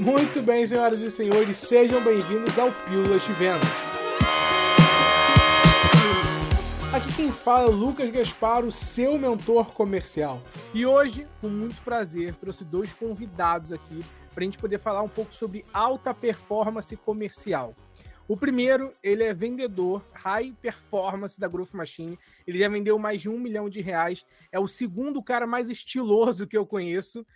Muito 0.00 0.40
bem, 0.40 0.64
senhoras 0.64 1.02
e 1.02 1.10
senhores, 1.10 1.58
sejam 1.58 2.02
bem-vindos 2.02 2.58
ao 2.58 2.72
Pílulas 2.72 3.22
de 3.22 3.34
Vendas. 3.34 3.68
Aqui 6.90 7.12
quem 7.16 7.30
fala 7.30 7.68
é 7.68 7.70
Lucas 7.70 8.08
Gasparo, 8.08 8.72
seu 8.72 9.18
mentor 9.18 9.74
comercial. 9.74 10.42
E 10.72 10.86
hoje, 10.86 11.26
com 11.38 11.48
muito 11.48 11.78
prazer, 11.82 12.34
trouxe 12.36 12.64
dois 12.64 12.94
convidados 12.94 13.72
aqui 13.72 14.02
para 14.32 14.42
a 14.42 14.44
gente 14.46 14.56
poder 14.56 14.78
falar 14.78 15.02
um 15.02 15.08
pouco 15.08 15.34
sobre 15.34 15.66
alta 15.70 16.14
performance 16.14 16.96
comercial. 16.96 17.76
O 18.26 18.38
primeiro, 18.38 18.94
ele 19.02 19.24
é 19.24 19.34
vendedor 19.34 20.02
high 20.14 20.54
performance 20.62 21.38
da 21.38 21.46
Growth 21.46 21.74
Machine. 21.74 22.18
Ele 22.46 22.58
já 22.58 22.70
vendeu 22.70 22.98
mais 22.98 23.20
de 23.20 23.28
um 23.28 23.38
milhão 23.38 23.68
de 23.68 23.82
reais. 23.82 24.24
É 24.50 24.58
o 24.58 24.66
segundo 24.66 25.22
cara 25.22 25.46
mais 25.46 25.68
estiloso 25.68 26.46
que 26.46 26.56
eu 26.56 26.64
conheço. 26.64 27.26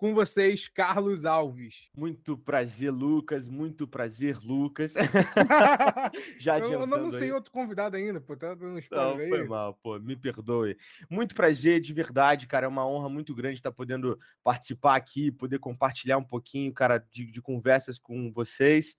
Com 0.00 0.14
vocês, 0.14 0.66
Carlos 0.66 1.26
Alves. 1.26 1.90
Muito 1.94 2.34
prazer, 2.34 2.90
Lucas. 2.90 3.46
Muito 3.46 3.86
prazer, 3.86 4.38
Lucas. 4.38 4.94
Já 6.40 6.58
Eu 6.58 6.86
não 6.86 7.10
sei 7.10 7.24
aí. 7.24 7.32
outro 7.32 7.52
convidado 7.52 7.98
ainda, 7.98 8.18
pô. 8.18 8.34
Tá 8.34 8.54
dando 8.54 8.78
spoiler 8.78 9.14
não, 9.14 9.22
aí. 9.22 9.28
Foi 9.28 9.44
mal, 9.46 9.74
pô. 9.74 9.98
Me 9.98 10.16
perdoe. 10.16 10.74
Muito 11.10 11.34
prazer, 11.34 11.82
de 11.82 11.92
verdade, 11.92 12.46
cara. 12.46 12.64
É 12.64 12.68
uma 12.68 12.88
honra 12.88 13.10
muito 13.10 13.34
grande 13.34 13.56
estar 13.56 13.72
podendo 13.72 14.18
participar 14.42 14.96
aqui, 14.96 15.30
poder 15.30 15.58
compartilhar 15.58 16.16
um 16.16 16.24
pouquinho, 16.24 16.72
cara, 16.72 16.96
de, 16.96 17.26
de 17.26 17.42
conversas 17.42 17.98
com 17.98 18.32
vocês 18.32 18.96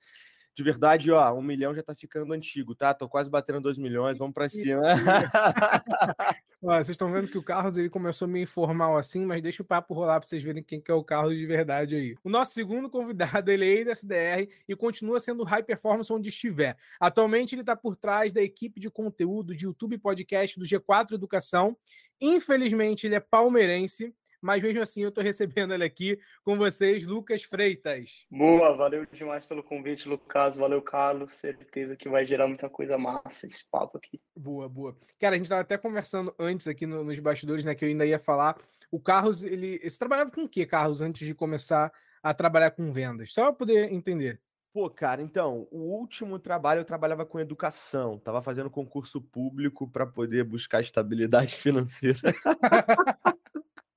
de 0.54 0.64
verdade, 0.64 1.12
ó, 1.12 1.34
um 1.34 1.41
milhão 1.41 1.73
já 1.73 1.82
tá 1.82 1.96
ficando 1.96 2.34
antigo, 2.34 2.76
tá? 2.76 2.94
Tô 2.94 3.08
quase 3.08 3.30
batendo 3.30 3.62
dois 3.62 3.78
milhões, 3.78 4.18
vamos 4.18 4.34
para 4.34 4.50
cima. 4.50 4.82
vocês 6.62 6.90
estão 6.90 7.12
vendo 7.12 7.27
que 7.27 7.38
o 7.38 7.44
Carlos 7.44 7.77
ele 7.77 7.90
começou 7.90 8.27
meio 8.27 8.44
informal 8.44 8.98
assim, 8.98 9.26
mas 9.26 9.41
deixa 9.41 9.64
o 9.64 9.66
papo 9.66 9.94
rolar 9.94 10.20
para 10.20 10.27
vocês 10.27 10.44
verem 10.44 10.62
quem 10.62 10.82
que 10.82 10.91
é 10.91 10.94
o 10.94 11.04
Carlos 11.04 11.36
de 11.36 11.46
verdade 11.46 11.96
aí. 11.96 12.16
O 12.24 12.30
nosso 12.30 12.54
segundo 12.54 12.90
convidado, 12.90 13.50
ele 13.50 13.66
é 13.66 13.70
ex-SDR 13.77 14.50
e 14.68 14.76
continua 14.76 15.20
sendo 15.20 15.44
high 15.44 15.63
performance 15.63 16.12
onde 16.12 16.29
estiver. 16.29 16.77
Atualmente 16.99 17.55
ele 17.55 17.62
está 17.62 17.76
por 17.76 17.96
trás 17.96 18.34
da 18.34 18.41
equipe 18.41 18.79
de 18.79 18.90
conteúdo 18.90 19.55
de 19.55 19.66
YouTube 19.66 19.98
podcast 19.98 20.60
do 20.60 20.66
G4 20.66 21.13
Educação. 21.13 21.77
Infelizmente, 22.20 23.07
ele 23.07 23.16
é 23.16 23.20
palmeirense 23.20 24.13
mas 24.42 24.62
mesmo 24.62 24.82
assim 24.82 25.04
eu 25.04 25.10
estou 25.10 25.24
recebendo 25.24 25.74
ele 25.74 25.84
aqui 25.84 26.20
com 26.44 26.58
vocês, 26.58 27.06
Lucas 27.06 27.44
Freitas. 27.44 28.26
Boa, 28.30 28.76
valeu 28.76 29.06
demais 29.06 29.46
pelo 29.46 29.64
convite, 29.64 30.10
Lucas, 30.10 30.56
valeu, 30.56 30.82
Carlos, 30.82 31.34
certeza 31.34 31.96
que 31.96 32.10
vai 32.10 32.26
gerar 32.26 32.48
muita 32.48 32.70
coisa 32.70 32.98
massa 32.98 33.46
esse 33.46 33.64
papo 33.70 33.98
aqui. 33.98 34.20
Boa, 34.36 34.68
boa. 34.68 34.98
Cara, 35.20 35.36
a 35.36 35.38
gente 35.38 35.46
estava 35.46 35.62
até 35.62 35.78
conversando 35.78 36.34
antes 36.40 36.68
aqui 36.68 36.86
no, 36.86 37.04
nos 37.04 37.20
bastidores, 37.20 37.64
né, 37.64 37.76
que 37.76 37.86
eu 37.86 37.90
ainda 37.90 38.06
ia 38.06 38.20
falar, 38.20 38.58
o 38.92 39.00
Carlos, 39.00 39.44
ele, 39.44 39.80
você 39.82 39.98
trabalhava 39.98 40.32
com 40.32 40.44
o 40.44 40.50
que, 40.50 40.66
Carlos, 40.66 41.00
antes 41.00 41.26
de 41.26 41.34
começar 41.34 41.92
a 42.22 42.34
trabalhar 42.34 42.72
com 42.72 42.92
vendas? 42.92 43.32
Só 43.34 43.44
para 43.44 43.54
poder 43.54 43.94
entender. 43.94 44.42
Pô, 44.74 44.90
cara, 44.90 45.22
então, 45.22 45.68
o 45.70 45.80
último 45.80 46.40
trabalho 46.40 46.80
eu 46.80 46.86
trabalhava 46.86 47.26
com 47.26 47.40
educação, 47.40 48.18
tava 48.18 48.42
fazendo 48.42 48.70
concurso 48.70 49.20
público 49.22 49.86
para 49.86 50.06
poder 50.06 50.46
buscar 50.46 50.80
estabilidade 50.80 51.56
financeira. 51.60 52.20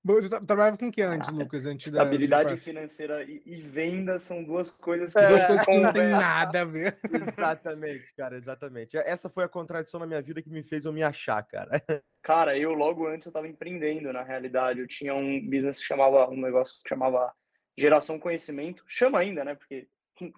Você 0.04 0.28
trabalhava 0.28 0.76
com 0.76 0.88
o 0.88 0.92
que 0.92 1.00
antes, 1.00 1.30
Lucas? 1.30 1.64
Antes 1.64 1.86
Estabilidade 1.86 2.50
da... 2.50 2.60
financeira 2.60 3.24
e, 3.24 3.42
e 3.46 3.54
venda 3.62 4.18
são 4.18 4.44
duas 4.44 4.70
coisas 4.70 5.14
que, 5.14 5.18
é, 5.18 5.28
duas 5.28 5.44
coisas 5.44 5.64
que 5.64 5.78
não 5.78 5.92
tem 5.94 6.08
nada 6.08 6.60
a 6.60 6.64
ver. 6.64 6.98
Exatamente, 7.10 8.14
cara, 8.14 8.36
exatamente. 8.36 8.98
Essa 8.98 9.30
foi 9.30 9.44
a 9.44 9.48
contradição 9.48 9.98
na 9.98 10.06
minha 10.06 10.20
vida 10.20 10.42
que 10.42 10.50
me 10.50 10.62
fez 10.62 10.84
eu 10.84 10.92
me 10.92 11.02
achar, 11.02 11.42
cara. 11.44 11.82
Cara, 12.22 12.58
eu 12.58 12.72
logo 12.74 13.06
antes 13.06 13.26
eu 13.26 13.30
estava 13.30 13.48
empreendendo, 13.48 14.12
na 14.12 14.22
realidade. 14.22 14.80
Eu 14.80 14.86
tinha 14.86 15.14
um 15.14 15.40
business 15.40 15.78
que 15.78 15.86
chamava, 15.86 16.28
um 16.28 16.40
negócio 16.40 16.82
que 16.82 16.88
chamava 16.88 17.32
Geração 17.76 18.18
Conhecimento. 18.18 18.84
Chama 18.86 19.20
ainda, 19.20 19.42
né? 19.42 19.54
Porque 19.54 19.88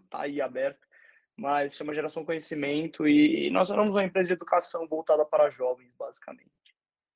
tá 0.09 0.22
aí 0.22 0.41
aberto. 0.41 0.87
Mas 1.37 1.75
chama 1.75 1.94
Geração 1.94 2.25
Conhecimento 2.25 3.06
e, 3.06 3.48
e 3.48 3.50
nós 3.50 3.69
éramos 3.69 3.94
uma 3.94 4.05
empresa 4.05 4.28
de 4.28 4.34
educação 4.34 4.87
voltada 4.87 5.25
para 5.25 5.50
jovens, 5.50 5.93
basicamente. 5.98 6.50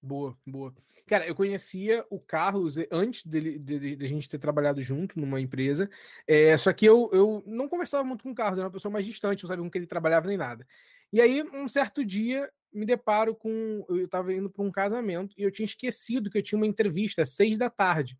Boa, 0.02 0.36
boa. 0.46 0.74
Cara, 1.06 1.26
eu 1.26 1.34
conhecia 1.34 2.04
o 2.08 2.18
Carlos 2.18 2.76
antes 2.90 3.26
dele, 3.26 3.58
de, 3.58 3.96
de, 3.96 4.04
a 4.04 4.08
gente 4.08 4.28
ter 4.28 4.38
trabalhado 4.38 4.80
junto 4.80 5.20
numa 5.20 5.40
empresa, 5.40 5.90
é, 6.26 6.56
só 6.56 6.72
que 6.72 6.86
eu, 6.86 7.10
eu 7.12 7.42
não 7.46 7.68
conversava 7.68 8.04
muito 8.04 8.22
com 8.22 8.30
o 8.30 8.34
Carlos, 8.34 8.58
era 8.58 8.66
uma 8.66 8.72
pessoa 8.72 8.92
mais 8.92 9.04
distante, 9.04 9.42
não 9.42 9.48
sabia 9.48 9.64
com 9.64 9.70
que 9.70 9.76
ele 9.76 9.86
trabalhava 9.86 10.28
nem 10.28 10.36
nada. 10.36 10.66
E 11.12 11.20
aí, 11.20 11.42
um 11.42 11.66
certo 11.68 12.04
dia, 12.04 12.50
me 12.72 12.86
deparo 12.86 13.34
com. 13.34 13.84
Eu 13.88 14.04
estava 14.04 14.32
indo 14.32 14.48
para 14.48 14.62
um 14.62 14.70
casamento 14.70 15.34
e 15.36 15.42
eu 15.42 15.50
tinha 15.50 15.66
esquecido 15.66 16.30
que 16.30 16.38
eu 16.38 16.42
tinha 16.42 16.56
uma 16.56 16.66
entrevista 16.66 17.22
às 17.22 17.30
seis 17.30 17.58
da 17.58 17.68
tarde. 17.68 18.18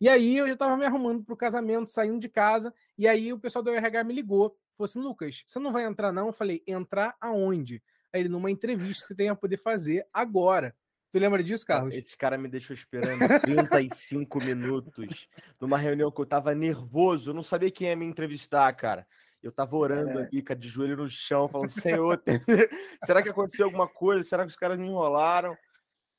E 0.00 0.08
aí 0.08 0.36
eu 0.36 0.46
já 0.46 0.52
estava 0.52 0.76
me 0.76 0.84
arrumando 0.84 1.24
para 1.24 1.32
o 1.32 1.36
casamento, 1.36 1.90
saindo 1.90 2.18
de 2.18 2.28
casa, 2.28 2.72
e 2.98 3.08
aí 3.08 3.32
o 3.32 3.38
pessoal 3.38 3.62
do 3.62 3.70
RH 3.70 4.04
me 4.04 4.14
ligou. 4.14 4.56
Falou 4.74 4.84
assim: 4.84 5.00
Lucas, 5.00 5.42
você 5.46 5.58
não 5.58 5.72
vai 5.72 5.84
entrar, 5.84 6.12
não? 6.12 6.26
Eu 6.26 6.32
falei, 6.32 6.62
entrar 6.66 7.16
aonde? 7.20 7.82
Aí 8.12 8.20
ele, 8.20 8.28
numa 8.28 8.50
entrevista 8.50 9.06
você 9.06 9.14
tem 9.14 9.28
a 9.28 9.34
poder 9.34 9.56
fazer 9.56 10.06
agora. 10.12 10.74
Tu 11.10 11.18
lembra 11.18 11.42
disso, 11.42 11.64
Carlos? 11.64 11.94
Esse 11.94 12.16
cara 12.16 12.36
me 12.36 12.48
deixou 12.48 12.74
esperando 12.74 13.20
35 13.40 14.38
minutos 14.38 15.28
numa 15.60 15.78
reunião 15.78 16.10
que 16.10 16.20
eu 16.20 16.26
tava 16.26 16.54
nervoso, 16.54 17.30
eu 17.30 17.34
não 17.34 17.42
sabia 17.42 17.70
quem 17.70 17.88
ia 17.88 17.96
me 17.96 18.04
entrevistar, 18.04 18.72
cara. 18.74 19.06
Eu 19.42 19.52
tava 19.52 19.76
orando 19.76 20.18
é. 20.18 20.22
aqui, 20.22 20.42
cara, 20.42 20.58
de 20.58 20.68
joelho 20.68 20.96
no 20.96 21.08
chão, 21.08 21.48
falando, 21.48 21.68
Senhor, 21.68 22.20
será 23.04 23.22
que 23.22 23.28
aconteceu 23.28 23.66
alguma 23.66 23.86
coisa? 23.86 24.28
Será 24.28 24.44
que 24.44 24.50
os 24.50 24.56
caras 24.56 24.76
me 24.76 24.88
enrolaram? 24.88 25.56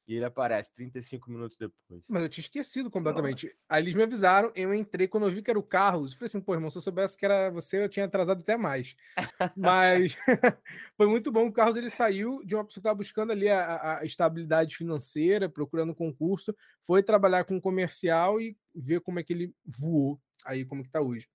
E 0.07 0.15
ele 0.15 0.23
aparece 0.23 0.73
35 0.73 1.29
minutos 1.29 1.57
depois. 1.57 2.01
Mas 2.07 2.23
eu 2.23 2.29
tinha 2.29 2.41
esquecido 2.41 2.89
completamente. 2.89 3.47
Nossa. 3.47 3.57
Aí 3.67 3.83
eles 3.83 3.93
me 3.93 4.03
avisaram, 4.03 4.51
eu 4.55 4.73
entrei, 4.73 5.05
quando 5.05 5.27
eu 5.27 5.31
vi 5.31 5.41
que 5.41 5.49
era 5.49 5.59
o 5.59 5.63
Carlos, 5.63 6.13
eu 6.13 6.17
falei 6.17 6.27
assim, 6.27 6.39
pô, 6.39 6.53
irmão, 6.53 6.69
se 6.69 6.77
eu 6.77 6.81
soubesse 6.81 7.17
que 7.17 7.25
era 7.25 7.49
você, 7.49 7.83
eu 7.83 7.89
tinha 7.89 8.05
atrasado 8.05 8.39
até 8.39 8.55
mais. 8.55 8.95
Mas 9.57 10.15
foi 10.95 11.07
muito 11.07 11.29
bom. 11.29 11.47
O 11.47 11.51
Carlos 11.51 11.75
ele 11.75 11.89
saiu 11.89 12.41
de 12.45 12.55
uma 12.55 12.63
pessoa 12.63 12.75
que 12.75 12.79
estava 12.79 12.95
buscando 12.95 13.31
ali 13.33 13.49
a, 13.49 13.99
a, 13.99 14.05
estabilidade 14.05 14.77
financeira, 14.77 15.49
procurando 15.49 15.93
concurso, 15.93 16.55
foi 16.81 17.03
trabalhar 17.03 17.43
com 17.43 17.59
comercial 17.59 18.39
e 18.39 18.55
ver 18.73 19.01
como 19.01 19.19
é 19.19 19.23
que 19.23 19.33
ele 19.33 19.53
voou 19.65 20.17
aí, 20.45 20.63
como 20.63 20.83
que 20.83 20.89
tá 20.89 21.01
hoje. 21.01 21.27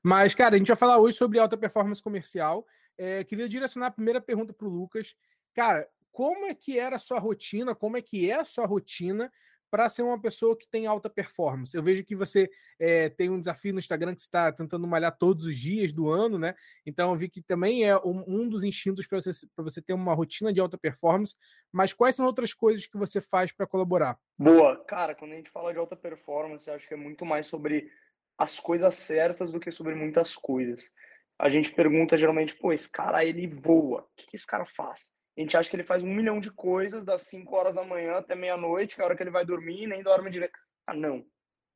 Mas, 0.00 0.32
cara, 0.32 0.54
a 0.54 0.58
gente 0.58 0.68
vai 0.68 0.76
falar 0.76 0.98
hoje 0.98 1.16
sobre 1.16 1.40
alta 1.40 1.56
performance 1.56 2.00
comercial. 2.00 2.64
É, 2.96 3.24
queria 3.24 3.48
direcionar 3.48 3.86
a 3.88 3.90
primeira 3.90 4.20
pergunta 4.20 4.52
para 4.52 4.66
o 4.66 4.70
Lucas. 4.70 5.16
Cara, 5.54 5.88
como 6.12 6.46
é 6.46 6.54
que 6.54 6.78
era 6.78 6.96
a 6.96 7.00
sua 7.00 7.18
rotina, 7.18 7.74
como 7.74 7.96
é 7.96 8.02
que 8.02 8.30
é 8.30 8.34
a 8.34 8.44
sua 8.44 8.66
rotina 8.66 9.32
para 9.72 9.88
ser 9.88 10.02
uma 10.02 10.20
pessoa 10.20 10.54
que 10.54 10.68
tem 10.68 10.86
alta 10.86 11.08
performance. 11.08 11.74
Eu 11.74 11.82
vejo 11.82 12.04
que 12.04 12.14
você 12.14 12.50
é, 12.78 13.08
tem 13.08 13.30
um 13.30 13.38
desafio 13.38 13.72
no 13.72 13.78
Instagram 13.78 14.14
que 14.14 14.20
você 14.20 14.26
está 14.26 14.52
tentando 14.52 14.86
malhar 14.86 15.16
todos 15.16 15.46
os 15.46 15.56
dias 15.56 15.94
do 15.94 16.10
ano, 16.10 16.38
né? 16.38 16.54
Então 16.84 17.10
eu 17.10 17.16
vi 17.16 17.26
que 17.30 17.40
também 17.40 17.88
é 17.88 17.96
um, 17.96 18.22
um 18.28 18.50
dos 18.50 18.64
instintos 18.64 19.06
para 19.06 19.18
você, 19.18 19.30
você 19.56 19.80
ter 19.80 19.94
uma 19.94 20.12
rotina 20.12 20.52
de 20.52 20.60
alta 20.60 20.76
performance. 20.76 21.34
Mas 21.72 21.94
quais 21.94 22.14
são 22.14 22.26
outras 22.26 22.52
coisas 22.52 22.86
que 22.86 22.98
você 22.98 23.18
faz 23.18 23.50
para 23.50 23.66
colaborar? 23.66 24.18
Boa, 24.36 24.76
cara, 24.84 25.14
quando 25.14 25.32
a 25.32 25.36
gente 25.36 25.50
fala 25.50 25.72
de 25.72 25.78
alta 25.78 25.96
performance, 25.96 26.70
acho 26.70 26.86
que 26.86 26.92
é 26.92 26.98
muito 26.98 27.24
mais 27.24 27.46
sobre 27.46 27.90
as 28.36 28.60
coisas 28.60 28.94
certas 28.94 29.50
do 29.50 29.58
que 29.58 29.72
sobre 29.72 29.94
muitas 29.94 30.36
coisas. 30.36 30.92
A 31.38 31.48
gente 31.48 31.72
pergunta 31.72 32.14
geralmente, 32.18 32.54
pô, 32.56 32.74
esse 32.74 32.92
cara 32.92 33.24
ele 33.24 33.46
voa, 33.46 34.02
o 34.02 34.06
que 34.14 34.36
esse 34.36 34.46
cara 34.46 34.66
faz? 34.66 35.10
A 35.36 35.40
gente 35.40 35.56
acha 35.56 35.70
que 35.70 35.76
ele 35.76 35.84
faz 35.84 36.02
um 36.02 36.12
milhão 36.12 36.40
de 36.40 36.50
coisas 36.50 37.04
das 37.04 37.22
5 37.22 37.54
horas 37.56 37.74
da 37.74 37.84
manhã 37.84 38.18
até 38.18 38.34
meia-noite, 38.34 38.94
que 38.94 39.00
é 39.00 39.04
a 39.04 39.06
hora 39.06 39.16
que 39.16 39.22
ele 39.22 39.30
vai 39.30 39.44
dormir, 39.44 39.86
nem 39.86 40.02
dorme 40.02 40.30
direito. 40.30 40.58
Ah, 40.86 40.94
não. 40.94 41.24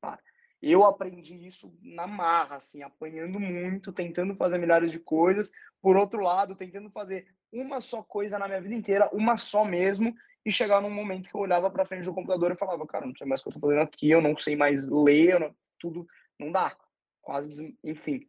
Para. 0.00 0.20
Eu 0.60 0.84
aprendi 0.84 1.46
isso 1.46 1.72
na 1.82 2.06
marra, 2.06 2.56
assim, 2.56 2.82
apanhando 2.82 3.38
muito, 3.38 3.92
tentando 3.92 4.34
fazer 4.34 4.58
milhares 4.58 4.90
de 4.90 4.98
coisas. 4.98 5.52
Por 5.80 5.96
outro 5.96 6.20
lado, 6.20 6.56
tentando 6.56 6.90
fazer 6.90 7.26
uma 7.52 7.80
só 7.80 8.02
coisa 8.02 8.38
na 8.38 8.48
minha 8.48 8.60
vida 8.60 8.74
inteira, 8.74 9.08
uma 9.12 9.36
só 9.36 9.64
mesmo, 9.64 10.14
e 10.44 10.52
chegar 10.52 10.80
num 10.80 10.90
momento 10.90 11.28
que 11.28 11.34
eu 11.34 11.40
olhava 11.40 11.70
para 11.70 11.84
frente 11.84 12.04
do 12.04 12.14
computador 12.14 12.52
e 12.52 12.56
falava, 12.56 12.86
cara, 12.86 13.06
não 13.06 13.14
sei 13.14 13.26
mais 13.26 13.40
o 13.40 13.44
que 13.44 13.48
eu 13.50 13.52
tô 13.54 13.60
fazendo 13.60 13.80
aqui, 13.80 14.10
eu 14.10 14.20
não 14.20 14.36
sei 14.36 14.56
mais 14.56 14.86
ler, 14.86 15.38
não... 15.40 15.54
tudo 15.78 16.06
não 16.38 16.50
dá. 16.50 16.76
Quase, 17.20 17.76
enfim. 17.82 18.26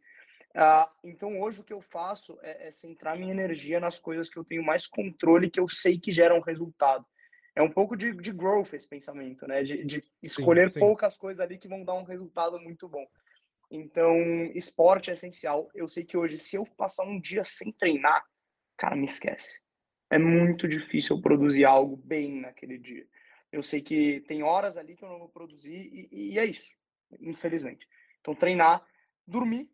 Uh, 0.56 0.88
então 1.04 1.40
hoje 1.40 1.60
o 1.60 1.64
que 1.64 1.72
eu 1.72 1.80
faço 1.80 2.38
é, 2.42 2.68
é, 2.68 2.70
centrar 2.70 3.16
minha 3.18 3.30
energia 3.30 3.78
nas 3.78 3.98
coisas 3.98 4.30
que 4.30 4.38
eu 4.38 4.44
tenho 4.44 4.64
mais 4.64 4.86
controle, 4.86 5.50
que 5.50 5.60
eu 5.60 5.68
sei 5.68 5.98
que 5.98 6.12
geram 6.12 6.40
resultado. 6.40 7.06
É 7.54 7.62
um 7.62 7.70
pouco 7.70 7.96
de, 7.96 8.12
de 8.12 8.32
growth 8.32 8.72
esse 8.72 8.88
pensamento, 8.88 9.46
né? 9.46 9.62
De, 9.62 9.84
de 9.84 10.04
escolher 10.22 10.70
sim, 10.70 10.74
sim. 10.74 10.80
poucas 10.80 11.16
coisas 11.16 11.40
ali 11.40 11.58
que 11.58 11.68
vão 11.68 11.84
dar 11.84 11.94
um 11.94 12.04
resultado 12.04 12.58
muito 12.60 12.88
bom. 12.88 13.04
Então, 13.70 14.16
esporte 14.54 15.10
é 15.10 15.12
essencial. 15.12 15.68
Eu 15.74 15.88
sei 15.88 16.04
que 16.04 16.16
hoje, 16.16 16.38
se 16.38 16.56
eu 16.56 16.64
passar 16.64 17.04
um 17.04 17.20
dia 17.20 17.44
sem 17.44 17.72
treinar, 17.72 18.24
cara, 18.76 18.96
me 18.96 19.04
esquece. 19.04 19.60
É 20.10 20.18
muito 20.18 20.66
difícil 20.66 21.16
eu 21.16 21.22
produzir 21.22 21.64
algo 21.64 21.96
bem 21.96 22.40
naquele 22.40 22.78
dia. 22.78 23.06
Eu 23.52 23.62
sei 23.62 23.82
que 23.82 24.20
tem 24.26 24.42
horas 24.42 24.76
ali 24.76 24.94
que 24.94 25.04
eu 25.04 25.08
não 25.08 25.18
vou 25.18 25.28
produzir 25.28 25.90
e, 25.92 26.32
e 26.32 26.38
é 26.38 26.44
isso, 26.44 26.74
infelizmente. 27.20 27.86
Então, 28.20 28.34
treinar, 28.34 28.86
dormir, 29.26 29.68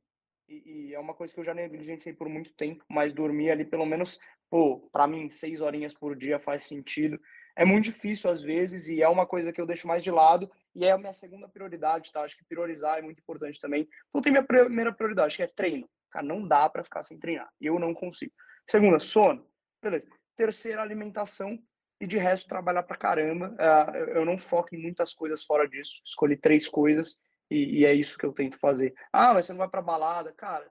e, 0.49 0.89
e, 0.89 0.95
é 0.95 0.99
uma 0.99 1.15
coisa 1.15 1.33
que 1.33 1.41
eu 1.41 1.45
já 1.45 1.55
negligenciei 1.55 2.15
por 2.15 2.29
muito 2.29 2.53
tempo, 2.55 2.85
mas 2.89 3.13
dormir 3.13 3.51
ali 3.51 3.65
pelo 3.65 3.87
menos, 3.87 4.19
pô, 4.51 4.89
para 4.93 5.07
mim, 5.07 5.31
seis 5.31 5.61
horinhas 5.61 5.95
por 5.95 6.17
dia 6.17 6.39
faz 6.39 6.65
sentido. 6.65 7.19
é 7.57 7.65
muito 7.65 7.85
difícil 7.85 8.31
às 8.31 8.43
vezes 8.43 8.89
e 8.89 9.03
é 9.03 9.09
uma 9.09 9.27
coisa 9.27 9.53
que 9.53 9.61
eu 9.61 9.67
deixo 9.67 9.87
mais 9.87 10.03
de 10.03 10.11
lado 10.11 10.51
e 10.75 10.85
é 10.85 10.91
a 10.91 10.99
minha 10.99 11.13
segunda 11.13 11.49
prioridade, 11.49 12.13
tá? 12.13 12.23
Acho 12.23 12.37
que 12.37 12.45
priorizar 12.45 12.99
é 12.99 13.03
muito 13.03 13.21
importante 13.21 13.61
também. 13.61 13.89
Então 14.09 14.21
tem 14.21 14.33
minha 14.33 14.45
primeira 14.45 14.93
prioridade, 14.93 15.37
que 15.37 15.43
é 15.43 15.47
treino. 15.47 15.89
Cara, 16.11 16.27
não 16.27 16.47
dá 16.47 16.69
para 16.69 16.85
ficar 16.85 17.03
sem 17.03 17.19
treinar. 17.19 17.49
Eu 17.61 17.79
não 17.79 17.95
consigo. 17.95 18.33
Segunda, 18.69 18.99
sono. 18.99 19.47
Beleza. 19.83 20.09
Terceira, 20.37 20.83
alimentação. 20.83 21.59
E 22.01 22.07
de 22.07 22.19
resto, 22.19 22.49
trabalhar 22.49 22.83
pra 22.83 22.97
caramba. 22.97 23.51
Uh, 23.51 23.97
eu 24.11 24.25
não 24.25 24.37
foco 24.37 24.75
em 24.75 24.83
muitas 24.83 25.13
coisas 25.13 25.45
fora 25.45 25.69
disso. 25.69 26.03
Escolhi 26.05 26.37
três 26.37 26.69
coisas 26.69 27.21
e, 27.55 27.81
e 27.81 27.87
é 27.87 27.95
isso 27.95 28.19
que 28.19 28.27
eu 28.27 28.33
tento 28.33 28.59
fazer. 28.59 28.95
Ah, 29.13 29.33
mas 29.33 29.47
você 29.47 29.53
não 29.53 29.59
vai 29.59 29.69
pra 29.69 29.83
balada. 29.83 30.33
Cara, 30.33 30.67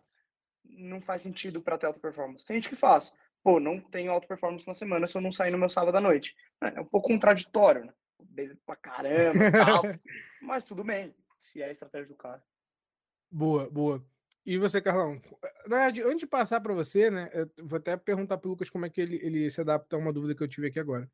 não 0.66 1.02
faz 1.02 1.22
sentido 1.22 1.62
para 1.62 1.78
ter 1.78 1.86
alta 1.86 2.00
performance. 2.00 2.46
Tem 2.46 2.58
gente 2.58 2.70
que 2.70 2.76
faz. 2.76 3.16
Pô, 3.44 3.60
não 3.60 3.80
tenho 3.80 4.12
alta 4.12 4.28
performance 4.28 4.66
na 4.68 4.74
semana 4.74 5.08
se 5.08 5.18
eu 5.18 5.22
não 5.22 5.32
sair 5.32 5.52
no 5.52 5.58
meu 5.58 5.70
sábado 5.70 5.98
à 5.98 6.02
noite. 6.02 6.36
É, 6.62 6.78
é 6.78 6.82
um 6.82 6.86
pouco 6.86 7.10
contraditório, 7.10 7.86
né? 7.86 7.94
Beijo 8.22 8.58
pra 8.66 8.76
caramba, 8.76 9.52
tal. 9.52 9.84
mas 10.42 10.64
tudo 10.64 10.84
bem, 10.84 11.14
se 11.40 11.62
é 11.62 11.66
a 11.66 11.72
estratégia 11.72 12.08
do 12.08 12.16
cara. 12.16 12.42
Boa, 13.30 13.70
boa. 13.70 14.04
E 14.46 14.58
você, 14.58 14.82
Carlão? 14.82 15.22
Na 15.68 15.78
verdade, 15.78 16.04
antes 16.04 16.20
de 16.20 16.28
passar 16.28 16.60
para 16.62 16.74
você, 16.74 17.10
né, 17.10 17.30
eu 17.34 17.50
vou 17.66 17.78
até 17.78 17.96
perguntar 17.96 18.38
para 18.38 18.48
o 18.48 18.52
Lucas 18.52 18.70
como 18.70 18.86
é 18.86 18.90
que 18.90 19.02
ele, 19.02 19.16
ele 19.24 19.50
se 19.50 19.62
adapta 19.62 19.96
a 19.96 20.00
uma 20.00 20.12
dúvida 20.12 20.36
que 20.36 20.44
eu 20.44 20.48
tive 20.48 20.68
aqui 20.68 20.80
agora. 20.80 21.10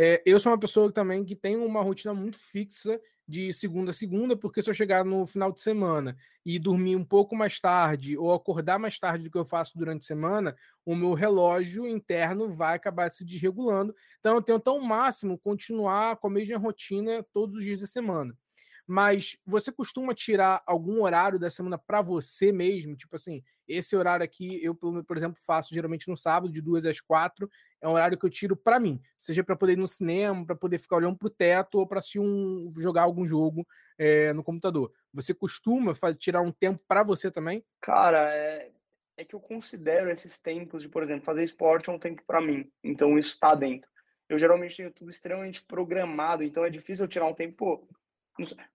É, 0.00 0.22
eu 0.24 0.38
sou 0.38 0.52
uma 0.52 0.58
pessoa 0.58 0.92
também 0.92 1.24
que 1.24 1.34
tem 1.34 1.56
uma 1.56 1.82
rotina 1.82 2.14
muito 2.14 2.38
fixa 2.38 3.00
de 3.26 3.52
segunda 3.52 3.90
a 3.90 3.94
segunda, 3.94 4.36
porque 4.36 4.62
se 4.62 4.70
eu 4.70 4.74
chegar 4.74 5.04
no 5.04 5.26
final 5.26 5.50
de 5.50 5.60
semana 5.60 6.16
e 6.46 6.56
dormir 6.56 6.94
um 6.94 7.04
pouco 7.04 7.34
mais 7.34 7.58
tarde 7.58 8.16
ou 8.16 8.32
acordar 8.32 8.78
mais 8.78 8.96
tarde 8.96 9.24
do 9.24 9.30
que 9.30 9.36
eu 9.36 9.44
faço 9.44 9.76
durante 9.76 10.02
a 10.02 10.06
semana, 10.06 10.54
o 10.86 10.94
meu 10.94 11.14
relógio 11.14 11.84
interno 11.84 12.54
vai 12.54 12.76
acabar 12.76 13.10
se 13.10 13.24
desregulando. 13.24 13.92
Então 14.20 14.36
eu 14.36 14.42
tento 14.42 14.68
ao 14.70 14.80
máximo 14.80 15.36
continuar 15.36 16.16
com 16.18 16.28
a 16.28 16.30
mesma 16.30 16.58
rotina 16.58 17.26
todos 17.32 17.56
os 17.56 17.64
dias 17.64 17.80
da 17.80 17.86
semana 17.88 18.36
mas 18.88 19.36
você 19.44 19.70
costuma 19.70 20.14
tirar 20.14 20.62
algum 20.64 21.02
horário 21.02 21.38
da 21.38 21.50
semana 21.50 21.76
para 21.76 22.00
você 22.00 22.50
mesmo? 22.50 22.96
Tipo 22.96 23.16
assim, 23.16 23.42
esse 23.68 23.94
horário 23.94 24.24
aqui, 24.24 24.58
eu, 24.64 24.74
por 24.74 25.14
exemplo, 25.14 25.38
faço 25.46 25.74
geralmente 25.74 26.08
no 26.08 26.16
sábado, 26.16 26.50
de 26.50 26.62
duas 26.62 26.86
às 26.86 26.98
quatro, 26.98 27.50
é 27.82 27.86
um 27.86 27.92
horário 27.92 28.16
que 28.16 28.24
eu 28.24 28.30
tiro 28.30 28.56
para 28.56 28.80
mim, 28.80 28.98
seja 29.18 29.44
para 29.44 29.54
poder 29.54 29.74
ir 29.74 29.76
no 29.76 29.86
cinema, 29.86 30.46
para 30.46 30.56
poder 30.56 30.78
ficar 30.78 30.96
olhando 30.96 31.18
para 31.18 31.26
o 31.26 31.30
teto 31.30 31.78
ou 31.78 31.86
para 31.86 31.98
assistir 31.98 32.18
um, 32.18 32.72
jogar 32.78 33.02
algum 33.02 33.26
jogo 33.26 33.66
é, 33.98 34.32
no 34.32 34.42
computador. 34.42 34.90
Você 35.12 35.34
costuma 35.34 35.94
fazer, 35.94 36.18
tirar 36.18 36.40
um 36.40 36.50
tempo 36.50 36.82
para 36.88 37.02
você 37.02 37.30
também? 37.30 37.62
Cara, 37.82 38.34
é, 38.34 38.70
é 39.18 39.24
que 39.24 39.34
eu 39.34 39.40
considero 39.40 40.10
esses 40.10 40.40
tempos 40.40 40.80
de, 40.80 40.88
por 40.88 41.02
exemplo, 41.02 41.26
fazer 41.26 41.44
esporte 41.44 41.90
é 41.90 41.92
um 41.92 41.98
tempo 41.98 42.22
para 42.26 42.40
mim, 42.40 42.72
então 42.82 43.18
isso 43.18 43.32
está 43.32 43.54
dentro. 43.54 43.90
Eu 44.28 44.38
geralmente 44.38 44.76
tenho 44.76 44.90
tudo 44.90 45.10
extremamente 45.10 45.62
programado, 45.62 46.42
então 46.42 46.64
é 46.64 46.70
difícil 46.70 47.04
eu 47.04 47.08
tirar 47.08 47.26
um 47.26 47.34
tempo, 47.34 47.86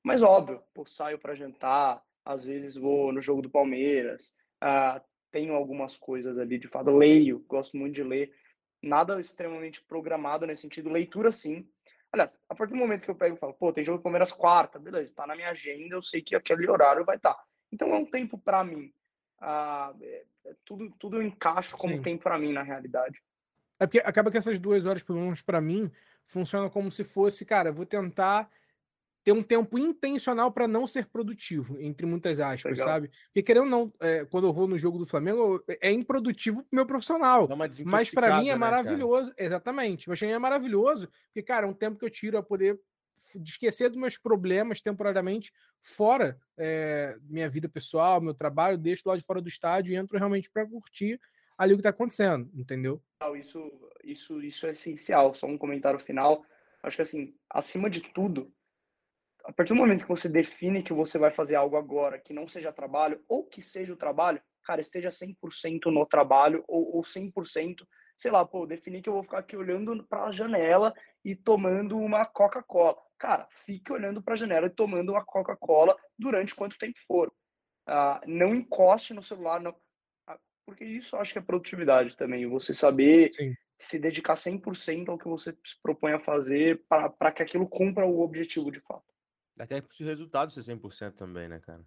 mas 0.04 0.22
óbvio, 0.22 0.62
pô, 0.74 0.86
saio 0.86 1.18
para 1.20 1.36
jantar, 1.36 2.04
às 2.26 2.44
vezes 2.44 2.76
vou 2.76 3.12
no 3.12 3.22
jogo 3.22 3.42
do 3.42 3.50
Palmeiras, 3.50 4.34
uh, 4.64 5.02
tenho 5.32 5.54
algumas 5.54 5.98
coisas 5.98 6.38
ali 6.38 6.58
de 6.58 6.68
fato, 6.68 6.92
leio, 6.92 7.44
gosto 7.48 7.76
muito 7.78 7.96
de 7.96 8.04
ler. 8.04 8.34
Nada 8.82 9.20
extremamente 9.20 9.82
programado 9.82 10.46
nesse 10.46 10.62
sentido, 10.64 10.90
leitura 10.90 11.32
sim. 11.32 11.68
Aliás, 12.12 12.38
a 12.48 12.54
partir 12.54 12.74
do 12.74 12.80
momento 12.80 13.06
que 13.06 13.10
eu 13.10 13.16
pego 13.16 13.36
e 13.36 13.40
falo, 13.40 13.54
pô, 13.54 13.74
tem 13.74 13.84
jogo 13.84 13.98
do 13.98 14.04
Palmeiras 14.04 14.32
quarta, 14.32 14.78
beleza, 14.78 15.12
tá 15.16 15.26
na 15.26 15.36
minha 15.36 15.50
agenda, 15.50 15.96
eu 15.96 16.02
sei 16.04 16.22
que 16.22 16.36
aquele 16.36 16.70
horário 16.70 17.04
vai 17.04 17.16
estar. 17.16 17.34
Tá. 17.34 17.44
Então 17.72 17.90
é 17.90 17.98
um 17.98 18.06
tempo 18.06 18.38
para 18.38 18.64
mim. 18.64 18.94
Uh, 19.42 19.98
é, 20.02 20.26
é 20.46 20.56
tudo, 20.64 20.92
tudo 21.00 21.18
eu 21.18 21.24
encaixo 21.24 21.76
como 21.78 21.96
sim. 21.96 22.02
tempo 22.02 22.24
para 22.24 22.38
mim 22.38 22.54
na 22.54 22.62
realidade. 22.62 23.22
É 23.80 23.88
porque 23.88 24.00
acaba 24.00 24.30
que 24.30 24.38
essas 24.38 24.60
duas 24.60 24.86
horas, 24.86 25.02
pelo 25.02 25.20
menos 25.20 25.42
para 25.42 25.60
mim, 25.60 25.92
funcionam 26.28 26.70
como 26.70 26.92
se 26.92 27.04
fosse, 27.04 27.46
cara, 27.46 27.72
vou 27.72 27.86
tentar 27.86 28.50
ter 29.24 29.32
um 29.32 29.42
tempo 29.42 29.80
intencional 29.80 30.52
para 30.52 30.68
não 30.68 30.86
ser 30.86 31.08
produtivo, 31.08 31.80
entre 31.80 32.06
muitas 32.06 32.40
aspas, 32.40 32.78
Legal. 32.78 32.88
sabe? 32.88 33.12
Porque 33.28 33.42
querendo 33.42 33.64
ou 33.64 33.70
não, 33.70 33.94
é, 34.02 34.26
quando 34.26 34.48
eu 34.48 34.54
vou 34.54 34.68
no 34.68 34.78
jogo 34.78 34.98
do 34.98 35.06
Flamengo, 35.06 35.64
é 35.82 35.92
improdutivo 35.92 36.64
pro 36.64 36.76
meu 36.76 36.86
profissional. 36.86 37.48
Mas 37.86 38.12
para 38.12 38.40
mim 38.40 38.50
é 38.50 38.54
né, 38.54 38.58
maravilhoso. 38.58 39.32
Cara? 39.32 39.48
Exatamente. 39.48 40.10
Mas 40.10 40.22
mim 40.22 40.30
é 40.30 40.40
maravilhoso, 40.40 41.10
porque, 41.28 41.42
cara, 41.42 41.66
é 41.66 41.70
um 41.70 41.74
tempo 41.74 41.98
que 41.98 42.06
eu 42.06 42.10
tiro 42.10 42.38
a 42.38 42.44
poder 42.44 42.80
esquecer 43.44 43.90
dos 43.90 43.98
meus 43.98 44.18
problemas 44.18 44.82
temporariamente 44.82 45.52
fora 45.82 46.38
é, 46.58 47.18
minha 47.24 47.50
vida 47.50 47.68
pessoal, 47.68 48.22
meu 48.22 48.34
trabalho, 48.34 48.78
deixo 48.78 49.04
lá 49.06 49.18
de 49.18 49.24
fora 49.24 49.42
do 49.42 49.48
estádio 49.48 49.94
e 49.94 49.96
entro 49.96 50.18
realmente 50.18 50.50
para 50.52 50.68
curtir 50.68 51.20
ali 51.58 51.74
o 51.74 51.78
que 51.78 51.82
está 51.82 51.90
acontecendo, 51.90 52.50
entendeu? 52.54 53.02
Isso, 53.36 53.72
isso, 54.04 54.42
isso 54.42 54.68
é 54.68 54.72
essencial. 54.72 55.34
Só 55.34 55.48
um 55.48 55.58
comentário 55.58 56.00
final. 56.00 56.46
Acho 56.82 56.98
que 56.98 57.02
assim, 57.02 57.34
acima 57.50 57.90
de 57.90 58.02
tudo, 58.02 58.52
a 59.44 59.52
partir 59.52 59.74
do 59.74 59.80
momento 59.80 60.04
que 60.04 60.10
você 60.10 60.30
define 60.30 60.82
que 60.82 60.94
você 60.94 61.18
vai 61.18 61.30
fazer 61.30 61.56
algo 61.56 61.76
agora 61.76 62.18
que 62.18 62.34
não 62.34 62.48
seja 62.48 62.72
trabalho, 62.72 63.22
ou 63.28 63.46
que 63.46 63.62
seja 63.62 63.94
o 63.94 63.98
trabalho, 63.98 64.42
cara, 64.64 64.80
esteja 64.80 65.10
100% 65.10 65.92
no 65.92 66.06
trabalho, 66.06 66.64
ou, 66.68 66.96
ou 66.96 67.02
100%, 67.02 67.86
sei 68.18 68.32
lá, 68.32 68.46
pô, 68.46 68.66
definir 68.66 69.02
que 69.02 69.10
eu 69.10 69.14
vou 69.14 69.24
ficar 69.24 69.40
aqui 69.40 69.58
olhando 69.58 70.02
para 70.06 70.26
a 70.26 70.32
janela 70.32 70.94
e 71.26 71.36
tomando 71.36 71.98
uma 71.98 72.26
Coca-Cola. 72.26 72.98
Cara, 73.18 73.48
fique 73.66 73.92
olhando 73.92 74.22
para 74.22 74.34
a 74.34 74.38
janela 74.38 74.68
e 74.68 74.70
tomando 74.70 75.12
uma 75.12 75.26
Coca-Cola 75.26 75.98
durante 76.18 76.56
quanto 76.56 76.78
tempo 76.78 77.00
for. 77.06 77.28
Uh, 77.88 78.20
não 78.26 78.56
encoste 78.56 79.14
no 79.14 79.22
celular, 79.22 79.60
não. 79.60 79.72
Uh, 79.72 80.40
porque 80.66 80.86
isso 80.86 81.16
eu 81.16 81.20
acho 81.20 81.34
que 81.34 81.40
é 81.40 81.42
produtividade 81.42 82.16
também. 82.16 82.48
Você 82.48 82.74
saber 82.74 83.34
Sim. 83.34 83.54
se 83.78 84.00
dedicar 84.00 84.36
100% 84.36 85.10
ao 85.10 85.18
que 85.18 85.28
você 85.28 85.52
se 85.66 85.82
propõe 85.82 86.14
a 86.14 86.20
fazer 86.20 86.82
para 86.88 87.32
que 87.32 87.44
aquilo 87.44 87.68
cumpra 87.68 88.06
o 88.06 88.22
objetivo 88.22 88.72
de 88.72 88.80
fato. 88.80 89.13
Até 89.58 89.84
se 89.92 90.04
o 90.04 90.08
resultado 90.08 90.52
ser 90.52 90.62
100% 90.64 91.14
também, 91.14 91.48
né, 91.48 91.60
cara? 91.60 91.86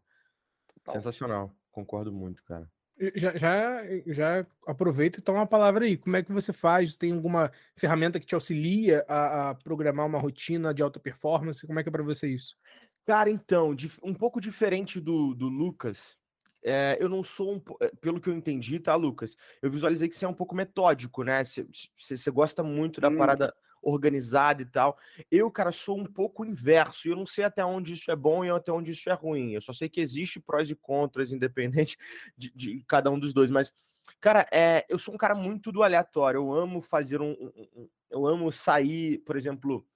Total. 0.74 0.94
Sensacional. 0.94 1.56
Concordo 1.70 2.12
muito, 2.12 2.42
cara. 2.44 2.70
Já, 3.14 3.36
já, 3.36 3.82
já 4.06 4.46
aproveita 4.66 5.18
e 5.18 5.22
toma 5.22 5.40
uma 5.40 5.46
palavra 5.46 5.84
aí. 5.84 5.98
Como 5.98 6.16
é 6.16 6.22
que 6.22 6.32
você 6.32 6.52
faz? 6.52 6.96
Tem 6.96 7.12
alguma 7.12 7.52
ferramenta 7.76 8.18
que 8.18 8.24
te 8.24 8.34
auxilia 8.34 9.04
a, 9.06 9.50
a 9.50 9.54
programar 9.54 10.06
uma 10.06 10.18
rotina 10.18 10.72
de 10.72 10.82
alta 10.82 10.98
performance? 10.98 11.66
Como 11.66 11.78
é 11.78 11.82
que 11.82 11.90
é 11.90 11.92
para 11.92 12.02
você 12.02 12.28
isso? 12.28 12.56
Cara, 13.04 13.28
então, 13.28 13.76
um 14.02 14.14
pouco 14.14 14.40
diferente 14.40 14.98
do, 14.98 15.34
do 15.34 15.46
Lucas, 15.46 16.16
é, 16.64 16.96
eu 16.98 17.08
não 17.08 17.22
sou 17.22 17.54
um, 17.54 17.62
eh, 17.80 17.92
pelo 18.00 18.20
que 18.20 18.28
eu 18.28 18.34
entendi, 18.34 18.80
tá, 18.80 18.96
Lucas? 18.96 19.36
Eu 19.62 19.70
visualizei 19.70 20.08
que 20.08 20.16
você 20.16 20.24
é 20.24 20.28
um 20.28 20.34
pouco 20.34 20.54
metódico, 20.54 21.22
né? 21.22 21.44
Você, 21.44 21.64
você 21.96 22.30
gosta 22.30 22.62
muito 22.62 23.00
da 23.00 23.08
hum. 23.08 23.16
parada 23.16 23.54
organizada 23.86 24.62
e 24.62 24.66
tal. 24.66 24.98
Eu, 25.30 25.50
cara, 25.50 25.70
sou 25.70 25.96
um 25.96 26.04
pouco 26.04 26.44
inverso. 26.44 27.08
Eu 27.08 27.16
não 27.16 27.26
sei 27.26 27.44
até 27.44 27.64
onde 27.64 27.92
isso 27.92 28.10
é 28.10 28.16
bom 28.16 28.44
e 28.44 28.50
até 28.50 28.72
onde 28.72 28.90
isso 28.90 29.08
é 29.08 29.12
ruim. 29.12 29.52
Eu 29.52 29.60
só 29.60 29.72
sei 29.72 29.88
que 29.88 30.00
existe 30.00 30.40
prós 30.40 30.68
e 30.68 30.74
contras, 30.74 31.30
independente 31.32 31.96
de, 32.36 32.50
de 32.54 32.84
cada 32.88 33.10
um 33.10 33.18
dos 33.18 33.32
dois. 33.32 33.50
Mas, 33.50 33.72
cara, 34.20 34.46
é, 34.52 34.84
eu 34.88 34.98
sou 34.98 35.14
um 35.14 35.18
cara 35.18 35.34
muito 35.34 35.70
do 35.70 35.82
aleatório. 35.82 36.38
Eu 36.38 36.52
amo 36.52 36.80
fazer 36.80 37.20
um, 37.20 37.30
um, 37.32 37.68
um 37.76 37.88
eu 38.10 38.26
amo 38.26 38.50
sair, 38.52 39.18
por 39.18 39.36
exemplo, 39.36 39.86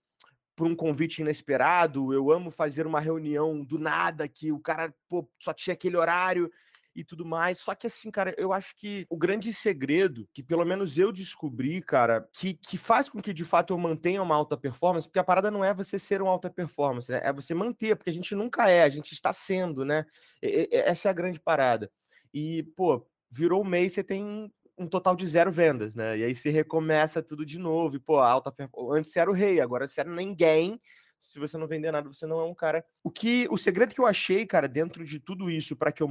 por 0.55 0.67
um 0.67 0.77
convite 0.77 1.21
inesperado. 1.21 2.13
Eu 2.13 2.31
amo 2.31 2.51
fazer 2.51 2.87
uma 2.87 3.01
reunião 3.01 3.65
do 3.65 3.79
nada 3.79 4.29
que 4.29 4.53
o 4.53 4.61
cara 4.61 4.95
pô, 5.09 5.29
só 5.41 5.53
tinha 5.53 5.75
aquele 5.75 5.97
horário 5.97 6.51
e 6.95 7.05
tudo 7.05 7.25
mais. 7.25 7.59
Só 7.59 7.75
que 7.75 7.87
assim, 7.87 8.11
cara, 8.11 8.35
eu 8.37 8.53
acho 8.53 8.75
que 8.77 9.07
o 9.09 9.17
grande 9.17 9.53
segredo 9.53 10.29
que 10.33 10.43
pelo 10.43 10.65
menos 10.65 10.99
eu 10.99 11.13
descobri, 11.13 11.81
cara, 11.81 12.29
que, 12.33 12.55
que 12.55 12.77
faz 12.77 13.09
com 13.09 13.21
que 13.21 13.33
de 13.33 13.45
fato 13.45 13.73
eu 13.73 13.79
mantenha 13.79 14.23
uma 14.23 14.35
alta 14.35 14.57
performance, 14.57 15.07
porque 15.07 15.19
a 15.19 15.25
parada 15.25 15.51
não 15.51 15.65
é 15.65 15.73
você 15.75 15.99
ser 15.99 16.23
uma 16.23 16.31
alta 16.31 16.51
performance, 16.51 17.11
né? 17.11 17.21
É 17.23 17.33
você 17.33 17.55
manter, 17.55 17.97
porque 17.97 18.11
a 18.11 18.13
gente 18.13 18.35
nunca 18.35 18.69
é, 18.69 18.83
a 18.83 18.89
gente 18.89 19.13
está 19.13 19.33
sendo, 19.33 19.85
né? 19.85 20.05
E, 20.43 20.69
essa 20.73 21.09
é 21.09 21.11
a 21.11 21.15
grande 21.15 21.41
parada. 21.41 21.91
E, 22.33 22.63
pô, 22.77 23.07
virou 23.31 23.63
o 23.63 23.67
mês, 23.67 23.93
você 23.93 24.05
tem 24.05 24.53
um 24.79 24.87
total 24.87 25.15
de 25.15 25.27
zero 25.27 25.53
vendas, 25.53 25.95
né? 25.95 26.19
E 26.19 26.25
aí 26.25 26.35
você 26.35 26.51
recomeça 26.51 27.23
tudo 27.23 27.45
de 27.45 27.59
novo. 27.59 27.97
E, 27.97 28.01
pô, 28.01 28.19
alta 28.19 28.51
performance. 28.51 28.99
Antes 28.99 29.13
você 29.13 29.21
era 29.21 29.31
o 29.31 29.35
rei, 29.35 29.61
agora 29.61 29.87
você 29.87 30.01
era 30.01 30.11
ninguém 30.11 30.81
se 31.21 31.39
você 31.39 31.59
não 31.59 31.67
vender 31.67 31.93
nada, 31.93 32.09
você 32.09 32.27
não 32.27 32.41
é 32.41 32.45
um 32.45 32.55
cara. 32.55 32.85
O 33.05 33.11
que 33.11 33.47
o 33.51 33.59
segredo 33.59 33.95
que 33.95 34.01
eu 34.01 34.07
achei, 34.07 34.47
cara, 34.47 34.67
dentro 34.67 35.05
de 35.05 35.21
tudo 35.21 35.51
isso 35.51 35.77
para 35.77 35.93
que 35.93 36.03
eu 36.03 36.09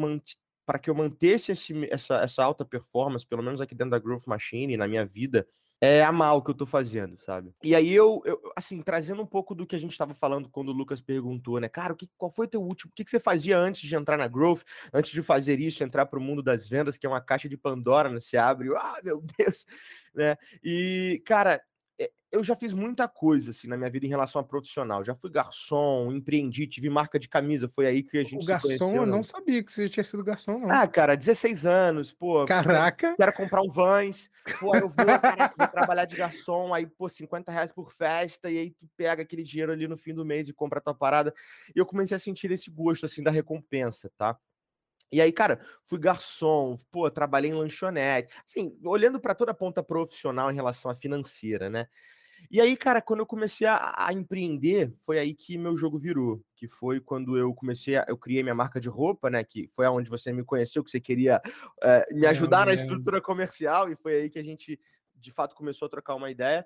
para 0.70 0.78
que 0.78 0.88
eu 0.88 0.94
mantesse 0.94 1.52
esse, 1.52 1.74
essa, 1.92 2.18
essa 2.18 2.44
alta 2.44 2.64
performance, 2.64 3.26
pelo 3.26 3.42
menos 3.42 3.60
aqui 3.60 3.74
dentro 3.74 3.90
da 3.90 3.98
Growth 3.98 4.28
Machine, 4.28 4.78
na 4.78 4.88
minha 4.88 5.04
vida, 5.04 5.48
é 5.82 6.04
amar 6.04 6.36
o 6.36 6.44
que 6.44 6.52
eu 6.52 6.54
tô 6.54 6.64
fazendo, 6.64 7.18
sabe? 7.26 7.52
E 7.64 7.74
aí 7.74 7.92
eu, 7.92 8.22
eu 8.24 8.40
assim, 8.56 8.80
trazendo 8.84 9.20
um 9.20 9.26
pouco 9.26 9.56
do 9.56 9.66
que 9.66 9.76
a 9.76 9.80
gente 9.80 9.94
estava 9.94 10.14
falando 10.14 10.48
quando 10.48 10.70
o 10.70 10.72
Lucas 10.72 11.02
perguntou, 11.02 11.60
né? 11.60 11.68
Cara, 11.68 11.94
o 11.94 11.96
que, 11.96 12.08
qual 12.16 12.30
foi 12.30 12.46
o 12.46 12.50
teu 12.50 12.62
último, 12.62 12.92
o 12.92 12.94
que, 12.94 13.04
que 13.04 13.10
você 13.10 13.20
fazia 13.20 13.58
antes 13.58 13.82
de 13.82 13.96
entrar 13.96 14.16
na 14.16 14.28
Growth, 14.28 14.62
antes 14.94 15.12
de 15.12 15.24
fazer 15.24 15.60
isso, 15.60 15.84
entrar 15.84 16.06
para 16.06 16.20
o 16.20 16.22
mundo 16.22 16.44
das 16.44 16.70
vendas, 16.70 17.00
que 17.00 17.08
é 17.08 17.10
uma 17.10 17.20
caixa 17.20 17.50
de 17.50 17.58
Pandora, 17.58 18.08
né? 18.08 18.20
Se 18.20 18.38
abre, 18.38 18.70
ah, 18.78 19.02
meu 19.04 19.24
Deus, 19.40 19.66
né? 20.14 20.38
E, 20.64 21.20
cara, 21.26 21.60
eu 22.32 22.44
já 22.44 22.56
fiz 22.56 22.74
muita 22.74 23.08
coisa 23.08 23.52
assim 23.52 23.68
na 23.68 23.76
minha 23.76 23.90
vida 23.90 24.06
em 24.06 24.10
relação 24.10 24.40
a 24.40 24.44
profissional. 24.44 25.04
Já 25.04 25.16
fui 25.16 25.32
garçom, 25.32 26.12
empreendi, 26.12 26.68
tive 26.68 26.90
marca 26.90 27.20
de 27.20 27.28
camisa. 27.28 27.68
Foi 27.68 27.88
aí 27.88 28.04
que 28.04 28.18
a 28.18 28.24
gente 28.24 28.44
o 28.44 28.46
garçom, 28.46 28.68
conheceu. 28.68 28.96
eu 28.96 29.06
não 29.06 29.24
sabia 29.24 29.64
que 29.64 29.72
você 29.72 29.90
tinha 29.90 30.04
sido 30.04 30.24
garçom, 30.24 30.60
não. 30.60 30.70
Ah, 30.70 30.88
cara, 30.88 31.16
16 31.16 31.66
anos, 31.66 32.14
pô. 32.14 32.46
Caraca! 32.46 33.16
Quero 33.16 33.34
comprar 33.34 33.62
um 33.62 33.70
Vans. 33.70 34.30
Pô, 34.60 34.76
eu 34.76 34.90
vou, 34.90 35.06
caraca, 35.06 35.56
vou 35.58 35.68
trabalhar 35.68 36.06
de 36.06 36.16
garçom. 36.16 36.74
Aí, 36.74 36.86
pô, 36.86 37.10
50 37.10 37.52
reais 37.52 37.72
por 37.72 37.92
festa. 37.92 38.50
E 38.50 38.58
aí 38.58 38.72
tu 38.72 38.88
pega 38.96 39.24
aquele 39.24 39.44
dinheiro 39.44 39.72
ali 39.72 39.88
no 39.88 39.98
fim 39.98 40.14
do 40.14 40.24
mês 40.24 40.48
e 40.48 40.54
compra 40.54 40.80
a 40.80 40.82
tua 40.82 40.94
parada. 40.94 41.34
E 41.76 41.80
eu 41.80 41.86
comecei 41.86 42.16
a 42.16 42.20
sentir 42.20 42.52
esse 42.52 42.70
gosto, 42.70 43.06
assim, 43.06 43.24
da 43.24 43.32
recompensa, 43.32 44.12
tá? 44.18 44.38
E 45.12 45.20
aí, 45.22 45.32
cara, 45.32 45.60
fui 45.86 45.98
garçom, 45.98 46.78
pô, 46.92 47.10
trabalhei 47.10 47.50
em 47.50 47.56
lanchonete. 47.56 48.34
Assim, 48.46 48.78
olhando 48.84 49.20
para 49.20 49.34
toda 49.34 49.52
a 49.52 49.56
ponta 49.56 49.82
profissional 49.82 50.52
em 50.52 50.56
relação 50.56 50.92
à 50.92 50.96
financeira, 50.96 51.70
né? 51.70 51.88
E 52.50 52.62
aí, 52.62 52.78
cara, 52.78 53.02
quando 53.02 53.20
eu 53.20 53.26
comecei 53.26 53.68
a, 53.68 53.94
a, 53.98 54.14
empreender, 54.14 54.94
foi 55.02 55.20
aí 55.20 55.34
que 55.34 55.58
meu 55.58 55.76
jogo 55.76 56.00
virou. 56.00 56.42
Que 56.56 56.68
foi 56.68 57.00
quando 57.00 57.38
eu 57.38 57.54
comecei, 57.54 57.98
a, 57.98 58.06
eu 58.08 58.18
criei 58.18 58.44
minha 58.44 58.56
marca 58.56 58.80
de 58.80 58.88
roupa, 58.88 59.30
né? 59.30 59.44
Que 59.44 59.68
foi 59.70 59.86
aonde 59.86 60.10
você 60.10 60.32
me 60.32 60.44
conheceu, 60.44 60.84
que 60.84 60.92
você 60.92 61.00
queria 61.00 61.42
uh, 61.84 62.16
me 62.16 62.28
ajudar 62.28 62.66
na 62.66 62.74
estrutura 62.74 63.20
comercial, 63.20 63.92
e 63.92 63.96
foi 63.96 64.14
aí 64.14 64.30
que 64.30 64.40
a 64.40 64.44
gente, 64.44 64.80
de 65.16 65.32
fato, 65.32 65.56
começou 65.56 65.88
a 65.88 65.90
trocar 65.90 66.16
uma 66.16 66.32
ideia. 66.32 66.66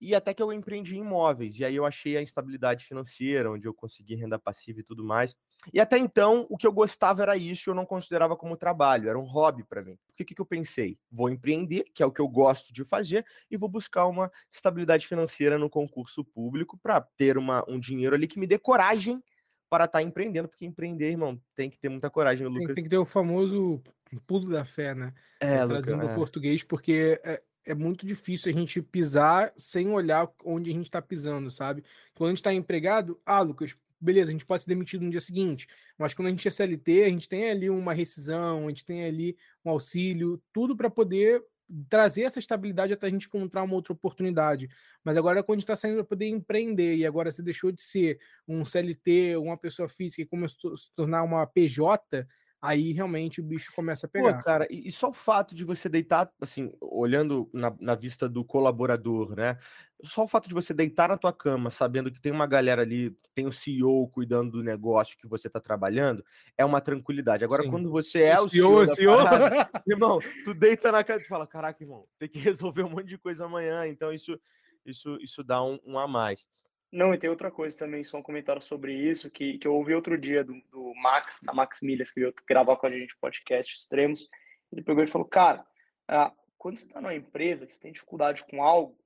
E 0.00 0.14
até 0.14 0.32
que 0.32 0.42
eu 0.42 0.52
empreendi 0.52 0.96
em 0.96 1.00
imóveis, 1.00 1.58
e 1.58 1.64
aí 1.64 1.74
eu 1.74 1.84
achei 1.84 2.16
a 2.16 2.22
instabilidade 2.22 2.84
financeira, 2.84 3.50
onde 3.50 3.66
eu 3.66 3.74
consegui 3.74 4.14
renda 4.14 4.38
passiva 4.38 4.80
e 4.80 4.82
tudo 4.82 5.04
mais. 5.04 5.36
E 5.72 5.80
até 5.80 5.98
então, 5.98 6.46
o 6.48 6.56
que 6.56 6.66
eu 6.66 6.72
gostava 6.72 7.22
era 7.22 7.36
isso, 7.36 7.70
eu 7.70 7.74
não 7.74 7.84
considerava 7.84 8.36
como 8.36 8.56
trabalho, 8.56 9.08
era 9.08 9.18
um 9.18 9.24
hobby 9.24 9.64
para 9.64 9.82
mim. 9.82 9.98
O 10.10 10.14
que, 10.14 10.24
que 10.24 10.40
eu 10.40 10.46
pensei? 10.46 10.98
Vou 11.10 11.28
empreender, 11.28 11.84
que 11.94 12.02
é 12.02 12.06
o 12.06 12.12
que 12.12 12.20
eu 12.20 12.28
gosto 12.28 12.72
de 12.72 12.84
fazer, 12.84 13.24
e 13.50 13.56
vou 13.56 13.68
buscar 13.68 14.06
uma 14.06 14.30
estabilidade 14.52 15.06
financeira 15.06 15.58
no 15.58 15.68
concurso 15.68 16.24
público 16.24 16.78
para 16.78 17.00
ter 17.00 17.36
uma, 17.36 17.64
um 17.68 17.78
dinheiro 17.78 18.14
ali 18.14 18.26
que 18.26 18.38
me 18.38 18.46
dê 18.46 18.58
coragem 18.58 19.22
para 19.68 19.84
estar 19.84 19.98
tá 19.98 20.02
empreendendo, 20.02 20.48
porque 20.48 20.64
empreender, 20.64 21.10
irmão, 21.10 21.40
tem 21.54 21.68
que 21.68 21.78
ter 21.78 21.88
muita 21.88 22.08
coragem, 22.08 22.46
Lucas. 22.46 22.66
Tem, 22.66 22.74
tem 22.76 22.84
que 22.84 22.90
ter 22.90 22.98
o 22.98 23.04
famoso 23.04 23.82
pulo 24.26 24.50
da 24.50 24.64
fé, 24.64 24.94
né? 24.94 25.12
É, 25.40 25.54
é 25.54 25.66
traduzindo 25.66 25.96
Lucas, 25.96 26.10
é. 26.10 26.14
português, 26.14 26.62
porque 26.62 27.20
é, 27.24 27.42
é 27.66 27.74
muito 27.74 28.06
difícil 28.06 28.50
a 28.50 28.54
gente 28.54 28.80
pisar 28.80 29.52
sem 29.56 29.88
olhar 29.88 30.30
onde 30.44 30.70
a 30.70 30.72
gente 30.72 30.86
está 30.86 31.02
pisando, 31.02 31.50
sabe? 31.50 31.84
Quando 32.14 32.28
a 32.28 32.30
gente 32.30 32.38
está 32.38 32.54
empregado, 32.54 33.20
ah, 33.26 33.40
Lucas, 33.40 33.76
beleza, 34.00 34.30
a 34.30 34.32
gente 34.32 34.46
pode 34.46 34.62
ser 34.62 34.68
demitido 34.68 35.04
no 35.04 35.10
dia 35.10 35.20
seguinte, 35.20 35.66
mas 35.98 36.14
quando 36.14 36.28
a 36.28 36.30
gente 36.30 36.46
é 36.46 36.50
CLT, 36.50 37.04
a 37.04 37.08
gente 37.08 37.28
tem 37.28 37.50
ali 37.50 37.68
uma 37.68 37.92
rescisão, 37.92 38.66
a 38.66 38.68
gente 38.68 38.84
tem 38.84 39.04
ali 39.04 39.36
um 39.64 39.70
auxílio, 39.70 40.40
tudo 40.52 40.76
para 40.76 40.88
poder 40.88 41.42
trazer 41.88 42.22
essa 42.22 42.38
estabilidade 42.38 42.92
até 42.92 43.06
a 43.06 43.10
gente 43.10 43.26
encontrar 43.26 43.64
uma 43.64 43.74
outra 43.74 43.92
oportunidade. 43.92 44.68
Mas 45.02 45.16
agora, 45.16 45.42
quando 45.42 45.56
a 45.56 45.60
gente 45.60 45.64
está 45.64 45.74
saindo 45.76 45.96
para 45.96 46.04
poder 46.04 46.28
empreender 46.28 46.96
e 46.96 47.04
agora 47.04 47.30
você 47.30 47.42
deixou 47.42 47.72
de 47.72 47.80
ser 47.80 48.20
um 48.46 48.64
CLT, 48.64 49.36
uma 49.36 49.56
pessoa 49.56 49.88
física 49.88 50.22
e 50.22 50.26
começou 50.26 50.74
a 50.74 50.76
se 50.76 50.90
tornar 50.94 51.22
uma 51.24 51.44
PJ, 51.46 52.26
aí 52.60 52.92
realmente 52.92 53.40
o 53.40 53.44
bicho 53.44 53.72
começa 53.74 54.06
a 54.06 54.08
pegar. 54.08 54.34
Pô, 54.34 54.42
cara, 54.42 54.66
e, 54.70 54.90
só 54.90 55.10
o 55.10 55.12
fato 55.12 55.54
de 55.54 55.64
você 55.64 55.88
deitar, 55.88 56.30
assim, 56.40 56.72
olhando 56.80 57.48
na, 57.52 57.74
na, 57.80 57.94
vista 57.94 58.28
do 58.28 58.44
colaborador, 58.44 59.34
né? 59.36 59.58
Só 60.02 60.24
o 60.24 60.28
fato 60.28 60.48
de 60.48 60.54
você 60.54 60.74
deitar 60.74 61.08
na 61.08 61.16
tua 61.16 61.32
cama, 61.32 61.70
sabendo 61.70 62.10
que 62.10 62.20
tem 62.20 62.32
uma 62.32 62.46
galera 62.46 62.82
ali, 62.82 63.16
tem 63.34 63.46
o 63.46 63.52
CEO 63.52 64.08
cuidando 64.08 64.52
do 64.52 64.62
negócio 64.62 65.16
que 65.16 65.26
você 65.26 65.48
tá 65.48 65.60
trabalhando, 65.60 66.24
é 66.56 66.64
uma 66.64 66.80
tranquilidade. 66.80 67.44
Agora, 67.44 67.62
Sim. 67.62 67.70
quando 67.70 67.90
você 67.90 68.22
é 68.22 68.40
o, 68.40 68.44
o 68.44 68.50
CEO, 68.50 68.86
CEO, 68.86 68.94
CEO... 68.94 69.16
Parada, 69.16 69.70
irmão, 69.86 70.18
tu 70.44 70.52
deita 70.52 70.92
na 70.92 71.02
cama 71.02 71.20
e 71.20 71.24
fala, 71.24 71.46
caraca, 71.46 71.82
irmão, 71.82 72.06
tem 72.18 72.28
que 72.28 72.38
resolver 72.40 72.82
um 72.82 72.90
monte 72.90 73.08
de 73.08 73.18
coisa 73.18 73.46
amanhã, 73.46 73.86
então 73.86 74.12
isso, 74.12 74.38
isso, 74.84 75.16
isso 75.20 75.42
dá 75.42 75.62
um, 75.62 75.78
um 75.84 75.98
a 75.98 76.06
mais. 76.06 76.46
Não, 76.92 77.12
e 77.12 77.18
tem 77.18 77.28
outra 77.28 77.50
coisa 77.50 77.76
também, 77.76 78.04
só 78.04 78.18
um 78.18 78.22
comentário 78.22 78.62
sobre 78.62 78.94
isso, 78.94 79.30
que, 79.30 79.58
que 79.58 79.66
eu 79.66 79.74
ouvi 79.74 79.94
outro 79.94 80.16
dia 80.16 80.44
do, 80.44 80.54
do 80.70 80.94
Max, 80.94 81.40
da 81.42 81.52
Max 81.52 81.82
Milhas, 81.82 82.12
que 82.12 82.20
veio 82.20 82.34
gravar 82.48 82.76
com 82.76 82.86
a 82.86 82.90
gente 82.90 83.16
podcast 83.18 83.74
Extremos. 83.74 84.28
Ele 84.72 84.82
pegou 84.82 85.02
e 85.02 85.08
falou: 85.08 85.26
Cara, 85.26 85.66
ah, 86.08 86.32
quando 86.56 86.78
você 86.78 86.86
está 86.86 87.00
numa 87.00 87.14
empresa, 87.14 87.66
que 87.66 87.72
você 87.72 87.80
tem 87.80 87.92
dificuldade 87.92 88.44
com 88.48 88.62
algo, 88.62 88.96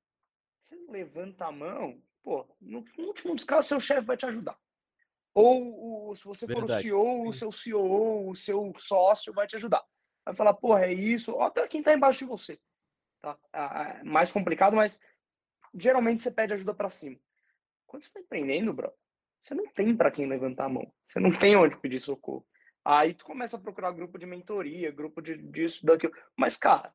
você 0.69 0.77
levanta 0.91 1.47
a 1.47 1.53
mão, 1.53 2.01
pô, 2.23 2.47
no, 2.61 2.85
no 2.97 3.05
último 3.07 3.35
dos 3.35 3.45
casos, 3.45 3.67
seu 3.67 3.81
chefe 3.81 4.07
vai 4.07 4.17
te 4.17 4.27
ajudar. 4.27 4.57
Ou, 5.35 6.07
ou 6.09 6.17
se 6.17 6.25
você 6.25 6.47
Verdade. 6.47 6.67
for 6.67 6.77
o 6.77 6.83
CEO, 6.83 7.29
o 7.29 7.33
seu 7.33 7.53
CEO, 7.53 8.31
o 8.31 8.35
seu 8.35 8.73
sócio 8.79 9.33
vai 9.33 9.47
te 9.47 9.57
ajudar. 9.57 9.83
Vai 10.25 10.35
falar, 10.35 10.55
porra, 10.55 10.87
é 10.87 10.93
isso, 10.93 11.33
ou 11.33 11.43
até 11.43 11.67
quem 11.67 11.81
está 11.81 11.95
embaixo 11.95 12.21
de 12.21 12.25
você. 12.27 12.61
Tá? 13.23 13.39
Ah, 13.53 13.97
é 14.01 14.05
mais 14.05 14.31
complicado, 14.31 14.75
mas 14.75 15.01
geralmente 15.75 16.23
você 16.23 16.31
pede 16.31 16.53
ajuda 16.53 16.75
para 16.75 16.91
cima. 16.91 17.19
Quando 17.91 18.05
você 18.05 18.09
está 18.09 18.21
empreendendo, 18.21 18.73
bro, 18.73 18.93
você 19.43 19.53
não 19.53 19.67
tem 19.67 19.97
para 19.97 20.13
quem 20.13 20.25
levantar 20.25 20.67
a 20.67 20.69
mão. 20.69 20.93
Você 21.05 21.19
não 21.19 21.37
tem 21.37 21.57
onde 21.57 21.77
pedir 21.77 21.99
socorro. 21.99 22.47
Aí 22.85 23.15
tu 23.15 23.25
começa 23.25 23.57
a 23.57 23.61
procurar 23.61 23.91
grupo 23.91 24.17
de 24.17 24.27
mentoria, 24.27 24.93
grupo 24.93 25.21
de 25.21 25.37
disso, 25.37 25.85
daquilo. 25.85 26.13
Mas, 26.37 26.57
cara, 26.57 26.95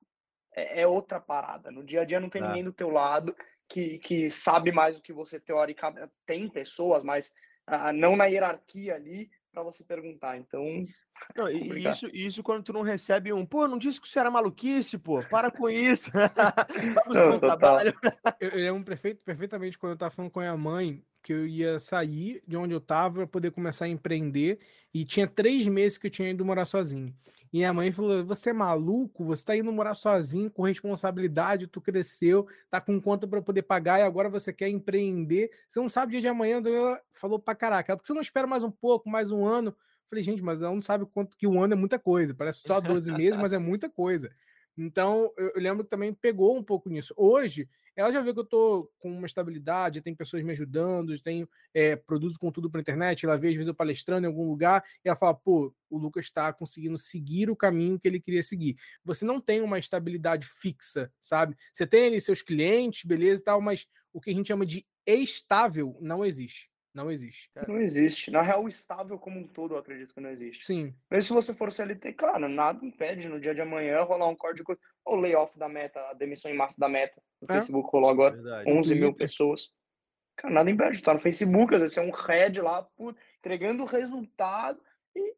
é, 0.56 0.84
é 0.84 0.88
outra 0.88 1.20
parada. 1.20 1.70
No 1.70 1.84
dia 1.84 2.04
a 2.04 2.06
dia 2.06 2.18
não 2.18 2.30
tem 2.30 2.42
é. 2.42 2.48
ninguém 2.48 2.64
do 2.64 2.72
teu 2.72 2.90
lado 2.90 3.36
que, 3.68 4.00
que 4.00 4.30
sabe 4.30 4.72
mais 4.72 4.96
do 4.96 5.02
que 5.02 5.12
você 5.12 5.38
teoricamente. 5.38 6.10
Tem 6.26 6.50
pessoas, 6.50 7.04
mas 7.04 7.34
ah, 7.68 7.92
não 7.92 8.16
na 8.16 8.28
hierarquia 8.28 8.96
ali 8.96 9.30
para 9.56 9.64
você 9.64 9.84
perguntar. 9.84 10.38
Então. 10.38 10.86
Não, 11.36 11.48
e 11.50 11.88
isso, 11.88 12.08
isso 12.14 12.44
quando 12.44 12.64
tu 12.64 12.74
não 12.74 12.82
recebe 12.82 13.32
um, 13.32 13.46
pô, 13.46 13.68
não 13.68 13.78
disse 13.78 14.00
que 14.02 14.08
isso 14.08 14.20
era 14.20 14.30
maluquice, 14.30 14.98
pô, 14.98 15.24
para 15.24 15.50
com 15.50 15.70
isso. 15.70 16.12
Vamos 17.08 17.16
não, 17.16 17.40
trabalho. 17.40 17.94
Eu, 18.40 18.50
eu 18.50 18.74
lembro 18.74 18.84
perfeito, 18.84 19.24
perfeitamente 19.24 19.80
quando 19.80 19.94
eu 19.94 19.98
tava 19.98 20.12
falando 20.12 20.32
com 20.32 20.42
a 20.42 20.44
minha 20.44 20.58
mãe 20.58 21.02
que 21.26 21.34
eu 21.34 21.48
ia 21.48 21.80
sair 21.80 22.44
de 22.48 22.56
onde 22.56 22.72
eu 22.76 22.80
tava 22.80 23.16
para 23.16 23.28
poder 23.28 23.50
começar 23.50 23.86
a 23.86 23.90
empreender 23.90 24.60
e 24.94 25.04
tinha 25.04 25.26
três 25.26 25.68
meses 25.68 25.98
que 25.98 26.06
eu 26.06 26.12
tinha 26.12 26.30
ido 26.30 26.46
morar 26.46 26.66
sozinho. 26.66 27.12
E 27.52 27.66
a 27.66 27.74
mãe 27.74 27.92
falou: 27.92 28.24
Você 28.26 28.52
é 28.52 28.54
maluco? 28.54 29.26
Você 29.26 29.44
tá 29.44 29.58
indo 29.58 29.72
morar 29.72 29.96
sozinho, 29.96 30.52
com 30.52 30.62
responsabilidade, 30.62 31.66
tu 31.66 31.82
cresceu, 31.82 32.48
tá 32.70 32.80
com 32.80 33.02
conta 33.02 33.28
para 33.28 33.42
poder 33.42 33.64
pagar 33.64 34.00
e 34.00 34.04
agora 34.04 34.30
você 34.30 34.54
quer 34.54 34.70
empreender. 34.70 35.50
Você 35.68 35.80
não 35.80 35.90
sabe 35.90 36.10
o 36.10 36.12
dia 36.12 36.22
de 36.22 36.28
amanhã. 36.28 36.62
Ela 36.64 37.02
falou 37.12 37.40
pra 37.40 37.56
caraca, 37.56 37.98
porque 37.98 38.06
você 38.06 38.14
não 38.14 38.22
espera 38.22 38.46
mais 38.46 38.64
um 38.64 38.70
pouco, 38.70 39.10
mais 39.10 39.32
um 39.32 39.44
ano? 39.44 39.70
Eu 39.70 40.10
falei, 40.10 40.24
gente, 40.24 40.44
mas 40.44 40.62
ela 40.62 40.72
não 40.72 40.82
sabe 40.82 41.08
quanto 41.08 41.36
que 41.36 41.48
um 41.48 41.64
ano 41.64 41.74
é 41.74 41.78
muita 41.78 41.98
coisa. 41.98 42.36
Parece 42.36 42.60
só 42.60 42.80
12 42.80 43.12
meses, 43.12 43.40
mas 43.40 43.52
é 43.52 43.58
muita 43.58 43.90
coisa. 43.90 44.32
Então, 44.78 45.32
eu, 45.38 45.54
lembro 45.56 45.84
que 45.84 45.90
também 45.90 46.14
pegou 46.14 46.58
um 46.58 46.64
pouco 46.64 46.90
nisso. 46.90 47.14
Hoje, 47.16 47.70
ela 47.96 48.12
já 48.12 48.20
vê 48.22 48.34
que 48.34 48.40
eu 48.40 48.46
tô 48.46 48.92
com 49.00 49.10
uma 49.10 49.26
estabilidade, 49.26 50.02
tem 50.02 50.14
pessoas 50.14 50.44
me 50.44 50.52
ajudando, 50.52 51.18
tenho, 51.22 51.48
é, 51.74 51.96
produzo 51.96 52.38
conteúdo 52.38 52.70
para 52.70 52.82
internet, 52.82 53.26
ela 53.26 53.38
vê 53.38 53.50
às 53.50 53.54
vezes 53.54 53.68
eu 53.68 53.74
palestrando 53.74 54.26
em 54.26 54.30
algum 54.30 54.48
lugar, 54.50 54.84
e 55.04 55.08
ela 55.08 55.16
fala, 55.16 55.34
pô, 55.34 55.74
o 55.90 55.98
Lucas 55.98 56.26
está 56.26 56.52
conseguindo 56.52 56.98
seguir 56.98 57.50
o 57.50 57.56
caminho 57.56 57.98
que 57.98 58.08
ele 58.08 58.20
queria 58.20 58.44
seguir. 58.44 58.76
Você 59.04 59.24
não 59.24 59.40
tem 59.40 59.62
uma 59.62 59.80
estabilidade 59.80 60.46
fixa, 60.46 61.10
sabe? 61.22 61.56
Você 61.72 61.88
tem 61.88 62.08
ali 62.08 62.20
seus 62.20 62.42
clientes, 62.42 63.06
beleza 63.06 63.42
e 63.42 63.46
tal, 63.46 63.62
mas 63.62 63.88
o 64.12 64.20
que 64.20 64.30
a 64.30 64.34
gente 64.34 64.48
chama 64.48 64.66
de 64.66 64.86
estável 65.08 65.98
não 66.02 66.26
existe. 66.26 66.70
Não 66.96 67.12
existe. 67.12 67.52
Cara. 67.54 67.68
Não 67.68 67.82
existe. 67.82 68.32
Na 68.32 68.42
real, 68.42 68.64
o 68.64 68.70
estável 68.70 69.20
como 69.20 69.38
um 69.38 69.46
todo, 69.46 69.74
eu 69.74 69.78
acredito 69.78 70.14
que 70.14 70.22
não 70.22 70.30
existe. 70.30 70.66
Sim. 70.66 70.96
Mas 71.12 71.26
se 71.26 71.34
você 71.34 71.54
for 71.54 71.70
CLT, 71.70 72.14
cara, 72.14 72.48
nada 72.48 72.86
impede 72.86 73.28
no 73.28 73.38
dia 73.38 73.54
de 73.54 73.60
amanhã 73.60 74.02
rolar 74.02 74.30
um 74.30 74.36
código. 74.36 74.80
O 75.04 75.16
layoff 75.18 75.60
da 75.60 75.68
meta, 75.68 76.00
a 76.10 76.14
demissão 76.14 76.50
em 76.50 76.56
massa 76.56 76.80
da 76.80 76.88
meta. 76.88 77.22
No 77.42 77.52
é. 77.52 77.56
Facebook 77.56 77.90
rolou 77.92 78.10
agora. 78.10 78.36
Verdade. 78.36 78.72
11 78.72 78.96
mil 78.96 79.14
pessoas. 79.14 79.74
Cara, 80.38 80.54
nada 80.54 80.72
impede. 80.72 81.04
Tá 81.04 81.14
no 81.14 81.20
Facebook, 81.20 81.76
às 81.76 81.82
vezes 81.82 81.98
é 81.98 82.02
um 82.02 82.12
head 82.12 82.62
lá, 82.62 82.84
puto, 82.96 83.20
entregando 83.40 83.84
o 83.84 83.86
resultado 83.86 84.80
e 85.14 85.36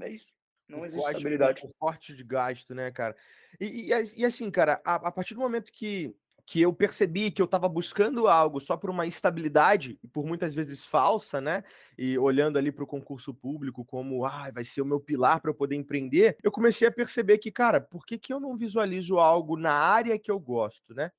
é 0.00 0.10
isso. 0.10 0.28
Não 0.68 0.84
existe 0.84 1.02
corte, 1.02 1.16
estabilidade. 1.16 1.62
O 1.64 1.74
corte 1.76 2.14
de 2.14 2.22
gasto, 2.22 2.72
né, 2.72 2.90
cara? 2.92 3.16
E, 3.58 3.90
e, 3.90 4.20
e 4.20 4.24
assim, 4.24 4.48
cara, 4.48 4.80
a, 4.84 4.94
a 4.94 5.10
partir 5.10 5.34
do 5.34 5.40
momento 5.40 5.72
que 5.72 6.14
que 6.48 6.62
eu 6.62 6.72
percebi 6.72 7.30
que 7.30 7.42
eu 7.42 7.44
estava 7.44 7.68
buscando 7.68 8.26
algo 8.26 8.58
só 8.58 8.74
por 8.74 8.88
uma 8.88 9.06
estabilidade, 9.06 9.98
e 10.02 10.08
por 10.08 10.24
muitas 10.24 10.54
vezes 10.54 10.82
falsa, 10.82 11.42
né? 11.42 11.62
E 11.96 12.16
olhando 12.16 12.56
ali 12.56 12.72
para 12.72 12.82
o 12.82 12.86
concurso 12.86 13.34
público 13.34 13.84
como, 13.84 14.24
ah, 14.24 14.50
vai 14.50 14.64
ser 14.64 14.80
o 14.80 14.86
meu 14.86 14.98
pilar 14.98 15.40
para 15.42 15.50
eu 15.50 15.54
poder 15.54 15.76
empreender, 15.76 16.38
eu 16.42 16.50
comecei 16.50 16.88
a 16.88 16.90
perceber 16.90 17.36
que, 17.36 17.52
cara, 17.52 17.82
por 17.82 18.06
que, 18.06 18.16
que 18.18 18.32
eu 18.32 18.40
não 18.40 18.56
visualizo 18.56 19.18
algo 19.18 19.58
na 19.58 19.74
área 19.74 20.18
que 20.18 20.30
eu 20.30 20.40
gosto, 20.40 20.94
né? 20.94 21.10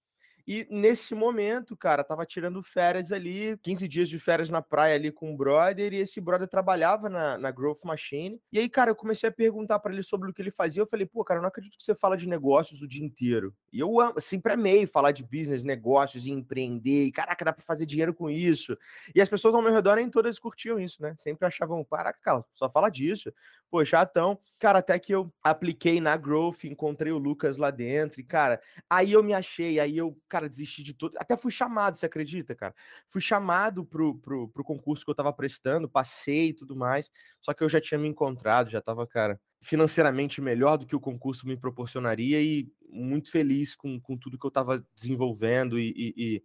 E 0.52 0.66
nesse 0.68 1.14
momento, 1.14 1.78
cara, 1.78 2.04
tava 2.04 2.26
tirando 2.26 2.64
férias 2.64 3.12
ali, 3.12 3.56
15 3.62 3.88
dias 3.88 4.10
de 4.10 4.18
férias 4.18 4.50
na 4.50 4.64
praia 4.64 4.96
ali 4.96 5.12
com 5.12 5.30
um 5.30 5.38
brother, 5.38 5.94
e 5.94 5.98
esse 5.98 6.20
brother 6.20 6.48
trabalhava 6.48 7.08
na, 7.08 7.38
na 7.38 7.52
Growth 7.52 7.84
Machine. 7.84 8.42
E 8.52 8.58
aí, 8.58 8.68
cara, 8.68 8.90
eu 8.90 8.96
comecei 8.96 9.30
a 9.30 9.32
perguntar 9.32 9.78
para 9.78 9.94
ele 9.94 10.02
sobre 10.02 10.28
o 10.28 10.34
que 10.34 10.42
ele 10.42 10.50
fazia. 10.50 10.82
Eu 10.82 10.88
falei, 10.88 11.06
pô, 11.06 11.24
cara, 11.24 11.38
eu 11.38 11.44
não 11.44 11.50
acredito 11.50 11.78
que 11.78 11.84
você 11.84 11.94
fala 11.94 12.18
de 12.18 12.28
negócios 12.28 12.82
o 12.82 12.88
dia 12.88 13.06
inteiro. 13.06 13.54
E 13.72 13.80
eu 13.80 13.96
sempre 14.18 14.54
amei 14.54 14.88
falar 14.88 15.12
de 15.12 15.22
business, 15.22 15.62
negócios 15.62 16.26
e 16.26 16.32
empreender. 16.32 17.06
E 17.06 17.12
caraca, 17.12 17.46
dá 17.46 17.54
para 17.54 17.64
fazer 17.64 17.86
dinheiro 17.86 18.12
com 18.12 18.28
isso. 18.28 18.76
E 19.14 19.22
as 19.22 19.30
pessoas 19.30 19.54
ao 19.54 19.62
meu 19.62 19.72
redor 19.72 19.98
nem 19.98 20.10
todas 20.10 20.40
curtiam 20.40 20.80
isso, 20.80 21.00
né? 21.00 21.14
Sempre 21.20 21.46
achavam, 21.46 21.84
caraca, 21.84 22.18
cara, 22.24 22.44
só 22.54 22.68
fala 22.68 22.90
disso. 22.90 23.32
Pô, 23.70 23.86
chatão. 23.86 24.40
Cara, 24.58 24.80
até 24.80 24.98
que 24.98 25.14
eu 25.14 25.32
apliquei 25.44 26.02
na 26.02 26.18
Growth, 26.18 26.64
encontrei 26.64 27.14
o 27.14 27.20
Lucas 27.20 27.58
lá 27.58 27.70
dentro. 27.70 28.20
E, 28.20 28.24
cara, 28.24 28.60
aí 28.90 29.12
eu 29.12 29.22
me 29.22 29.34
achei, 29.34 29.80
aí 29.80 29.96
eu, 29.96 30.18
cara, 30.28 30.39
cara, 30.40 30.50
desisti 30.50 30.82
de 30.82 30.94
tudo. 30.94 31.18
Até 31.20 31.36
fui 31.36 31.52
chamado, 31.52 31.98
você 31.98 32.06
acredita, 32.06 32.56
cara? 32.56 32.74
Fui 33.10 33.22
chamado 33.22 33.86
pro, 33.86 34.16
pro, 34.16 34.48
pro 34.48 34.64
concurso 34.64 35.04
que 35.04 35.12
eu 35.12 35.16
tava 35.16 35.34
prestando, 35.34 35.90
passei 35.90 36.50
e 36.50 36.54
tudo 36.54 36.76
mais. 36.76 37.12
Só 37.42 37.54
que 37.54 37.64
eu 37.64 37.70
já 37.70 37.82
tinha 37.82 38.00
me 38.00 38.08
encontrado, 38.08 38.70
já 38.70 38.82
tava, 38.82 39.06
cara, 39.06 39.40
financeiramente 39.62 40.42
melhor 40.42 40.78
do 40.78 40.86
que 40.86 40.96
o 40.96 41.00
concurso 41.00 41.46
me 41.46 41.58
proporcionaria 41.58 42.42
e 42.42 42.72
muito 42.90 43.30
feliz 43.30 43.76
com, 43.76 44.00
com 44.00 44.18
tudo 44.18 44.40
que 44.40 44.46
eu 44.46 44.52
tava 44.52 44.84
desenvolvendo 44.96 45.78
e, 45.78 45.94
e, 45.96 46.14
e 46.18 46.44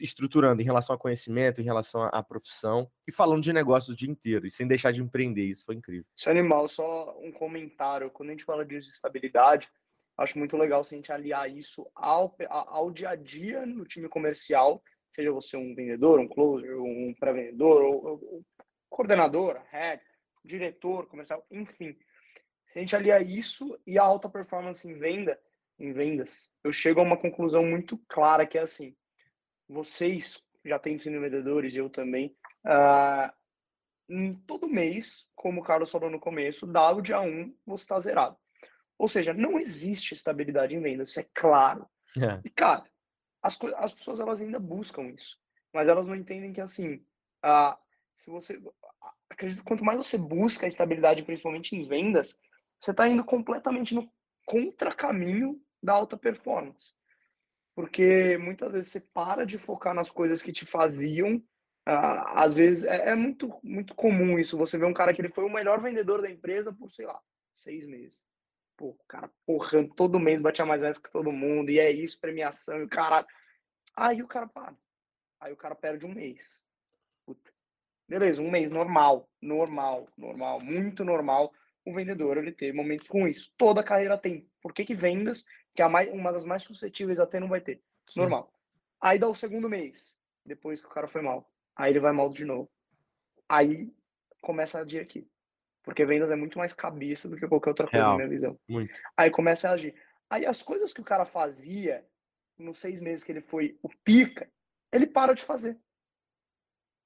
estruturando 0.00 0.60
em 0.60 0.64
relação 0.64 0.96
a 0.96 0.98
conhecimento, 0.98 1.60
em 1.60 1.64
relação 1.64 2.02
à 2.04 2.22
profissão 2.22 2.90
e 3.06 3.12
falando 3.12 3.42
de 3.42 3.52
negócios 3.52 3.94
o 3.94 3.96
dia 3.96 4.10
inteiro 4.10 4.46
e 4.46 4.50
sem 4.50 4.66
deixar 4.66 4.92
de 4.92 5.02
empreender. 5.02 5.44
Isso 5.44 5.64
foi 5.64 5.74
incrível. 5.74 6.06
Isso 6.16 6.28
é 6.28 6.32
animal. 6.32 6.66
Só 6.66 7.16
um 7.20 7.30
comentário. 7.30 8.10
Quando 8.10 8.30
a 8.30 8.32
gente 8.32 8.44
fala 8.44 8.64
de 8.64 8.76
estabilidade, 8.78 9.68
acho 10.18 10.38
muito 10.38 10.56
legal 10.56 10.82
se 10.82 10.94
a 10.94 10.98
gente 10.98 11.12
aliar 11.12 11.50
isso 11.50 11.88
ao, 11.94 12.34
ao 12.48 12.90
dia 12.90 13.10
a 13.10 13.16
dia 13.16 13.64
no 13.64 13.86
time 13.86 14.08
comercial, 14.08 14.82
seja 15.12 15.32
você 15.32 15.56
um 15.56 15.74
vendedor, 15.74 16.18
um 16.18 16.28
closer, 16.28 16.80
um 16.80 17.14
pré-vendedor, 17.18 17.82
ou, 17.82 18.04
ou, 18.04 18.44
coordenador, 18.90 19.60
head, 19.70 20.02
diretor 20.44 21.06
comercial, 21.06 21.46
enfim. 21.50 21.96
Se 22.66 22.78
a 22.78 22.80
gente 22.80 22.96
aliar 22.96 23.22
isso 23.22 23.78
e 23.86 23.98
a 23.98 24.02
alta 24.02 24.28
performance 24.28 24.86
em 24.86 24.98
venda, 24.98 25.40
em 25.78 25.92
vendas, 25.92 26.52
eu 26.64 26.72
chego 26.72 27.00
a 27.00 27.04
uma 27.04 27.16
conclusão 27.16 27.64
muito 27.64 27.96
clara 28.08 28.46
que 28.46 28.58
é 28.58 28.62
assim: 28.62 28.96
vocês 29.68 30.42
já 30.64 30.78
têm 30.78 30.98
sido 30.98 31.20
vendedores, 31.20 31.74
eu 31.76 31.88
também, 31.88 32.36
uh, 32.66 33.32
todo 34.46 34.68
mês, 34.68 35.26
como 35.34 35.60
o 35.60 35.64
Carlos 35.64 35.90
falou 35.90 36.10
no 36.10 36.18
começo, 36.18 36.66
dado 36.66 37.00
dia 37.00 37.20
1, 37.20 37.54
você 37.64 37.84
está 37.84 38.00
zerado. 38.00 38.36
Ou 38.98 39.08
seja, 39.08 39.32
não 39.32 39.58
existe 39.58 40.14
estabilidade 40.14 40.74
em 40.74 40.80
vendas, 40.80 41.10
isso 41.10 41.20
é 41.20 41.26
claro. 41.32 41.86
É. 42.16 42.40
E, 42.44 42.50
cara, 42.50 42.84
as, 43.42 43.58
as 43.76 43.92
pessoas 43.92 44.20
elas 44.20 44.40
ainda 44.40 44.58
buscam 44.58 45.04
isso, 45.04 45.38
mas 45.72 45.88
elas 45.88 46.06
não 46.06 46.16
entendem 46.16 46.52
que, 46.52 46.60
assim, 46.60 47.04
se 48.16 48.30
você. 48.30 48.60
Acredito 49.30 49.58
que 49.58 49.64
quanto 49.64 49.84
mais 49.84 49.98
você 49.98 50.18
busca 50.18 50.66
a 50.66 50.68
estabilidade, 50.68 51.22
principalmente 51.22 51.76
em 51.76 51.86
vendas, 51.86 52.36
você 52.80 52.90
está 52.90 53.06
indo 53.06 53.22
completamente 53.22 53.94
no 53.94 54.10
contracaminho 54.44 55.62
da 55.82 55.92
alta 55.92 56.16
performance 56.16 56.98
porque 57.78 58.36
muitas 58.38 58.72
vezes 58.72 58.90
você 58.90 58.98
para 58.98 59.46
de 59.46 59.56
focar 59.56 59.94
nas 59.94 60.10
coisas 60.10 60.42
que 60.42 60.50
te 60.50 60.66
faziam. 60.66 61.40
Às 61.86 62.56
vezes 62.56 62.82
é, 62.82 63.10
é, 63.10 63.14
muito, 63.14 63.56
muito 63.62 63.94
comum 63.94 64.36
isso. 64.36 64.58
Você 64.58 64.76
vê 64.76 64.84
um 64.84 64.92
cara 64.92 65.14
que 65.14 65.20
ele 65.20 65.28
foi 65.28 65.44
o 65.44 65.48
melhor 65.48 65.80
vendedor 65.80 66.20
da 66.20 66.28
empresa 66.28 66.72
por, 66.72 66.90
sei 66.90 67.06
lá, 67.06 67.16
seis 67.54 67.86
meses. 67.86 68.20
Pô, 68.78 68.90
o 68.90 68.98
cara 69.08 69.28
porrando 69.44 69.92
todo 69.94 70.20
mês, 70.20 70.40
batia 70.40 70.64
mais 70.64 70.80
vezes 70.80 70.98
que 70.98 71.10
todo 71.10 71.32
mundo, 71.32 71.68
e 71.68 71.80
é 71.80 71.90
isso, 71.90 72.20
premiação, 72.20 72.78
e 72.78 72.84
o 72.84 72.88
cara. 72.88 73.26
Aí 73.94 74.22
o 74.22 74.28
cara 74.28 74.46
para. 74.46 74.74
Aí 75.40 75.52
o 75.52 75.56
cara 75.56 75.74
perde 75.74 76.06
um 76.06 76.14
mês. 76.14 76.64
Puta. 77.26 77.52
Beleza, 78.08 78.40
um 78.40 78.50
mês 78.50 78.70
normal, 78.70 79.28
normal, 79.42 80.08
normal, 80.16 80.60
muito 80.62 81.04
normal 81.04 81.52
o 81.84 81.92
vendedor 81.92 82.36
ele 82.36 82.52
ter 82.52 82.72
momentos 82.72 83.08
ruins. 83.08 83.52
Toda 83.56 83.82
carreira 83.82 84.16
tem. 84.16 84.48
Por 84.62 84.72
que, 84.72 84.84
que 84.84 84.94
vendas, 84.94 85.44
que 85.74 85.82
é 85.82 85.84
a 85.84 85.88
mais, 85.88 86.12
uma 86.12 86.32
das 86.32 86.44
mais 86.44 86.62
suscetíveis 86.62 87.18
a 87.18 87.26
ter, 87.26 87.40
não 87.40 87.48
vai 87.48 87.60
ter? 87.60 87.82
Sim. 88.06 88.20
Normal. 88.20 88.52
Aí 89.00 89.18
dá 89.18 89.28
o 89.28 89.34
segundo 89.34 89.68
mês, 89.68 90.16
depois 90.44 90.80
que 90.80 90.86
o 90.86 90.90
cara 90.90 91.08
foi 91.08 91.22
mal. 91.22 91.50
Aí 91.74 91.92
ele 91.92 92.00
vai 92.00 92.12
mal 92.12 92.30
de 92.30 92.44
novo. 92.44 92.70
Aí 93.48 93.92
começa 94.40 94.78
a 94.78 94.82
agir 94.82 95.00
aqui. 95.00 95.28
Porque 95.82 96.04
vendas 96.04 96.30
é 96.30 96.36
muito 96.36 96.58
mais 96.58 96.72
cabeça 96.72 97.28
do 97.28 97.36
que 97.36 97.48
qualquer 97.48 97.70
outra 97.70 97.86
coisa, 97.86 98.04
Real. 98.04 98.10
na 98.12 98.16
minha 98.16 98.28
visão. 98.28 98.58
Muito. 98.68 98.92
Aí 99.16 99.30
começa 99.30 99.68
a 99.68 99.72
agir. 99.72 99.94
Aí 100.28 100.44
as 100.44 100.62
coisas 100.62 100.92
que 100.92 101.00
o 101.00 101.04
cara 101.04 101.24
fazia 101.24 102.04
nos 102.58 102.78
seis 102.78 103.00
meses 103.00 103.24
que 103.24 103.32
ele 103.32 103.40
foi 103.40 103.78
o 103.82 103.88
pica, 104.04 104.50
ele 104.92 105.06
para 105.06 105.34
de 105.34 105.42
fazer. 105.42 105.78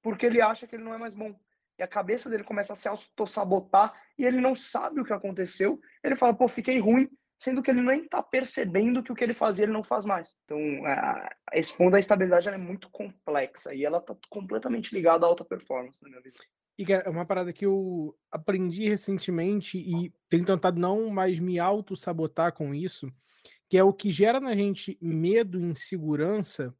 Porque 0.01 0.25
ele 0.25 0.41
acha 0.41 0.67
que 0.67 0.75
ele 0.75 0.83
não 0.83 0.93
é 0.93 0.97
mais 0.97 1.13
bom 1.13 1.33
e 1.77 1.83
a 1.83 1.87
cabeça 1.87 2.29
dele 2.29 2.43
começa 2.43 2.73
a 2.73 2.75
se 2.75 2.87
auto-sabotar 2.87 3.93
e 4.17 4.25
ele 4.25 4.39
não 4.39 4.55
sabe 4.55 5.01
o 5.01 5.05
que 5.05 5.13
aconteceu. 5.13 5.79
Ele 6.03 6.15
fala, 6.15 6.33
pô, 6.33 6.47
fiquei 6.47 6.79
ruim, 6.79 7.09
sendo 7.39 7.63
que 7.63 7.71
ele 7.71 7.81
nem 7.81 8.07
tá 8.07 8.21
percebendo 8.21 9.01
que 9.01 9.11
o 9.11 9.15
que 9.15 9.23
ele 9.23 9.33
fazia 9.33 9.65
ele 9.65 9.73
não 9.73 9.83
faz 9.83 10.05
mais. 10.05 10.35
Então, 10.45 10.59
esse 11.51 11.75
ponto 11.75 11.91
da 11.91 11.99
estabilidade 11.99 12.47
é 12.47 12.57
muito 12.57 12.89
complexa 12.89 13.73
e 13.73 13.83
ela 13.83 13.99
tá 13.99 14.15
completamente 14.29 14.93
ligada 14.93 15.25
à 15.25 15.29
alta 15.29 15.43
performance, 15.43 16.01
na 16.03 16.09
minha 16.09 16.21
visão. 16.21 16.45
E 16.77 16.91
é 16.91 17.07
uma 17.09 17.25
parada 17.25 17.53
que 17.53 17.65
eu 17.65 18.17
aprendi 18.31 18.87
recentemente 18.87 19.77
e 19.77 20.11
tenho 20.27 20.45
tentado 20.45 20.79
não 20.79 21.09
mais 21.09 21.39
me 21.39 21.59
auto-sabotar 21.59 22.53
com 22.53 22.73
isso, 22.73 23.11
que 23.69 23.77
é 23.77 23.83
o 23.83 23.93
que 23.93 24.11
gera 24.11 24.39
na 24.39 24.55
gente 24.55 24.97
medo 24.99 25.59
e 25.59 25.63
insegurança, 25.63 26.73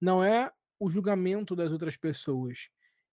não 0.00 0.22
é 0.22 0.52
o 0.78 0.88
julgamento 0.88 1.56
das 1.56 1.72
outras 1.72 1.96
pessoas, 1.96 2.68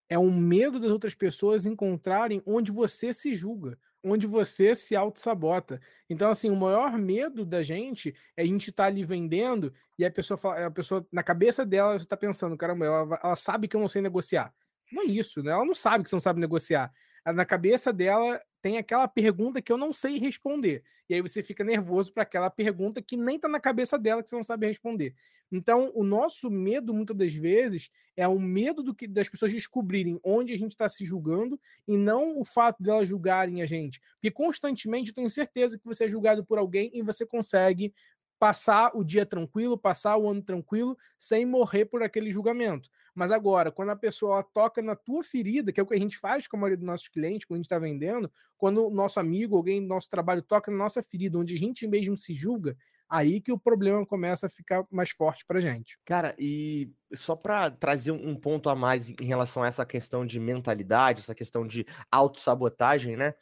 é 0.09 0.19
um 0.19 0.31
medo 0.31 0.79
das 0.79 0.91
outras 0.91 1.15
pessoas 1.15 1.65
encontrarem 1.65 2.41
onde 2.45 2.71
você 2.71 3.13
se 3.13 3.33
julga, 3.33 3.79
onde 4.03 4.27
você 4.27 4.75
se 4.75 4.95
auto-sabota. 4.95 5.79
Então, 6.09 6.29
assim, 6.29 6.49
o 6.49 6.55
maior 6.55 6.97
medo 6.97 7.45
da 7.45 7.63
gente 7.63 8.13
é 8.35 8.41
a 8.41 8.45
gente 8.45 8.71
estar 8.71 8.83
tá 8.83 8.87
ali 8.87 9.03
vendendo 9.03 9.73
e 9.97 10.03
a 10.03 10.11
pessoa, 10.11 10.37
fala, 10.37 10.65
a 10.65 10.71
pessoa, 10.71 11.07
na 11.11 11.23
cabeça 11.23 11.65
dela, 11.65 11.95
está 11.95 12.17
pensando, 12.17 12.57
caramba, 12.57 12.85
ela, 12.85 13.19
ela 13.23 13.35
sabe 13.35 13.67
que 13.67 13.75
eu 13.75 13.81
não 13.81 13.87
sei 13.87 14.01
negociar. 14.01 14.53
Não 14.91 15.03
é 15.03 15.05
isso, 15.05 15.41
né? 15.41 15.51
Ela 15.51 15.65
não 15.65 15.73
sabe 15.75 16.03
que 16.03 16.09
você 16.09 16.15
não 16.15 16.19
sabe 16.21 16.39
negociar. 16.39 16.91
Na 17.25 17.45
cabeça 17.45 17.93
dela, 17.93 18.41
tem 18.61 18.77
aquela 18.77 19.07
pergunta 19.07 19.61
que 19.61 19.71
eu 19.71 19.77
não 19.77 19.93
sei 19.93 20.17
responder. 20.17 20.83
E 21.07 21.13
aí 21.13 21.21
você 21.21 21.43
fica 21.43 21.63
nervoso 21.63 22.11
para 22.11 22.23
aquela 22.23 22.49
pergunta 22.49 23.01
que 23.01 23.15
nem 23.15 23.35
está 23.35 23.47
na 23.47 23.59
cabeça 23.59 23.97
dela 23.97 24.23
que 24.23 24.29
você 24.29 24.35
não 24.35 24.43
sabe 24.43 24.67
responder. 24.67 25.13
Então, 25.51 25.91
o 25.93 26.03
nosso 26.03 26.49
medo, 26.49 26.93
muitas 26.93 27.15
das 27.15 27.33
vezes, 27.33 27.89
é 28.15 28.27
o 28.27 28.39
medo 28.39 28.81
do 28.81 28.95
que, 28.95 29.07
das 29.07 29.29
pessoas 29.29 29.51
descobrirem 29.51 30.19
onde 30.23 30.53
a 30.53 30.57
gente 30.57 30.71
está 30.71 30.87
se 30.89 31.05
julgando 31.05 31.59
e 31.87 31.97
não 31.97 32.39
o 32.39 32.45
fato 32.45 32.81
delas 32.81 33.07
julgarem 33.07 33.61
a 33.61 33.65
gente. 33.65 33.99
Porque 34.13 34.31
constantemente 34.31 35.09
eu 35.09 35.15
tenho 35.15 35.29
certeza 35.29 35.77
que 35.77 35.85
você 35.85 36.05
é 36.05 36.07
julgado 36.07 36.43
por 36.45 36.57
alguém 36.57 36.89
e 36.93 37.01
você 37.01 37.25
consegue 37.25 37.93
passar 38.39 38.91
o 38.95 39.03
dia 39.03 39.25
tranquilo, 39.25 39.77
passar 39.77 40.17
o 40.17 40.27
ano 40.27 40.41
tranquilo, 40.41 40.97
sem 41.17 41.45
morrer 41.45 41.85
por 41.85 42.01
aquele 42.01 42.31
julgamento. 42.31 42.89
Mas 43.13 43.31
agora, 43.31 43.71
quando 43.71 43.89
a 43.89 43.95
pessoa 43.95 44.43
toca 44.43 44.81
na 44.81 44.95
tua 44.95 45.23
ferida, 45.23 45.71
que 45.71 45.79
é 45.79 45.83
o 45.83 45.85
que 45.85 45.93
a 45.93 45.99
gente 45.99 46.17
faz 46.17 46.47
com 46.47 46.57
a 46.57 46.59
maioria 46.59 46.77
dos 46.77 46.85
nossos 46.85 47.07
clientes, 47.07 47.45
quando 47.45 47.57
a 47.57 47.59
gente 47.59 47.65
está 47.65 47.79
vendendo, 47.79 48.31
quando 48.57 48.87
o 48.87 48.89
nosso 48.89 49.19
amigo, 49.19 49.57
alguém 49.57 49.81
do 49.81 49.87
nosso 49.87 50.09
trabalho 50.09 50.41
toca 50.41 50.71
na 50.71 50.77
nossa 50.77 51.01
ferida, 51.01 51.37
onde 51.37 51.55
a 51.55 51.57
gente 51.57 51.87
mesmo 51.87 52.15
se 52.15 52.33
julga, 52.33 52.75
aí 53.09 53.41
que 53.41 53.51
o 53.51 53.59
problema 53.59 54.05
começa 54.05 54.45
a 54.47 54.49
ficar 54.49 54.85
mais 54.89 55.09
forte 55.09 55.45
para 55.45 55.59
gente. 55.59 55.99
Cara, 56.05 56.33
e 56.39 56.89
só 57.13 57.35
para 57.35 57.69
trazer 57.69 58.11
um 58.11 58.35
ponto 58.35 58.69
a 58.69 58.75
mais 58.75 59.09
em 59.09 59.25
relação 59.25 59.63
a 59.63 59.67
essa 59.67 59.85
questão 59.85 60.25
de 60.25 60.39
mentalidade, 60.39 61.19
essa 61.19 61.35
questão 61.35 61.67
de 61.67 61.85
autossabotagem, 62.09 63.17
né? 63.17 63.33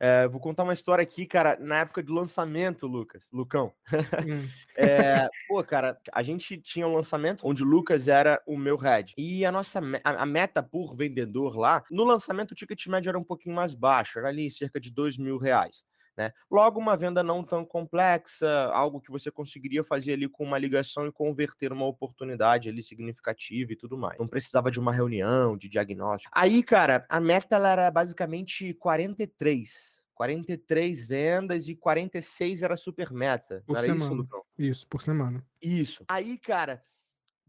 É, 0.00 0.28
vou 0.28 0.40
contar 0.40 0.62
uma 0.62 0.72
história 0.72 1.02
aqui, 1.02 1.26
cara, 1.26 1.56
na 1.60 1.80
época 1.80 2.02
do 2.02 2.14
lançamento, 2.14 2.86
Lucas, 2.86 3.26
Lucão. 3.32 3.72
Hum. 3.92 4.48
é, 4.76 5.28
pô, 5.48 5.62
cara, 5.64 5.98
a 6.12 6.22
gente 6.22 6.56
tinha 6.58 6.86
um 6.86 6.94
lançamento 6.94 7.46
onde 7.46 7.64
o 7.64 7.66
Lucas 7.66 8.06
era 8.06 8.40
o 8.46 8.56
meu 8.56 8.76
head. 8.76 9.12
E 9.16 9.44
a 9.44 9.50
nossa 9.50 9.80
a, 10.04 10.22
a 10.22 10.26
meta 10.26 10.62
por 10.62 10.94
vendedor 10.94 11.56
lá, 11.56 11.82
no 11.90 12.04
lançamento 12.04 12.52
o 12.52 12.54
ticket 12.54 12.86
médio 12.86 13.08
era 13.10 13.18
um 13.18 13.24
pouquinho 13.24 13.56
mais 13.56 13.74
baixo, 13.74 14.18
era 14.18 14.28
ali 14.28 14.50
cerca 14.50 14.80
de 14.80 14.90
dois 14.90 15.18
mil 15.18 15.36
reais. 15.36 15.82
Né? 16.18 16.32
Logo, 16.50 16.80
uma 16.80 16.96
venda 16.96 17.22
não 17.22 17.44
tão 17.44 17.64
complexa, 17.64 18.50
algo 18.72 19.00
que 19.00 19.08
você 19.08 19.30
conseguiria 19.30 19.84
fazer 19.84 20.14
ali 20.14 20.28
com 20.28 20.42
uma 20.42 20.58
ligação 20.58 21.06
e 21.06 21.12
converter 21.12 21.72
uma 21.72 21.86
oportunidade 21.86 22.68
ali 22.68 22.82
significativa 22.82 23.72
e 23.72 23.76
tudo 23.76 23.96
mais. 23.96 24.18
Não 24.18 24.26
precisava 24.26 24.68
de 24.68 24.80
uma 24.80 24.92
reunião, 24.92 25.56
de 25.56 25.68
diagnóstico. 25.68 26.32
Aí, 26.34 26.60
cara, 26.64 27.06
a 27.08 27.20
meta 27.20 27.54
ela 27.54 27.70
era 27.70 27.88
basicamente 27.88 28.74
43. 28.74 30.02
43 30.12 31.06
vendas 31.06 31.68
e 31.68 31.76
46 31.76 32.62
era 32.62 32.76
super 32.76 33.12
meta. 33.12 33.62
Por 33.64 33.78
semana. 33.78 34.04
isso? 34.04 34.44
Isso, 34.58 34.88
por 34.88 35.00
semana. 35.00 35.46
Isso. 35.62 36.04
Aí, 36.08 36.36
cara, 36.36 36.82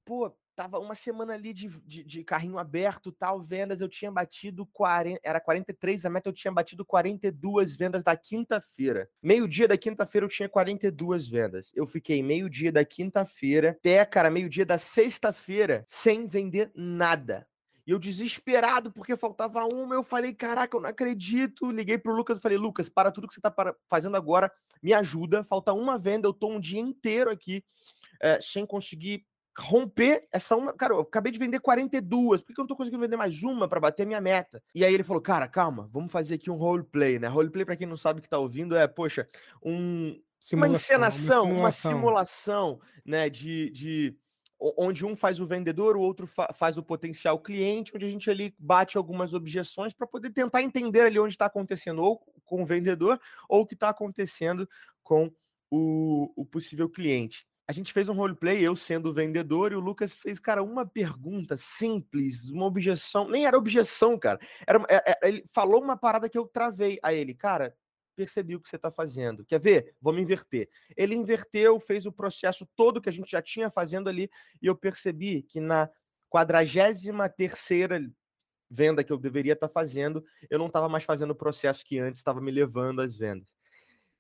pô, 0.06 0.32
tava 0.60 0.78
uma 0.78 0.94
semana 0.94 1.36
ali 1.36 1.54
de, 1.54 1.70
de, 1.86 2.04
de, 2.04 2.22
carrinho 2.22 2.60
aberto, 2.60 3.14
tal, 3.14 3.42
vendas, 3.42 3.80
eu 3.80 3.88
tinha 3.88 4.12
batido 4.12 4.66
40, 4.66 5.22
era 5.24 5.40
43 5.40 6.04
a 6.04 6.10
meta, 6.10 6.28
eu 6.28 6.34
tinha 6.34 6.52
batido 6.52 6.84
42 6.84 7.78
vendas 7.78 8.04
da 8.04 8.14
quinta-feira. 8.18 9.10
Meio-dia 9.24 9.70
da 9.70 9.78
quinta-feira 9.78 10.26
eu 10.26 10.30
tinha 10.30 10.50
42 10.50 11.30
vendas. 11.30 11.72
Eu 11.74 11.88
fiquei 11.88 12.22
meio-dia 12.22 12.74
da 12.74 12.84
quinta-feira 12.84 13.70
até, 13.70 14.04
cara, 14.04 14.30
meio-dia 14.30 14.66
da 14.66 14.78
sexta-feira 14.78 15.86
sem 15.88 16.28
vender 16.28 16.70
nada. 16.76 17.48
E 17.88 17.92
eu 17.92 17.98
desesperado 17.98 18.92
porque 18.92 19.16
faltava 19.16 19.64
uma, 19.64 19.96
eu 19.96 20.04
falei, 20.04 20.34
caraca, 20.34 20.76
eu 20.76 20.82
não 20.82 20.90
acredito. 20.90 21.72
Liguei 21.72 21.98
pro 21.98 22.14
Lucas 22.14 22.38
e 22.38 22.42
falei, 22.42 22.58
Lucas, 22.58 22.90
para 22.90 23.14
tudo 23.14 23.30
que 23.30 23.34
você 23.34 23.40
tá 23.40 23.56
fazendo 23.90 24.18
agora, 24.18 24.52
me 24.84 24.94
ajuda. 24.94 25.42
Falta 25.42 25.72
uma 25.72 25.98
venda, 25.98 26.28
eu 26.28 26.34
tô 26.34 26.50
um 26.50 26.60
dia 26.60 26.82
inteiro 26.82 27.32
aqui 27.32 27.64
é, 28.22 28.40
sem 28.42 28.66
conseguir 28.66 29.26
romper 29.60 30.28
essa 30.32 30.56
uma. 30.56 30.74
Cara, 30.74 30.94
eu 30.94 31.02
acabei 31.02 31.32
de 31.32 31.40
vender 31.40 31.60
42, 31.60 32.42
por 32.42 32.54
que 32.54 32.60
eu 32.60 32.64
não 32.64 32.68
tô 32.68 32.76
conseguindo 32.76 33.02
vender 33.02 33.18
mais 33.18 33.44
uma 33.44 33.68
para 33.68 33.80
bater 33.80 34.04
a 34.04 34.06
minha 34.06 34.22
meta? 34.22 34.64
E 34.74 34.86
aí 34.86 34.94
ele 34.94 35.04
falou, 35.04 35.22
cara, 35.22 35.48
calma, 35.48 35.90
vamos 35.92 36.12
fazer 36.12 36.36
aqui 36.36 36.50
um 36.50 36.56
roleplay, 36.56 37.20
né? 37.20 37.28
Roleplay, 37.28 37.66
para 37.66 37.76
quem 37.76 37.88
não 37.88 37.98
sabe 37.98 38.22
que 38.22 38.30
tá 38.30 38.38
ouvindo, 38.38 38.76
é, 38.76 38.88
poxa, 38.88 39.28
um. 39.64 40.20
Simulação, 40.42 40.70
uma 40.70 41.08
encenação, 41.08 41.44
uma 41.44 41.72
simulação, 41.72 41.92
uma 41.92 42.00
simulação 42.00 42.82
né, 43.06 43.30
de, 43.30 43.70
de 43.72 44.18
onde 44.58 45.06
um 45.06 45.14
faz 45.14 45.40
o 45.40 45.46
vendedor, 45.46 45.98
o 45.98 46.02
outro 46.02 46.26
fa 46.26 46.54
faz 46.54 46.78
o 46.78 46.84
potencial 46.84 47.40
cliente, 47.40 47.92
onde 47.94 48.06
a 48.06 48.10
gente 48.10 48.30
ali 48.30 48.56
bate 48.58 48.98
algumas 48.98 49.34
objeções 49.34 49.92
para 49.92 50.08
poder 50.08 50.32
tentar 50.32 50.62
entender 50.62 51.02
ali 51.02 51.20
onde 51.20 51.34
está 51.34 51.46
acontecendo 51.46 52.02
ou 52.02 52.20
com 52.46 52.64
o 52.64 52.66
vendedor 52.66 53.20
ou 53.50 53.62
o 53.62 53.66
que 53.66 53.74
está 53.74 53.90
acontecendo 53.90 54.68
com 55.04 55.30
o, 55.70 56.32
o 56.36 56.46
possível 56.46 56.90
cliente. 56.90 57.48
A 57.70 57.72
gente 57.72 57.94
fez 57.94 58.10
um 58.10 58.16
roleplay, 58.16 58.66
eu 58.66 58.76
sendo 58.76 59.10
o 59.12 59.14
vendedor, 59.14 59.72
e 59.72 59.76
o 59.76 59.80
Lucas 59.80 60.12
fez, 60.12 60.40
cara, 60.40 60.64
uma 60.64 60.88
pergunta 60.88 61.56
simples, 61.56 62.50
uma 62.50 62.66
objeção. 62.66 63.30
Nem 63.30 63.46
era 63.46 63.56
objeção, 63.56 64.18
cara. 64.18 64.40
Era, 64.66 64.84
era, 64.90 65.04
é, 65.06 65.12
é, 65.12 65.28
ele 65.28 65.46
falou 65.54 65.80
uma 65.80 65.96
parada 65.96 66.28
que 66.28 66.36
eu 66.36 66.48
travei 66.48 66.98
a 67.04 67.14
ele. 67.14 67.36
Cara, 67.36 67.78
percebi 68.16 68.56
o 68.56 68.60
que 68.60 68.68
você 68.68 68.76
está 68.76 68.90
fazendo. 68.90 69.46
Quer 69.46 69.60
ver? 69.60 69.94
Vamos 70.02 70.20
inverter. 70.20 70.68
Ele 70.98 71.14
inverteu, 71.14 71.80
fez 71.80 72.08
o 72.08 72.12
processo 72.12 72.68
todo 72.76 73.00
que 73.00 73.08
a 73.08 73.14
gente 73.14 73.30
já 73.30 73.40
tinha 73.40 73.70
fazendo 73.70 74.10
ali, 74.10 74.32
e 74.60 74.66
eu 74.66 74.76
percebi 74.76 75.44
que 75.44 75.60
na 75.60 75.88
43 76.28 77.04
terceira 77.38 78.02
venda 78.68 79.04
que 79.04 79.14
eu 79.14 79.18
deveria 79.20 79.54
estar 79.54 79.68
tá 79.68 79.72
fazendo, 79.72 80.26
eu 80.50 80.58
não 80.58 80.66
estava 80.66 80.90
mais 80.90 81.04
fazendo 81.04 81.32
o 81.32 81.36
processo 81.36 81.86
que 81.86 82.00
antes 82.00 82.20
estava 82.20 82.42
me 82.42 82.50
levando 82.50 83.00
às 83.00 83.16
vendas. 83.16 83.59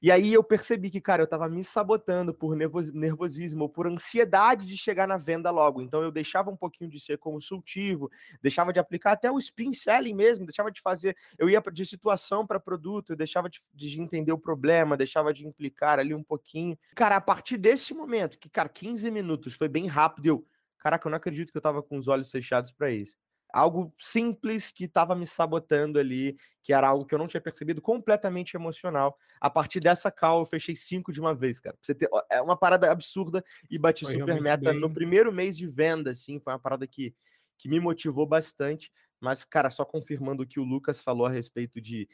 E 0.01 0.11
aí 0.11 0.33
eu 0.33 0.41
percebi 0.41 0.89
que, 0.89 1.01
cara, 1.01 1.21
eu 1.21 1.25
estava 1.25 1.49
me 1.49 1.61
sabotando 1.61 2.33
por 2.33 2.55
nervosismo, 2.55 3.67
por 3.67 3.85
ansiedade 3.85 4.65
de 4.65 4.77
chegar 4.77 5.05
na 5.05 5.17
venda 5.17 5.51
logo. 5.51 5.81
Então 5.81 6.01
eu 6.01 6.11
deixava 6.11 6.49
um 6.49 6.55
pouquinho 6.55 6.89
de 6.89 6.99
ser 6.99 7.17
consultivo, 7.17 8.09
deixava 8.41 8.71
de 8.71 8.79
aplicar 8.79 9.11
até 9.11 9.29
o 9.29 9.37
spin 9.37 9.73
selling 9.73 10.13
mesmo, 10.13 10.45
deixava 10.45 10.71
de 10.71 10.79
fazer. 10.79 11.17
Eu 11.37 11.49
ia 11.49 11.61
de 11.71 11.85
situação 11.85 12.47
para 12.47 12.59
produto, 12.59 13.11
eu 13.11 13.17
deixava 13.17 13.49
de, 13.49 13.59
de, 13.73 14.01
entender 14.01 14.31
o 14.31 14.37
problema, 14.37 14.95
deixava 14.95 15.33
de 15.33 15.45
implicar 15.45 15.99
ali 15.99 16.15
um 16.15 16.23
pouquinho. 16.23 16.77
Cara, 16.95 17.17
a 17.17 17.21
partir 17.21 17.57
desse 17.57 17.93
momento, 17.93 18.39
que, 18.39 18.49
cara, 18.49 18.69
15 18.69 19.11
minutos 19.11 19.53
foi 19.53 19.67
bem 19.67 19.85
rápido, 19.85 20.25
eu. 20.25 20.47
Caraca, 20.77 21.05
eu 21.07 21.09
não 21.09 21.17
acredito 21.17 21.51
que 21.51 21.57
eu 21.57 21.59
estava 21.59 21.83
com 21.83 21.97
os 21.97 22.07
olhos 22.07 22.31
fechados 22.31 22.71
para 22.71 22.89
isso 22.89 23.17
algo 23.51 23.93
simples 23.97 24.71
que 24.71 24.85
estava 24.85 25.15
me 25.15 25.25
sabotando 25.25 25.99
ali, 25.99 26.37
que 26.61 26.71
era 26.71 26.87
algo 26.87 27.05
que 27.05 27.13
eu 27.13 27.19
não 27.19 27.27
tinha 27.27 27.41
percebido, 27.41 27.81
completamente 27.81 28.55
emocional. 28.55 29.17
A 29.41 29.49
partir 29.49 29.79
dessa 29.79 30.11
call, 30.11 30.41
eu 30.41 30.45
fechei 30.45 30.75
cinco 30.75 31.11
de 31.11 31.19
uma 31.19 31.33
vez, 31.33 31.59
cara. 31.59 31.75
você 31.81 31.95
ter, 31.95 32.09
é 32.31 32.41
uma 32.41 32.55
parada 32.55 32.91
absurda 32.91 33.43
e 33.69 33.77
bati 33.77 34.05
foi 34.05 34.19
super 34.19 34.41
meta 34.41 34.71
bem... 34.71 34.79
no 34.79 34.93
primeiro 34.93 35.31
mês 35.31 35.57
de 35.57 35.67
venda, 35.67 36.11
assim, 36.11 36.39
foi 36.39 36.53
uma 36.53 36.59
parada 36.59 36.85
que, 36.85 37.13
que 37.57 37.67
me 37.67 37.79
motivou 37.79 38.25
bastante. 38.25 38.91
Mas, 39.19 39.43
cara, 39.43 39.69
só 39.69 39.83
confirmando 39.83 40.43
o 40.43 40.47
que 40.47 40.59
o 40.59 40.63
Lucas 40.63 41.01
falou 41.01 41.25
a 41.25 41.29
respeito 41.29 41.81
de 41.81 42.07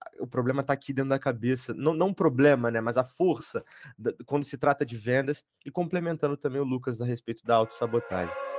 ah, 0.00 0.10
o 0.20 0.26
problema 0.26 0.60
está 0.60 0.72
aqui 0.72 0.92
dentro 0.92 1.10
da 1.10 1.18
cabeça, 1.18 1.74
não, 1.74 1.92
não 1.92 2.14
problema, 2.14 2.70
né, 2.70 2.80
mas 2.80 2.96
a 2.96 3.04
força 3.04 3.64
da, 3.98 4.12
quando 4.24 4.44
se 4.44 4.56
trata 4.56 4.86
de 4.86 4.96
vendas 4.96 5.44
e 5.64 5.70
complementando 5.70 6.36
também 6.36 6.60
o 6.60 6.64
Lucas 6.64 7.00
a 7.00 7.04
respeito 7.04 7.44
da 7.44 7.56
autossabotagem. 7.56 8.55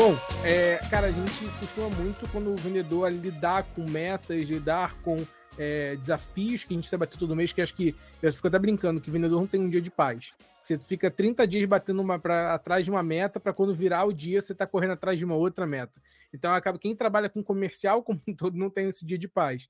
Bom, 0.00 0.16
é, 0.42 0.78
cara, 0.88 1.08
a 1.08 1.12
gente 1.12 1.44
costuma 1.58 1.90
muito 1.90 2.26
quando 2.32 2.50
o 2.50 2.56
vendedor 2.56 3.12
lidar 3.12 3.64
com 3.74 3.84
metas, 3.84 4.48
lidar 4.48 4.96
com 5.02 5.18
é, 5.58 5.94
desafios 5.94 6.64
que 6.64 6.72
a 6.72 6.74
gente 6.74 6.84
precisa 6.84 6.96
bater 6.96 7.18
todo 7.18 7.36
mês, 7.36 7.52
que 7.52 7.60
acho 7.60 7.74
que 7.74 7.94
eu 8.22 8.32
fico 8.32 8.48
até 8.48 8.58
brincando 8.58 8.98
que 8.98 9.10
o 9.10 9.12
vendedor 9.12 9.38
não 9.38 9.46
tem 9.46 9.60
um 9.60 9.68
dia 9.68 9.82
de 9.82 9.90
paz. 9.90 10.32
Você 10.62 10.78
fica 10.78 11.10
30 11.10 11.46
dias 11.46 11.66
batendo 11.66 12.00
uma 12.00 12.18
pra, 12.18 12.54
atrás 12.54 12.86
de 12.86 12.90
uma 12.90 13.02
meta 13.02 13.38
para 13.38 13.52
quando 13.52 13.74
virar 13.74 14.06
o 14.06 14.12
dia 14.12 14.40
você 14.40 14.52
está 14.52 14.66
correndo 14.66 14.92
atrás 14.92 15.18
de 15.18 15.24
uma 15.26 15.34
outra 15.34 15.66
meta. 15.66 16.00
Então 16.32 16.50
acaba 16.54 16.78
quem 16.78 16.96
trabalha 16.96 17.28
com 17.28 17.44
comercial 17.44 18.00
como 18.02 18.22
um 18.26 18.34
todo 18.34 18.56
não 18.56 18.70
tem 18.70 18.88
esse 18.88 19.04
dia 19.04 19.18
de 19.18 19.28
paz. 19.28 19.68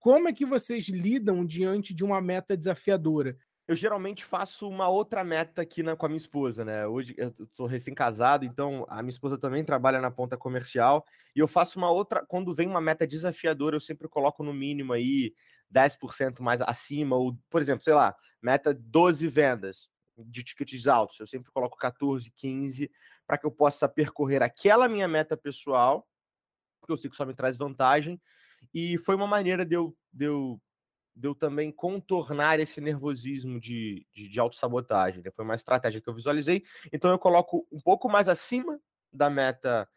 Como 0.00 0.28
é 0.28 0.32
que 0.32 0.44
vocês 0.44 0.88
lidam 0.88 1.46
diante 1.46 1.94
de 1.94 2.02
uma 2.02 2.20
meta 2.20 2.56
desafiadora? 2.56 3.36
Eu 3.68 3.76
geralmente 3.76 4.24
faço 4.24 4.66
uma 4.66 4.88
outra 4.88 5.22
meta 5.22 5.60
aqui 5.60 5.82
na, 5.82 5.94
com 5.94 6.06
a 6.06 6.08
minha 6.08 6.16
esposa, 6.16 6.64
né? 6.64 6.86
Hoje 6.86 7.14
eu 7.18 7.34
sou 7.52 7.66
recém-casado, 7.66 8.46
então 8.46 8.86
a 8.88 9.02
minha 9.02 9.10
esposa 9.10 9.36
também 9.36 9.62
trabalha 9.62 10.00
na 10.00 10.10
ponta 10.10 10.38
comercial, 10.38 11.04
e 11.36 11.40
eu 11.40 11.46
faço 11.46 11.78
uma 11.78 11.90
outra, 11.90 12.24
quando 12.24 12.54
vem 12.54 12.66
uma 12.66 12.80
meta 12.80 13.06
desafiadora, 13.06 13.76
eu 13.76 13.80
sempre 13.80 14.08
coloco 14.08 14.42
no 14.42 14.54
mínimo 14.54 14.94
aí 14.94 15.34
10% 15.70 16.40
mais 16.40 16.62
acima, 16.62 17.14
ou, 17.14 17.38
por 17.50 17.60
exemplo, 17.60 17.84
sei 17.84 17.92
lá, 17.92 18.16
meta 18.40 18.72
12 18.72 19.28
vendas 19.28 19.90
de 20.16 20.42
tickets 20.42 20.86
altos, 20.86 21.20
eu 21.20 21.26
sempre 21.26 21.52
coloco 21.52 21.76
14, 21.76 22.32
15, 22.34 22.90
para 23.26 23.36
que 23.36 23.44
eu 23.44 23.50
possa 23.50 23.86
percorrer 23.86 24.42
aquela 24.42 24.88
minha 24.88 25.06
meta 25.06 25.36
pessoal, 25.36 26.08
porque 26.80 26.92
eu 26.92 26.96
sei 26.96 27.10
que 27.10 27.16
só 27.16 27.26
me 27.26 27.34
traz 27.34 27.58
vantagem, 27.58 28.18
e 28.72 28.96
foi 28.96 29.14
uma 29.14 29.26
maneira 29.26 29.62
de 29.62 29.76
eu, 29.76 29.94
de 30.10 30.24
eu 30.24 30.58
de 31.18 31.26
eu 31.26 31.34
também 31.34 31.72
contornar 31.72 32.60
esse 32.60 32.80
nervosismo 32.80 33.58
de, 33.58 34.06
de, 34.14 34.28
de 34.28 34.40
autossabotagem. 34.40 35.20
Né? 35.22 35.30
Foi 35.32 35.44
uma 35.44 35.56
estratégia 35.56 36.00
que 36.00 36.08
eu 36.08 36.14
visualizei. 36.14 36.62
Então 36.92 37.10
eu 37.10 37.18
coloco 37.18 37.66
um 37.72 37.80
pouco 37.80 38.08
mais 38.08 38.28
acima 38.28 38.80
da 39.12 39.28
meta 39.28 39.88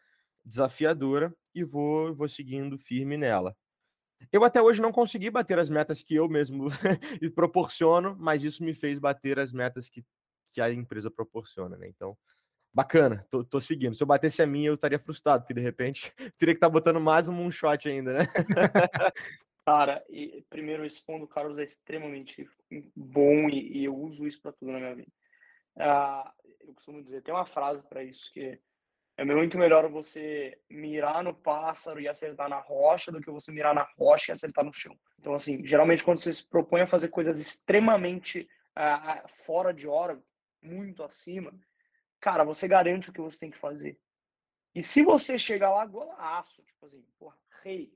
desafiadora 0.44 1.32
e 1.54 1.62
vou, 1.62 2.12
vou 2.12 2.28
seguindo 2.28 2.76
firme 2.76 3.16
nela. 3.16 3.56
Eu 4.32 4.44
até 4.44 4.60
hoje 4.60 4.82
não 4.82 4.90
consegui 4.90 5.30
bater 5.30 5.58
as 5.58 5.68
metas 5.68 6.02
que 6.02 6.14
eu 6.14 6.28
mesmo 6.28 6.66
proporciono, 7.34 8.16
mas 8.18 8.42
isso 8.42 8.64
me 8.64 8.74
fez 8.74 8.98
bater 8.98 9.38
as 9.38 9.52
metas 9.52 9.88
que, 9.88 10.04
que 10.50 10.60
a 10.60 10.72
empresa 10.72 11.10
proporciona, 11.10 11.76
né? 11.76 11.88
Então, 11.88 12.16
bacana, 12.72 13.24
tô, 13.30 13.44
tô 13.44 13.60
seguindo. 13.60 13.94
Se 13.94 14.02
eu 14.02 14.06
batesse 14.06 14.42
a 14.42 14.46
minha, 14.46 14.68
eu 14.68 14.74
estaria 14.74 14.98
frustrado, 14.98 15.42
porque 15.42 15.54
de 15.54 15.60
repente 15.60 16.12
teria 16.38 16.54
que 16.54 16.58
estar 16.58 16.68
tá 16.68 16.72
botando 16.72 17.00
mais 17.00 17.28
um 17.28 17.32
moonshot 17.32 17.88
ainda, 17.88 18.12
né? 18.12 18.26
Cara, 19.64 20.04
e, 20.08 20.44
primeiro, 20.50 20.84
esse 20.84 21.04
ponto 21.04 21.20
do 21.20 21.28
Carlos 21.28 21.58
é 21.58 21.64
extremamente 21.64 22.48
bom 22.96 23.48
e, 23.48 23.78
e 23.78 23.84
eu 23.84 23.96
uso 23.96 24.26
isso 24.26 24.40
para 24.40 24.52
tudo 24.52 24.72
na 24.72 24.78
minha 24.78 24.94
vida. 24.94 25.12
Ah, 25.76 26.32
eu 26.60 26.74
costumo 26.74 27.02
dizer, 27.02 27.22
tem 27.22 27.32
uma 27.32 27.46
frase 27.46 27.82
para 27.88 28.02
isso 28.02 28.30
que 28.32 28.60
é 29.16 29.24
muito 29.24 29.58
melhor 29.58 29.88
você 29.88 30.58
mirar 30.68 31.22
no 31.22 31.34
pássaro 31.34 32.00
e 32.00 32.08
acertar 32.08 32.48
na 32.48 32.58
rocha 32.58 33.12
do 33.12 33.20
que 33.20 33.30
você 33.30 33.52
mirar 33.52 33.74
na 33.74 33.86
rocha 33.96 34.32
e 34.32 34.34
acertar 34.34 34.64
no 34.64 34.72
chão. 34.72 34.98
Então, 35.18 35.34
assim, 35.34 35.64
geralmente 35.64 36.02
quando 36.02 36.18
você 36.18 36.32
se 36.32 36.44
propõe 36.48 36.80
a 36.80 36.86
fazer 36.86 37.08
coisas 37.08 37.38
extremamente 37.38 38.48
ah, 38.74 39.22
fora 39.44 39.72
de 39.72 39.86
hora, 39.86 40.20
muito 40.60 41.04
acima, 41.04 41.52
cara, 42.20 42.42
você 42.42 42.66
garante 42.66 43.10
o 43.10 43.12
que 43.12 43.20
você 43.20 43.38
tem 43.38 43.50
que 43.50 43.58
fazer. 43.58 43.98
E 44.74 44.82
se 44.82 45.02
você 45.04 45.38
chegar 45.38 45.70
lá 45.70 45.84
golaço, 45.84 46.62
tipo 46.62 46.86
assim, 46.86 47.04
porra, 47.18 47.36
rei, 47.62 47.92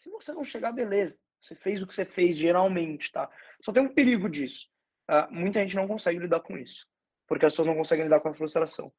se 0.00 0.08
você 0.08 0.32
não 0.32 0.42
chegar, 0.42 0.72
beleza. 0.72 1.18
Você 1.40 1.54
fez 1.54 1.82
o 1.82 1.86
que 1.86 1.94
você 1.94 2.04
fez 2.04 2.36
geralmente, 2.36 3.12
tá? 3.12 3.30
Só 3.62 3.72
tem 3.72 3.82
um 3.82 3.92
perigo 3.92 4.28
disso. 4.28 4.68
Uh, 5.08 5.30
muita 5.30 5.60
gente 5.60 5.76
não 5.76 5.86
consegue 5.86 6.18
lidar 6.18 6.40
com 6.40 6.56
isso. 6.56 6.88
Porque 7.26 7.44
as 7.44 7.52
pessoas 7.52 7.68
não 7.68 7.76
conseguem 7.76 8.04
lidar 8.04 8.20
com 8.20 8.28
a 8.28 8.34
frustração. 8.34 8.92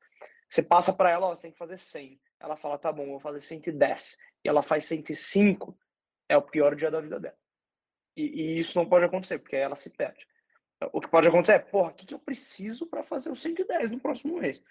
Você 0.47 0.61
passa 0.61 0.93
para 0.93 1.09
ela, 1.09 1.27
ó, 1.27 1.35
você 1.35 1.41
tem 1.41 1.51
que 1.51 1.57
fazer 1.57 1.77
100. 1.77 2.21
Ela 2.39 2.55
fala, 2.55 2.77
tá 2.77 2.91
bom, 2.91 3.07
vou 3.07 3.19
fazer 3.19 3.39
110. 3.39 4.17
E 4.43 4.49
ela 4.49 4.61
faz 4.61 4.85
105. 4.85 5.77
É 6.29 6.37
o 6.37 6.41
pior 6.41 6.75
dia 6.75 6.91
da 6.91 7.01
vida 7.01 7.19
dela. 7.19 7.37
E, 8.15 8.23
e 8.23 8.59
isso 8.59 8.77
não 8.77 8.87
pode 8.87 9.05
acontecer, 9.05 9.39
porque 9.39 9.55
ela 9.55 9.75
se 9.75 9.89
perde. 9.89 10.27
O 10.93 11.01
que 11.01 11.09
pode 11.09 11.27
acontecer 11.27 11.53
é, 11.53 11.59
porra, 11.59 11.89
o 11.89 11.93
que, 11.93 12.05
que 12.05 12.13
eu 12.13 12.19
preciso 12.19 12.85
para 12.85 13.03
fazer 13.03 13.31
o 13.31 13.35
110 13.35 13.91
no 13.91 13.99
próximo 13.99 14.39
mês? 14.39 14.63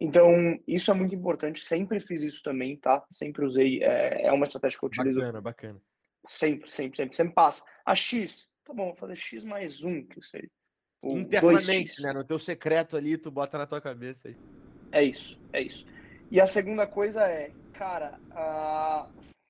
Então, 0.00 0.58
isso 0.66 0.90
é 0.90 0.94
muito 0.94 1.14
importante. 1.14 1.60
Sempre 1.60 2.00
fiz 2.00 2.22
isso 2.22 2.42
também, 2.42 2.76
tá? 2.76 3.04
Sempre 3.10 3.44
usei. 3.44 3.82
É, 3.82 4.26
é 4.26 4.32
uma 4.32 4.44
estratégia 4.44 4.78
que 4.78 4.84
eu 4.84 4.88
utilizo. 4.88 5.20
Bacana, 5.20 5.40
bacana. 5.40 5.82
Sempre, 6.26 6.70
sempre, 6.70 6.96
sempre. 6.96 7.16
Sempre 7.16 7.34
passa. 7.34 7.64
A 7.84 7.94
X, 7.94 8.50
tá 8.64 8.72
bom, 8.72 8.86
vou 8.86 8.96
fazer 8.96 9.16
X 9.16 9.44
mais 9.44 9.82
um, 9.82 10.04
que 10.04 10.20
sei. 10.22 10.50
Internamente, 11.02 12.00
né? 12.02 12.12
No 12.12 12.24
teu 12.24 12.38
secreto 12.38 12.96
ali, 12.96 13.18
tu 13.18 13.30
bota 13.30 13.58
na 13.58 13.66
tua 13.66 13.80
cabeça. 13.80 14.28
Aí. 14.28 14.36
É 14.90 15.02
isso, 15.02 15.38
é 15.52 15.60
isso. 15.60 15.84
E 16.30 16.40
a 16.40 16.46
segunda 16.46 16.86
coisa 16.86 17.26
é, 17.28 17.52
cara, 17.74 18.18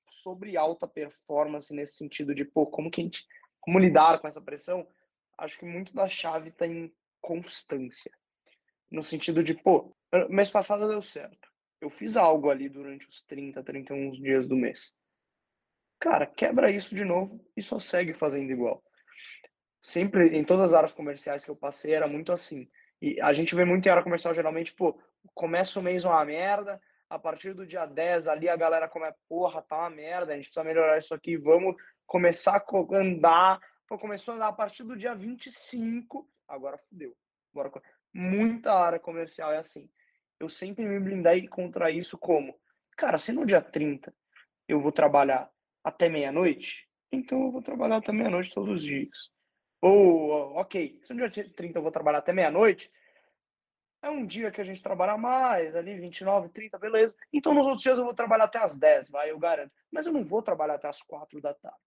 sobre 0.09 0.57
alta 0.57 0.87
performance 0.87 1.73
nesse 1.73 1.95
sentido 1.95 2.35
de, 2.35 2.43
pô, 2.43 2.65
como 2.65 2.91
que 2.91 2.99
a 2.99 3.03
gente, 3.03 3.25
como 3.61 3.79
lidar 3.79 4.19
com 4.19 4.27
essa 4.27 4.41
pressão, 4.41 4.87
acho 5.37 5.57
que 5.57 5.65
muito 5.65 5.93
da 5.93 6.09
chave 6.09 6.51
tá 6.51 6.67
em 6.67 6.91
constância. 7.21 8.11
No 8.91 9.03
sentido 9.03 9.43
de, 9.43 9.53
pô, 9.53 9.95
mês 10.29 10.49
passado 10.49 10.87
deu 10.87 11.01
certo. 11.01 11.49
Eu 11.81 11.89
fiz 11.89 12.15
algo 12.17 12.49
ali 12.49 12.69
durante 12.69 13.07
os 13.07 13.21
30, 13.23 13.63
31 13.63 14.11
dias 14.11 14.47
do 14.47 14.55
mês. 14.55 14.93
Cara, 15.99 16.25
quebra 16.25 16.71
isso 16.71 16.95
de 16.95 17.05
novo 17.05 17.43
e 17.55 17.61
só 17.61 17.79
segue 17.79 18.13
fazendo 18.13 18.51
igual. 18.51 18.83
Sempre, 19.81 20.35
em 20.35 20.43
todas 20.43 20.71
as 20.71 20.73
áreas 20.73 20.93
comerciais 20.93 21.45
que 21.45 21.51
eu 21.51 21.55
passei, 21.55 21.93
era 21.93 22.07
muito 22.07 22.31
assim. 22.31 22.69
E 23.01 23.19
a 23.21 23.31
gente 23.31 23.53
vê 23.53 23.65
muito 23.65 23.85
em 23.85 23.89
área 23.89 24.03
comercial, 24.03 24.33
geralmente, 24.33 24.73
pô, 24.73 24.99
começa 25.33 25.79
o 25.79 25.83
mês 25.83 26.03
uma 26.03 26.23
merda, 26.25 26.81
a 27.09 27.19
partir 27.19 27.53
do 27.53 27.67
dia 27.67 27.85
10 27.85 28.27
ali 28.27 28.49
a 28.49 28.55
galera 28.55 28.87
começa, 28.87 29.17
porra, 29.29 29.61
tá 29.61 29.77
uma 29.77 29.89
merda, 29.89 30.33
a 30.33 30.35
gente 30.35 30.45
precisa 30.45 30.63
melhorar 30.63 30.97
isso 30.97 31.13
aqui, 31.13 31.37
vamos 31.37 31.75
começar 32.05 32.57
a 32.57 32.97
andar. 32.97 33.59
Pô, 33.87 33.97
começou 33.99 34.33
a 34.33 34.37
andar 34.37 34.47
a 34.47 34.53
partir 34.53 34.83
do 34.83 34.97
dia 34.97 35.13
25, 35.13 36.27
agora 36.47 36.77
fudeu. 36.77 37.15
Bora. 37.53 37.71
Muita 38.13 38.73
área 38.73 38.99
comercial 38.99 39.51
é 39.51 39.57
assim 39.57 39.89
eu 40.39 40.49
sempre 40.49 40.85
me 40.85 40.99
blindei 40.99 41.47
contra 41.47 41.89
isso 41.89 42.17
como, 42.17 42.57
cara, 42.97 43.17
se 43.17 43.31
no 43.31 43.45
dia 43.45 43.61
30 43.61 44.13
eu 44.67 44.81
vou 44.81 44.91
trabalhar 44.91 45.49
até 45.83 46.09
meia-noite, 46.09 46.87
então 47.11 47.43
eu 47.43 47.51
vou 47.51 47.61
trabalhar 47.61 47.97
até 47.97 48.11
meia-noite 48.11 48.53
todos 48.53 48.75
os 48.75 48.83
dias. 48.83 49.31
Ou, 49.81 50.55
ok, 50.55 50.99
se 51.03 51.13
no 51.13 51.29
dia 51.29 51.49
30 51.49 51.77
eu 51.77 51.83
vou 51.83 51.91
trabalhar 51.91 52.19
até 52.19 52.33
meia-noite, 52.33 52.91
é 54.01 54.09
um 54.09 54.25
dia 54.25 54.51
que 54.51 54.61
a 54.61 54.63
gente 54.63 54.83
trabalha 54.83 55.17
mais, 55.17 55.75
ali 55.75 55.95
29, 55.95 56.49
30, 56.49 56.77
beleza. 56.77 57.15
Então 57.33 57.53
nos 57.53 57.65
outros 57.65 57.83
dias 57.83 57.97
eu 57.97 58.05
vou 58.05 58.13
trabalhar 58.13 58.45
até 58.45 58.59
as 58.59 58.77
10, 58.77 59.09
vai, 59.09 59.31
eu 59.31 59.39
garanto. 59.39 59.71
Mas 59.91 60.05
eu 60.05 60.13
não 60.13 60.23
vou 60.23 60.41
trabalhar 60.41 60.75
até 60.75 60.87
as 60.87 61.01
4 61.01 61.41
da 61.41 61.53
tarde. 61.53 61.77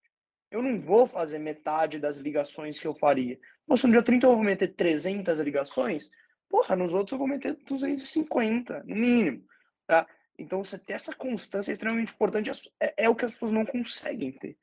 Eu 0.51 0.63
não 0.63 0.81
vou 0.81 1.07
fazer 1.07 1.39
metade 1.39 1.99
das 1.99 2.17
ligações 2.17 2.81
que 2.81 2.87
eu 2.87 2.95
faria. 2.95 3.39
Mas 3.67 3.85
no 3.85 3.91
dia 3.91 4.03
30 4.03 4.27
eu 4.27 4.35
vou 4.35 4.43
meter 4.43 4.75
300 4.75 5.39
ligações, 5.41 6.11
porra, 6.49 6.77
nos 6.77 6.95
outros 6.95 7.13
eu 7.13 7.19
vou 7.19 7.27
meter 7.27 7.57
250, 7.65 8.85
no 8.85 8.97
mínimo. 8.97 9.45
Tá? 9.87 10.07
Então 10.39 10.63
você 10.63 10.79
ter 10.79 10.95
essa 10.95 11.15
constância 11.15 11.73
é 11.73 11.75
extremamente 11.75 12.13
importante, 12.13 12.51
é, 12.81 13.05
é 13.05 13.09
o 13.09 13.15
que 13.15 13.25
as 13.25 13.33
pessoas 13.33 13.53
não 13.53 13.67
conseguem 13.67 14.33
ter. 14.33 14.57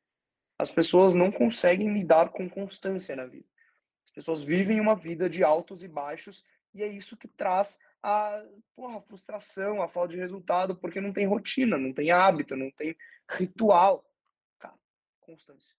As 0.58 0.72
pessoas 0.72 1.14
não 1.14 1.32
conseguem 1.32 1.94
lidar 1.94 2.30
com 2.30 2.50
constância 2.50 3.16
na 3.16 3.26
vida. 3.26 3.48
As 4.06 4.12
pessoas 4.12 4.42
vivem 4.42 4.80
uma 4.80 4.96
vida 4.96 5.30
de 5.30 5.44
altos 5.44 5.84
e 5.84 5.88
baixos 5.88 6.46
e 6.74 6.82
é 6.84 6.88
isso 6.88 7.18
que 7.18 7.28
traz 7.28 7.78
a, 8.02 8.46
porra, 8.76 9.00
a 9.00 9.02
frustração, 9.02 9.82
a 9.82 9.88
falta 9.88 10.14
de 10.14 10.20
resultado, 10.20 10.76
porque 10.76 11.02
não 11.02 11.12
tem 11.12 11.26
rotina, 11.26 11.78
não 11.78 11.92
tem 11.92 12.12
hábito, 12.12 12.56
não 12.56 12.70
tem 12.70 12.96
ritual. 13.30 14.06
Cara, 14.60 14.76
constância. 15.22 15.74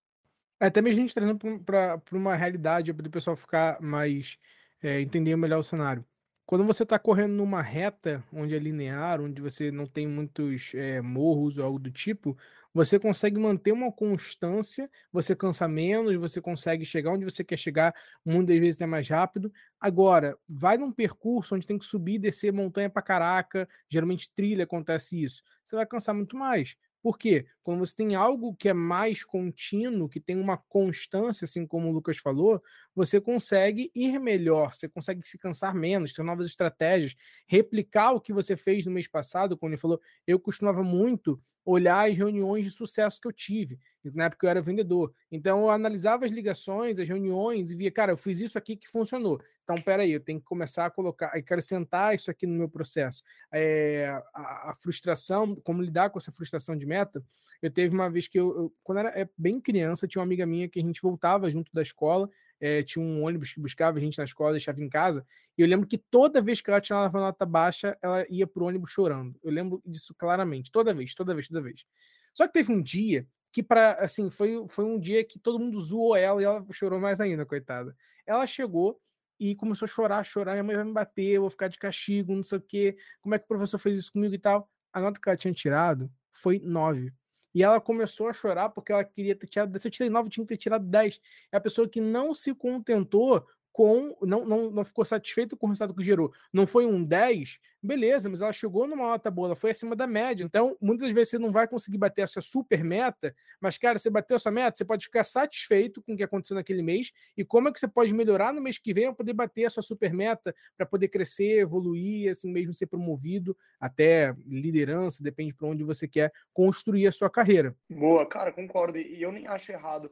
É, 0.60 0.66
até 0.66 0.82
mesmo 0.82 0.98
a 0.98 1.02
gente 1.02 1.14
trazendo 1.14 1.60
para 1.60 2.00
uma 2.12 2.34
realidade, 2.34 2.92
para 2.92 3.06
o 3.06 3.10
pessoal 3.10 3.36
ficar 3.36 3.80
mais. 3.80 4.38
É, 4.82 5.00
entender 5.00 5.36
melhor 5.36 5.58
o 5.60 5.62
cenário. 5.62 6.04
Quando 6.44 6.64
você 6.64 6.84
está 6.84 6.98
correndo 6.98 7.32
numa 7.32 7.60
reta 7.60 8.22
onde 8.32 8.54
é 8.54 8.58
linear, 8.58 9.20
onde 9.20 9.42
você 9.42 9.70
não 9.72 9.86
tem 9.86 10.06
muitos 10.06 10.72
é, 10.74 11.00
morros 11.00 11.58
ou 11.58 11.64
algo 11.64 11.78
do 11.78 11.90
tipo, 11.90 12.36
você 12.72 12.98
consegue 13.00 13.38
manter 13.38 13.72
uma 13.72 13.90
constância, 13.90 14.88
você 15.10 15.34
cansa 15.34 15.66
menos, 15.66 16.14
você 16.20 16.40
consegue 16.40 16.84
chegar 16.84 17.10
onde 17.12 17.24
você 17.24 17.42
quer 17.42 17.56
chegar, 17.58 17.92
muitas 18.24 18.58
vezes 18.58 18.80
é 18.80 18.86
mais 18.86 19.08
rápido. 19.08 19.50
Agora, 19.80 20.38
vai 20.48 20.76
num 20.76 20.90
percurso 20.90 21.54
onde 21.56 21.66
tem 21.66 21.78
que 21.78 21.84
subir 21.84 22.14
e 22.14 22.18
descer 22.18 22.52
montanha 22.52 22.88
pra 22.90 23.02
caraca, 23.02 23.68
geralmente 23.88 24.30
trilha 24.32 24.64
acontece 24.64 25.20
isso, 25.20 25.42
você 25.64 25.74
vai 25.74 25.86
cansar 25.86 26.14
muito 26.14 26.36
mais. 26.36 26.76
Por 27.02 27.18
quê? 27.18 27.46
Quando 27.62 27.80
você 27.80 27.94
tem 27.94 28.14
algo 28.14 28.54
que 28.54 28.68
é 28.68 28.72
mais 28.72 29.22
contínuo, 29.24 30.08
que 30.08 30.20
tem 30.20 30.38
uma 30.40 30.56
constância, 30.56 31.44
assim 31.44 31.66
como 31.66 31.88
o 31.88 31.92
Lucas 31.92 32.18
falou, 32.18 32.62
você 32.94 33.20
consegue 33.20 33.90
ir 33.94 34.18
melhor, 34.18 34.74
você 34.74 34.88
consegue 34.88 35.26
se 35.26 35.38
cansar 35.38 35.74
menos, 35.74 36.12
ter 36.12 36.22
novas 36.24 36.46
estratégias, 36.48 37.14
replicar 37.46 38.12
o 38.12 38.20
que 38.20 38.32
você 38.32 38.56
fez 38.56 38.84
no 38.86 38.92
mês 38.92 39.06
passado, 39.06 39.56
quando 39.56 39.72
ele 39.72 39.80
falou, 39.80 40.00
eu 40.26 40.38
costumava 40.40 40.82
muito 40.82 41.40
olhar 41.64 42.08
as 42.08 42.16
reuniões 42.16 42.64
de 42.64 42.70
sucesso 42.70 43.20
que 43.20 43.26
eu 43.26 43.32
tive, 43.32 43.78
na 44.14 44.24
época 44.24 44.46
eu 44.46 44.50
era 44.50 44.60
vendedor. 44.60 45.12
Então 45.30 45.60
eu 45.62 45.70
analisava 45.70 46.24
as 46.24 46.30
ligações, 46.30 46.98
as 46.98 47.08
reuniões 47.08 47.70
e 47.70 47.74
via, 47.74 47.90
cara, 47.90 48.12
eu 48.12 48.16
fiz 48.16 48.40
isso 48.40 48.58
aqui 48.58 48.76
que 48.76 48.88
funcionou. 48.88 49.40
Então, 49.64 49.82
peraí, 49.82 50.12
eu 50.12 50.20
tenho 50.20 50.38
que 50.38 50.46
começar 50.46 50.86
a 50.86 50.90
colocar, 50.90 51.26
acrescentar 51.26 52.14
isso 52.14 52.30
aqui 52.30 52.46
no 52.46 52.54
meu 52.54 52.68
processo. 52.68 53.20
É, 53.52 54.06
a, 54.32 54.70
a, 54.70 54.74
frustração, 54.80 55.56
como 55.56 55.82
lidar 55.82 56.10
com 56.10 56.20
essa 56.20 56.30
frustração 56.30 56.76
de 56.76 56.86
meta, 56.86 57.20
eu 57.60 57.68
teve 57.68 57.92
uma 57.92 58.08
vez 58.08 58.28
que 58.28 58.38
eu, 58.38 58.56
eu 58.56 58.74
quando 58.84 58.98
era 58.98 59.08
é, 59.20 59.28
bem 59.36 59.60
criança, 59.60 60.06
tinha 60.06 60.20
uma 60.20 60.26
amiga 60.26 60.46
minha 60.46 60.68
que 60.68 60.78
a 60.78 60.82
gente 60.82 61.02
voltava 61.02 61.50
junto 61.50 61.72
da 61.72 61.82
escola, 61.82 62.30
é, 62.60 62.82
tinha 62.84 63.04
um 63.04 63.24
ônibus 63.24 63.52
que 63.52 63.60
buscava 63.60 63.98
a 63.98 64.00
gente 64.00 64.16
na 64.18 64.24
escola, 64.24 64.52
deixava 64.52 64.80
em 64.80 64.88
casa, 64.88 65.26
e 65.58 65.62
eu 65.62 65.66
lembro 65.66 65.86
que 65.86 65.98
toda 65.98 66.40
vez 66.40 66.60
que 66.60 66.70
ela 66.70 66.80
tinha 66.80 66.98
uma 66.98 67.20
nota 67.20 67.44
baixa, 67.44 67.98
ela 68.00 68.24
ia 68.30 68.46
pro 68.46 68.66
ônibus 68.66 68.90
chorando. 68.90 69.36
Eu 69.42 69.50
lembro 69.50 69.82
disso 69.84 70.14
claramente, 70.16 70.70
toda 70.70 70.94
vez, 70.94 71.12
toda 71.12 71.34
vez, 71.34 71.48
toda 71.48 71.60
vez. 71.60 71.84
Só 72.32 72.46
que 72.46 72.52
teve 72.52 72.70
um 72.70 72.80
dia 72.80 73.26
que 73.56 73.62
para 73.62 73.92
assim, 73.92 74.28
foi, 74.28 74.66
foi 74.68 74.84
um 74.84 75.00
dia 75.00 75.24
que 75.24 75.38
todo 75.38 75.58
mundo 75.58 75.80
zoou 75.80 76.14
ela 76.14 76.42
e 76.42 76.44
ela 76.44 76.62
chorou 76.72 77.00
mais 77.00 77.22
ainda, 77.22 77.46
coitada. 77.46 77.96
Ela 78.26 78.46
chegou 78.46 79.00
e 79.40 79.56
começou 79.56 79.86
a 79.86 79.88
chorar, 79.88 80.22
chorar, 80.24 80.52
minha 80.52 80.62
mãe 80.62 80.76
vai 80.76 80.84
me 80.84 80.92
bater, 80.92 81.36
eu 81.36 81.40
vou 81.40 81.48
ficar 81.48 81.68
de 81.68 81.78
castigo, 81.78 82.36
não 82.36 82.44
sei 82.44 82.58
o 82.58 82.60
quê, 82.60 82.98
como 83.18 83.34
é 83.34 83.38
que 83.38 83.46
o 83.46 83.48
professor 83.48 83.78
fez 83.78 83.98
isso 83.98 84.12
comigo 84.12 84.34
e 84.34 84.38
tal. 84.38 84.68
A 84.92 85.00
nota 85.00 85.18
que 85.18 85.26
ela 85.26 85.38
tinha 85.38 85.54
tirado 85.54 86.12
foi 86.30 86.58
9. 86.58 87.14
E 87.54 87.62
ela 87.62 87.80
começou 87.80 88.28
a 88.28 88.34
chorar 88.34 88.68
porque 88.68 88.92
ela 88.92 89.02
queria 89.02 89.34
ter 89.34 89.46
tirado. 89.46 89.80
Se 89.80 89.88
eu 89.88 89.90
tirei 89.90 90.10
9, 90.10 90.28
tinha 90.28 90.44
que 90.44 90.48
ter 90.48 90.58
tirado 90.58 90.84
10. 90.84 91.18
É 91.50 91.56
a 91.56 91.60
pessoa 91.60 91.88
que 91.88 91.98
não 91.98 92.34
se 92.34 92.54
contentou 92.54 93.42
com. 93.76 94.16
Não, 94.22 94.46
não, 94.46 94.70
não 94.70 94.84
ficou 94.86 95.04
satisfeita 95.04 95.54
com 95.54 95.66
o 95.66 95.68
resultado 95.68 95.94
que 95.94 96.02
gerou. 96.02 96.32
Não 96.50 96.66
foi 96.66 96.86
um 96.86 97.04
10, 97.04 97.58
beleza, 97.82 98.30
mas 98.30 98.40
ela 98.40 98.50
chegou 98.50 98.88
numa 98.88 99.04
nota 99.04 99.30
boa, 99.30 99.48
ela 99.48 99.54
foi 99.54 99.70
acima 99.70 99.94
da 99.94 100.06
média. 100.06 100.42
Então, 100.42 100.78
muitas 100.80 101.12
vezes 101.12 101.32
você 101.32 101.38
não 101.38 101.52
vai 101.52 101.68
conseguir 101.68 101.98
bater 101.98 102.22
a 102.22 102.26
sua 102.26 102.40
super 102.40 102.82
meta, 102.82 103.36
mas, 103.60 103.76
cara, 103.76 103.98
você 103.98 104.08
bateu 104.08 104.34
a 104.34 104.40
sua 104.40 104.50
meta, 104.50 104.78
você 104.78 104.84
pode 104.84 105.04
ficar 105.04 105.24
satisfeito 105.24 106.02
com 106.02 106.14
o 106.14 106.16
que 106.16 106.22
aconteceu 106.22 106.54
naquele 106.54 106.80
mês 106.80 107.12
e 107.36 107.44
como 107.44 107.68
é 107.68 107.72
que 107.72 107.78
você 107.78 107.86
pode 107.86 108.14
melhorar 108.14 108.50
no 108.50 108.62
mês 108.62 108.78
que 108.78 108.94
vem 108.94 109.08
para 109.08 109.16
poder 109.16 109.34
bater 109.34 109.66
a 109.66 109.70
sua 109.70 109.82
super 109.82 110.14
meta, 110.14 110.54
para 110.74 110.86
poder 110.86 111.08
crescer, 111.08 111.58
evoluir, 111.58 112.30
assim 112.30 112.50
mesmo 112.50 112.72
ser 112.72 112.86
promovido 112.86 113.54
até 113.78 114.34
liderança, 114.46 115.22
depende 115.22 115.54
para 115.54 115.68
onde 115.68 115.84
você 115.84 116.08
quer 116.08 116.32
construir 116.54 117.08
a 117.08 117.12
sua 117.12 117.28
carreira. 117.28 117.76
Boa, 117.90 118.24
cara, 118.24 118.50
concordo. 118.50 118.96
E 118.96 119.20
eu 119.20 119.30
nem 119.30 119.46
acho 119.46 119.70
errado. 119.70 120.10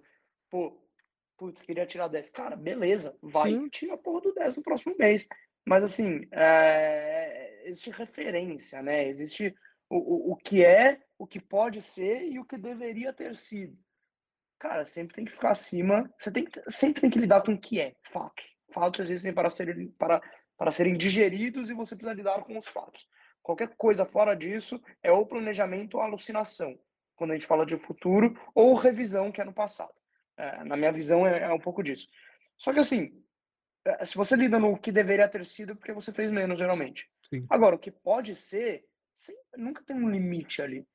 Pô, 0.51 0.84
putz, 1.37 1.63
queria 1.63 1.87
tirar 1.87 2.09
10. 2.09 2.31
Cara, 2.31 2.57
beleza, 2.57 3.17
vai 3.23 3.51
Sim. 3.51 3.69
tira 3.69 3.95
a 3.95 3.99
porra 3.99 4.23
do 4.23 4.35
10 4.35 4.57
no 4.57 4.63
próximo 4.63 4.95
mês. 4.99 5.29
Mas 5.67 5.83
assim, 5.83 6.27
é... 6.31 7.63
existe 7.65 7.91
referência, 7.91 8.83
né? 8.83 9.09
Existe 9.09 9.55
o, 9.89 9.97
o, 9.97 10.33
o 10.33 10.37
que 10.37 10.65
é, 10.65 11.01
o 11.19 11.27
que 11.27 11.41
pode 11.41 11.81
ser 11.81 12.25
e 12.29 12.39
o 12.39 12.45
que 12.45 12.57
deveria 12.57 13.13
ter 13.13 13.35
sido. 13.37 13.77
Cara, 14.59 14.85
sempre 14.85 15.15
tem 15.15 15.25
que 15.25 15.33
ficar 15.33 15.51
acima. 15.51 16.11
Você 16.19 16.33
tem 16.33 16.45
que, 16.45 16.71
sempre 16.71 17.01
tem 17.01 17.11
que 17.11 17.19
lidar 17.19 17.43
com 17.43 17.53
o 17.53 17.61
que 17.61 17.81
é, 17.81 17.95
fatos. 18.11 18.57
Fatos 18.73 19.01
existem 19.01 19.33
para 19.33 19.51
serem, 19.51 19.89
para, 19.91 20.23
para 20.57 20.71
serem 20.71 20.97
digeridos 20.97 21.71
e 21.71 21.75
você 21.75 21.95
precisa 21.95 22.17
lidar 22.17 22.43
com 22.43 22.59
os 22.59 22.67
fatos. 22.67 23.07
Qualquer 23.43 23.75
coisa 23.77 24.07
fora 24.07 24.35
disso 24.35 24.81
é 25.03 25.13
ou 25.13 25.27
planejamento 25.27 25.97
ou 25.97 26.01
alucinação, 26.01 26.79
quando 27.15 27.33
a 27.33 27.35
gente 27.35 27.47
fala 27.47 27.67
de 27.67 27.77
futuro, 27.77 28.35
ou 28.55 28.75
revisão, 28.75 29.31
que 29.31 29.41
é 29.41 29.45
no 29.45 29.53
passado. 29.53 29.93
É, 30.37 30.65
na 30.65 30.77
minha 30.77 30.93
visão, 30.93 31.27
é, 31.27 31.43
é, 31.43 31.53
um 31.53 31.61
pouco 31.61 31.83
disso. 31.83 32.09
Só 32.57 32.73
que 32.73 32.81
assim, 32.81 33.23
é, 33.85 34.05
se 34.05 34.17
você 34.17 34.37
lida 34.37 34.59
no 34.59 34.79
que 34.79 34.91
deveria 34.91 35.29
ter 35.29 35.45
sido, 35.45 35.77
porque 35.77 35.93
você 35.93 36.13
fez 36.13 36.31
menos, 36.31 36.59
geralmente. 36.59 37.09
Sim. 37.29 37.47
Agora, 37.49 37.77
o 37.77 37.79
que 37.79 37.91
pode 37.91 38.35
ser, 38.35 38.85
nunca 39.57 39.83
tem 39.85 39.97
um 39.97 40.11
limite 40.11 40.63
ali. 40.63 40.87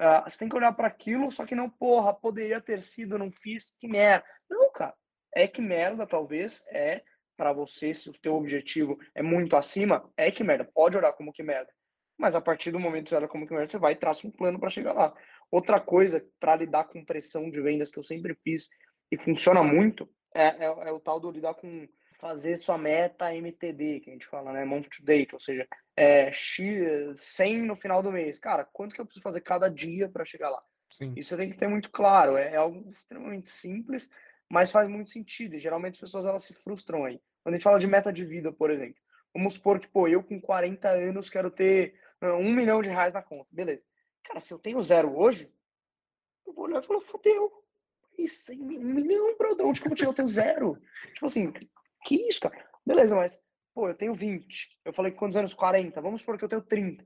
Uh, 0.00 0.28
você 0.28 0.38
tem 0.38 0.48
que 0.48 0.56
olhar 0.56 0.72
para 0.72 0.88
aquilo, 0.88 1.30
só 1.30 1.46
que 1.46 1.54
não, 1.54 1.70
porra, 1.70 2.12
poderia 2.12 2.60
ter 2.60 2.82
sido, 2.82 3.18
não 3.18 3.30
fiz, 3.30 3.76
que 3.78 3.86
merda. 3.86 4.24
Não, 4.50 4.70
cara. 4.72 4.94
É 5.32 5.46
que 5.48 5.60
merda, 5.60 6.06
talvez, 6.06 6.64
é 6.68 7.02
para 7.36 7.52
você, 7.52 7.92
se 7.92 8.10
o 8.10 8.12
teu 8.12 8.34
objetivo 8.34 8.98
é 9.14 9.22
muito 9.22 9.56
acima, 9.56 10.08
é 10.16 10.30
que 10.30 10.44
merda. 10.44 10.64
Pode 10.64 10.96
olhar 10.96 11.12
como 11.12 11.32
que 11.32 11.42
merda. 11.42 11.70
Mas 12.16 12.36
a 12.36 12.40
partir 12.40 12.70
do 12.70 12.78
momento 12.78 13.04
que 13.04 13.10
você 13.10 13.16
olha 13.16 13.28
como 13.28 13.46
que 13.46 13.52
merda, 13.52 13.70
você 13.70 13.78
vai 13.78 13.92
e 13.92 13.96
traça 13.96 14.26
um 14.26 14.30
plano 14.30 14.58
para 14.58 14.70
chegar 14.70 14.92
lá. 14.92 15.12
Outra 15.54 15.78
coisa 15.78 16.20
para 16.40 16.56
lidar 16.56 16.82
com 16.82 17.04
pressão 17.04 17.48
de 17.48 17.60
vendas 17.60 17.92
que 17.92 17.96
eu 17.96 18.02
sempre 18.02 18.34
fiz 18.42 18.70
e 19.08 19.16
funciona 19.16 19.62
muito 19.62 20.12
é, 20.34 20.48
é, 20.48 20.64
é, 20.64 20.90
o 20.90 20.98
tal 20.98 21.20
do 21.20 21.30
lidar 21.30 21.54
com 21.54 21.86
fazer 22.18 22.56
sua 22.56 22.76
meta 22.76 23.32
MTD, 23.32 24.00
que 24.00 24.10
a 24.10 24.12
gente 24.14 24.26
fala, 24.26 24.52
né? 24.52 24.64
Month 24.64 24.88
to 24.88 25.04
date, 25.04 25.32
ou 25.32 25.38
seja, 25.38 25.64
é, 25.96 26.32
X, 26.32 27.20
100 27.20 27.62
no 27.62 27.76
final 27.76 28.02
do 28.02 28.10
mês. 28.10 28.36
Cara, 28.40 28.64
quanto 28.64 28.96
que 28.96 29.00
eu 29.00 29.04
preciso 29.04 29.22
fazer 29.22 29.42
cada 29.42 29.68
dia 29.68 30.08
para 30.08 30.24
chegar 30.24 30.50
lá? 30.50 30.60
Sim. 30.90 31.12
Isso 31.16 31.28
você 31.28 31.36
tem 31.36 31.50
que 31.50 31.56
ter 31.56 31.68
muito 31.68 31.88
claro. 31.88 32.36
É, 32.36 32.54
é, 32.54 32.56
algo 32.56 32.90
extremamente 32.90 33.48
simples, 33.48 34.10
mas 34.50 34.72
faz 34.72 34.88
muito 34.88 35.12
sentido. 35.12 35.54
E 35.54 35.60
geralmente 35.60 35.94
as 35.94 36.00
pessoas 36.00 36.24
elas 36.24 36.42
se 36.42 36.52
frustram 36.52 37.04
aí. 37.04 37.20
Quando 37.44 37.54
a 37.54 37.58
gente 37.58 37.64
fala 37.64 37.78
de 37.78 37.86
meta 37.86 38.12
de 38.12 38.24
vida, 38.24 38.52
por 38.52 38.72
exemplo, 38.72 39.00
vamos 39.32 39.54
supor 39.54 39.78
que, 39.78 39.86
pô, 39.86 40.08
eu 40.08 40.20
com 40.20 40.40
40 40.40 40.88
anos 40.88 41.30
quero 41.30 41.48
ter 41.48 41.94
um 42.20 42.52
milhão 42.52 42.82
de 42.82 42.88
reais 42.88 43.14
na 43.14 43.22
conta. 43.22 43.46
Beleza. 43.52 43.84
Cara, 44.24 44.40
se 44.40 44.52
eu 44.52 44.58
tenho 44.58 44.82
zero 44.82 45.16
hoje, 45.16 45.52
eu 46.46 46.52
vou 46.52 46.64
olhar 46.64 46.82
e 46.82 46.86
falar, 46.86 47.00
fodeu. 47.00 47.64
Isso, 48.18 48.52
um 48.52 48.64
milhão, 48.64 49.36
brother. 49.36 49.66
Onde 49.66 49.80
que 49.80 50.04
eu, 50.04 50.14
tenho 50.14 50.28
zero? 50.28 50.78
Tipo 51.12 51.26
assim, 51.26 51.52
que 52.04 52.28
isso, 52.28 52.40
cara? 52.40 52.64
Beleza, 52.86 53.16
mas, 53.16 53.42
pô, 53.74 53.88
eu 53.88 53.94
tenho 53.94 54.14
20. 54.14 54.78
Eu 54.84 54.92
falei 54.92 55.12
quantos 55.12 55.36
anos? 55.36 55.52
40. 55.54 56.00
Vamos 56.00 56.20
supor 56.20 56.38
que 56.38 56.44
eu 56.44 56.48
tenho 56.48 56.62
30. 56.62 57.04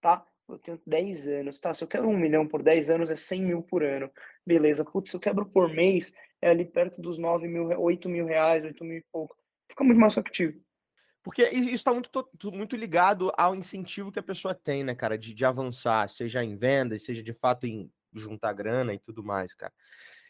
Tá? 0.00 0.26
Eu 0.48 0.58
tenho 0.58 0.80
10 0.86 1.28
anos. 1.28 1.60
Tá, 1.60 1.74
se 1.74 1.84
eu 1.84 1.88
quero 1.88 2.08
um 2.08 2.16
milhão 2.16 2.46
por 2.46 2.62
10 2.62 2.90
anos, 2.90 3.10
é 3.10 3.16
100 3.16 3.42
mil 3.42 3.62
por 3.62 3.82
ano. 3.84 4.10
Beleza. 4.44 4.84
Putz, 4.84 5.10
se 5.10 5.16
eu 5.16 5.20
quebro 5.20 5.46
por 5.46 5.68
mês, 5.68 6.12
é 6.40 6.48
ali 6.50 6.64
perto 6.64 7.00
dos 7.00 7.18
9 7.18 7.46
mil, 7.46 7.68
8 7.68 8.08
mil 8.08 8.26
reais, 8.26 8.64
8 8.64 8.84
mil 8.84 8.98
e 8.98 9.04
pouco. 9.12 9.36
Fica 9.68 9.84
muito 9.84 10.00
mais 10.00 10.14
factível. 10.14 10.60
Porque 11.22 11.42
isso 11.48 11.74
está 11.74 11.92
muito, 11.92 12.10
muito 12.52 12.76
ligado 12.76 13.30
ao 13.36 13.54
incentivo 13.54 14.10
que 14.10 14.18
a 14.18 14.22
pessoa 14.22 14.54
tem, 14.54 14.82
né, 14.82 14.94
cara, 14.94 15.18
de, 15.18 15.34
de 15.34 15.44
avançar, 15.44 16.08
seja 16.08 16.42
em 16.42 16.56
vendas, 16.56 17.02
seja 17.02 17.22
de 17.22 17.32
fato 17.32 17.66
em 17.66 17.90
juntar 18.14 18.52
grana 18.54 18.94
e 18.94 18.98
tudo 18.98 19.22
mais, 19.22 19.52
cara. 19.54 19.72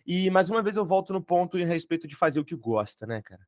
E 0.06 0.30
mais 0.30 0.50
uma 0.50 0.62
vez 0.62 0.76
eu 0.76 0.84
volto 0.84 1.12
no 1.12 1.22
ponto 1.22 1.58
em 1.58 1.64
respeito 1.64 2.08
de 2.08 2.16
fazer 2.16 2.40
o 2.40 2.44
que 2.44 2.56
gosta, 2.56 3.06
né, 3.06 3.22
cara? 3.22 3.46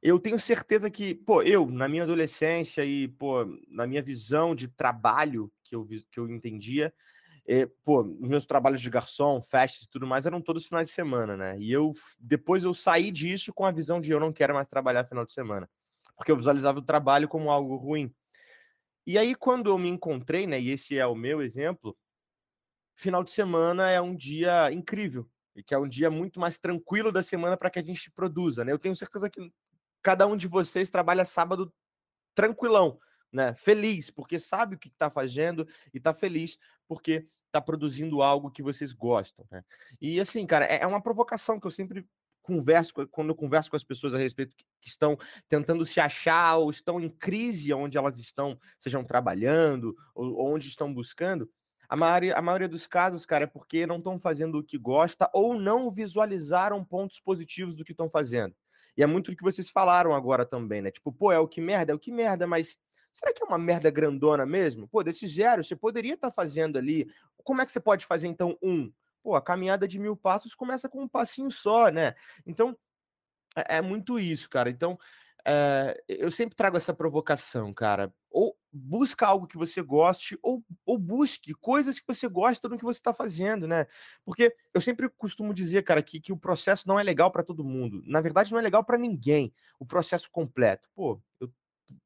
Eu 0.00 0.18
tenho 0.18 0.38
certeza 0.38 0.90
que, 0.90 1.14
pô, 1.14 1.42
eu, 1.42 1.66
na 1.66 1.88
minha 1.88 2.04
adolescência 2.04 2.84
e, 2.84 3.08
pô, 3.08 3.44
na 3.68 3.86
minha 3.86 4.00
visão 4.00 4.54
de 4.54 4.68
trabalho 4.68 5.50
que 5.64 5.74
eu, 5.74 5.86
que 6.10 6.20
eu 6.20 6.30
entendia, 6.30 6.94
E, 7.46 7.66
pô, 7.84 8.04
meus 8.04 8.46
trabalhos 8.46 8.80
de 8.80 8.88
garçom, 8.88 9.42
festas 9.42 9.82
e 9.82 9.90
tudo 9.90 10.06
mais 10.06 10.24
eram 10.26 10.40
todos 10.40 10.66
finais 10.66 10.88
de 10.88 10.94
semana, 10.94 11.36
né? 11.36 11.58
E 11.58 11.72
eu 11.72 11.92
depois 12.18 12.64
eu 12.64 12.72
saí 12.72 13.10
disso 13.10 13.52
com 13.52 13.66
a 13.66 13.72
visão 13.72 14.00
de 14.00 14.12
eu 14.12 14.20
não 14.20 14.32
quero 14.32 14.54
mais 14.54 14.68
trabalhar 14.68 15.04
final 15.04 15.24
de 15.24 15.32
semana, 15.32 15.68
porque 16.20 16.30
eu 16.30 16.36
visualizava 16.36 16.78
o 16.78 16.82
trabalho 16.82 17.26
como 17.26 17.50
algo 17.50 17.76
ruim. 17.76 18.14
E 19.06 19.16
aí 19.16 19.34
quando 19.34 19.70
eu 19.70 19.78
me 19.78 19.88
encontrei, 19.88 20.46
né, 20.46 20.60
e 20.60 20.68
esse 20.68 20.98
é 20.98 21.06
o 21.06 21.14
meu 21.14 21.40
exemplo, 21.40 21.96
final 22.94 23.24
de 23.24 23.30
semana 23.30 23.88
é 23.88 23.98
um 24.02 24.14
dia 24.14 24.70
incrível, 24.70 25.26
e 25.56 25.62
que 25.62 25.72
é 25.72 25.78
um 25.78 25.88
dia 25.88 26.10
muito 26.10 26.38
mais 26.38 26.58
tranquilo 26.58 27.10
da 27.10 27.22
semana 27.22 27.56
para 27.56 27.70
que 27.70 27.78
a 27.78 27.82
gente 27.82 28.10
produza, 28.10 28.62
né? 28.62 28.70
Eu 28.70 28.78
tenho 28.78 28.94
certeza 28.94 29.30
que 29.30 29.50
cada 30.02 30.26
um 30.26 30.36
de 30.36 30.46
vocês 30.46 30.90
trabalha 30.90 31.24
sábado 31.24 31.72
tranquilão, 32.34 33.00
né? 33.32 33.54
Feliz, 33.54 34.10
porque 34.10 34.38
sabe 34.38 34.76
o 34.76 34.78
que 34.78 34.88
está 34.88 35.08
fazendo 35.08 35.66
e 35.94 35.96
está 35.96 36.12
feliz 36.12 36.58
porque 36.86 37.26
está 37.46 37.62
produzindo 37.62 38.20
algo 38.20 38.50
que 38.50 38.62
vocês 38.62 38.92
gostam, 38.92 39.46
né? 39.50 39.64
E 39.98 40.20
assim, 40.20 40.46
cara, 40.46 40.66
é, 40.66 40.82
é 40.82 40.86
uma 40.86 41.00
provocação 41.00 41.58
que 41.58 41.66
eu 41.66 41.70
sempre 41.70 42.06
converso 42.42 43.06
quando 43.10 43.30
eu 43.30 43.34
converso 43.34 43.70
com 43.70 43.76
as 43.76 43.84
pessoas 43.84 44.14
a 44.14 44.18
respeito 44.18 44.56
que 44.80 44.88
estão 44.88 45.18
tentando 45.48 45.84
se 45.84 46.00
achar 46.00 46.56
ou 46.56 46.70
estão 46.70 47.00
em 47.00 47.08
crise 47.08 47.72
onde 47.72 47.96
elas 47.96 48.18
estão, 48.18 48.58
sejam 48.78 49.04
trabalhando 49.04 49.96
ou 50.14 50.52
onde 50.52 50.68
estão 50.68 50.92
buscando, 50.92 51.48
a 51.90 51.96
maioria, 51.96 52.34
a 52.36 52.40
maioria 52.40 52.68
dos 52.68 52.86
casos, 52.86 53.26
cara, 53.26 53.44
é 53.44 53.46
porque 53.48 53.84
não 53.84 53.98
estão 53.98 54.18
fazendo 54.18 54.58
o 54.58 54.62
que 54.62 54.78
gosta 54.78 55.28
ou 55.32 55.58
não 55.58 55.90
visualizaram 55.90 56.84
pontos 56.84 57.18
positivos 57.18 57.74
do 57.74 57.84
que 57.84 57.90
estão 57.90 58.08
fazendo. 58.08 58.54
E 58.96 59.02
é 59.02 59.06
muito 59.06 59.32
do 59.32 59.36
que 59.36 59.42
vocês 59.42 59.68
falaram 59.68 60.14
agora 60.14 60.46
também, 60.46 60.80
né? 60.80 60.92
Tipo, 60.92 61.12
pô, 61.12 61.32
é 61.32 61.38
o 61.40 61.48
que 61.48 61.60
merda, 61.60 61.90
é 61.90 61.94
o 61.94 61.98
que 61.98 62.12
merda, 62.12 62.46
mas 62.46 62.78
será 63.12 63.32
que 63.34 63.42
é 63.42 63.46
uma 63.46 63.58
merda 63.58 63.90
grandona 63.90 64.46
mesmo? 64.46 64.86
Pô, 64.86 65.02
desse 65.02 65.26
zero, 65.26 65.64
você 65.64 65.74
poderia 65.74 66.14
estar 66.14 66.28
tá 66.28 66.34
fazendo 66.34 66.78
ali. 66.78 67.10
Como 67.42 67.60
é 67.60 67.66
que 67.66 67.72
você 67.72 67.80
pode 67.80 68.06
fazer, 68.06 68.28
então, 68.28 68.56
um? 68.62 68.92
Pô, 69.22 69.34
a 69.34 69.42
caminhada 69.42 69.86
de 69.86 69.98
mil 69.98 70.16
passos 70.16 70.54
começa 70.54 70.88
com 70.88 71.02
um 71.02 71.08
passinho 71.08 71.50
só, 71.50 71.88
né? 71.90 72.14
Então, 72.46 72.76
é, 73.56 73.76
é 73.78 73.80
muito 73.80 74.18
isso, 74.18 74.48
cara. 74.48 74.70
Então, 74.70 74.98
é, 75.46 76.02
eu 76.08 76.30
sempre 76.30 76.54
trago 76.56 76.76
essa 76.76 76.94
provocação, 76.94 77.72
cara. 77.72 78.12
Ou 78.30 78.56
busca 78.72 79.26
algo 79.26 79.46
que 79.46 79.56
você 79.56 79.82
goste, 79.82 80.38
ou, 80.42 80.64
ou 80.86 80.98
busque 80.98 81.52
coisas 81.54 81.98
que 81.98 82.06
você 82.06 82.28
gosta 82.28 82.68
do 82.68 82.78
que 82.78 82.84
você 82.84 82.98
está 82.98 83.12
fazendo, 83.12 83.66
né? 83.66 83.86
Porque 84.24 84.54
eu 84.72 84.80
sempre 84.80 85.08
costumo 85.08 85.52
dizer, 85.52 85.82
cara, 85.82 86.02
que, 86.02 86.20
que 86.20 86.32
o 86.32 86.36
processo 86.36 86.86
não 86.86 86.98
é 86.98 87.02
legal 87.02 87.30
para 87.30 87.42
todo 87.42 87.64
mundo. 87.64 88.02
Na 88.06 88.20
verdade, 88.20 88.52
não 88.52 88.58
é 88.58 88.62
legal 88.62 88.84
para 88.84 88.98
ninguém 88.98 89.52
o 89.78 89.86
processo 89.86 90.30
completo. 90.30 90.88
Pô, 90.94 91.20
eu 91.40 91.50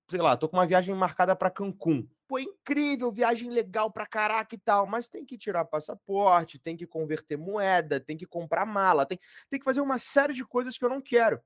sei 0.08 0.20
lá, 0.20 0.36
tô 0.36 0.48
com 0.48 0.56
uma 0.56 0.66
viagem 0.66 0.94
marcada 0.94 1.34
para 1.34 1.50
Cancún. 1.50 2.06
Pô, 2.26 2.38
incrível, 2.38 3.12
viagem 3.12 3.50
legal 3.50 3.90
pra 3.90 4.06
caraca 4.06 4.54
e 4.54 4.58
tal, 4.58 4.86
mas 4.86 5.08
tem 5.08 5.24
que 5.24 5.36
tirar 5.36 5.64
passaporte, 5.64 6.58
tem 6.58 6.76
que 6.76 6.86
converter 6.86 7.36
moeda, 7.36 8.00
tem 8.00 8.16
que 8.16 8.26
comprar 8.26 8.64
mala, 8.64 9.04
tem, 9.04 9.18
tem 9.50 9.58
que 9.58 9.64
fazer 9.64 9.80
uma 9.80 9.98
série 9.98 10.32
de 10.32 10.44
coisas 10.44 10.78
que 10.78 10.84
eu 10.84 10.88
não 10.88 11.00
quero 11.00 11.40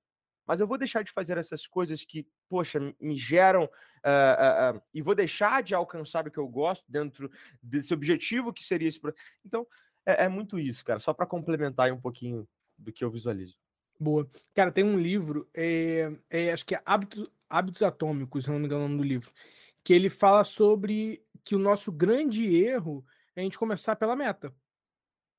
mas 0.49 0.61
eu 0.61 0.67
vou 0.67 0.79
deixar 0.79 1.05
de 1.05 1.13
fazer 1.13 1.37
essas 1.37 1.67
coisas 1.67 2.07
que, 2.07 2.27
poxa, 2.49 2.81
me 2.99 3.19
geram 3.19 3.65
uh, 3.65 4.75
uh, 4.75 4.79
uh, 4.79 4.83
e 4.95 5.03
vou 5.03 5.15
deixar 5.15 5.63
de 5.63 5.75
alcançar 5.75 6.27
o 6.27 6.31
que 6.31 6.39
eu 6.39 6.49
gosto 6.49 6.91
dentro 6.91 7.31
desse 7.63 7.93
objetivo 7.93 8.51
que 8.51 8.65
seria 8.65 8.89
esse. 8.89 8.99
Então, 9.45 9.67
é, 10.07 10.25
é 10.25 10.29
muito 10.29 10.59
isso, 10.59 10.83
cara, 10.83 11.01
só 11.01 11.13
para 11.13 11.27
complementar 11.27 11.93
um 11.93 12.01
pouquinho 12.01 12.49
do 12.79 12.91
que 12.91 13.05
eu 13.05 13.11
visualizo. 13.11 13.59
Boa. 14.01 14.27
Cara, 14.55 14.73
tem 14.73 14.85
um 14.85 14.99
livro, 14.99 15.47
é, 15.55 16.11
é, 16.31 16.51
acho 16.51 16.65
que 16.65 16.75
é 16.75 16.81
Hábitos, 16.87 17.31
Hábitos 17.49 17.83
Atômicos, 17.83 18.45
se 18.45 18.51
não 18.51 18.59
me 18.59 18.67
engano 18.67 18.83
nome 18.83 18.99
do 18.99 19.05
livro, 19.05 19.33
que 19.83 19.93
ele 19.93 20.09
fala 20.11 20.45
sobre 20.45 21.23
que 21.45 21.55
o 21.55 21.59
nosso 21.59 21.91
grande 21.91 22.55
erro 22.55 23.05
é 23.35 23.41
a 23.41 23.45
gente 23.45 23.59
começar 23.59 23.97
pela 23.97 24.15
meta. 24.15 24.55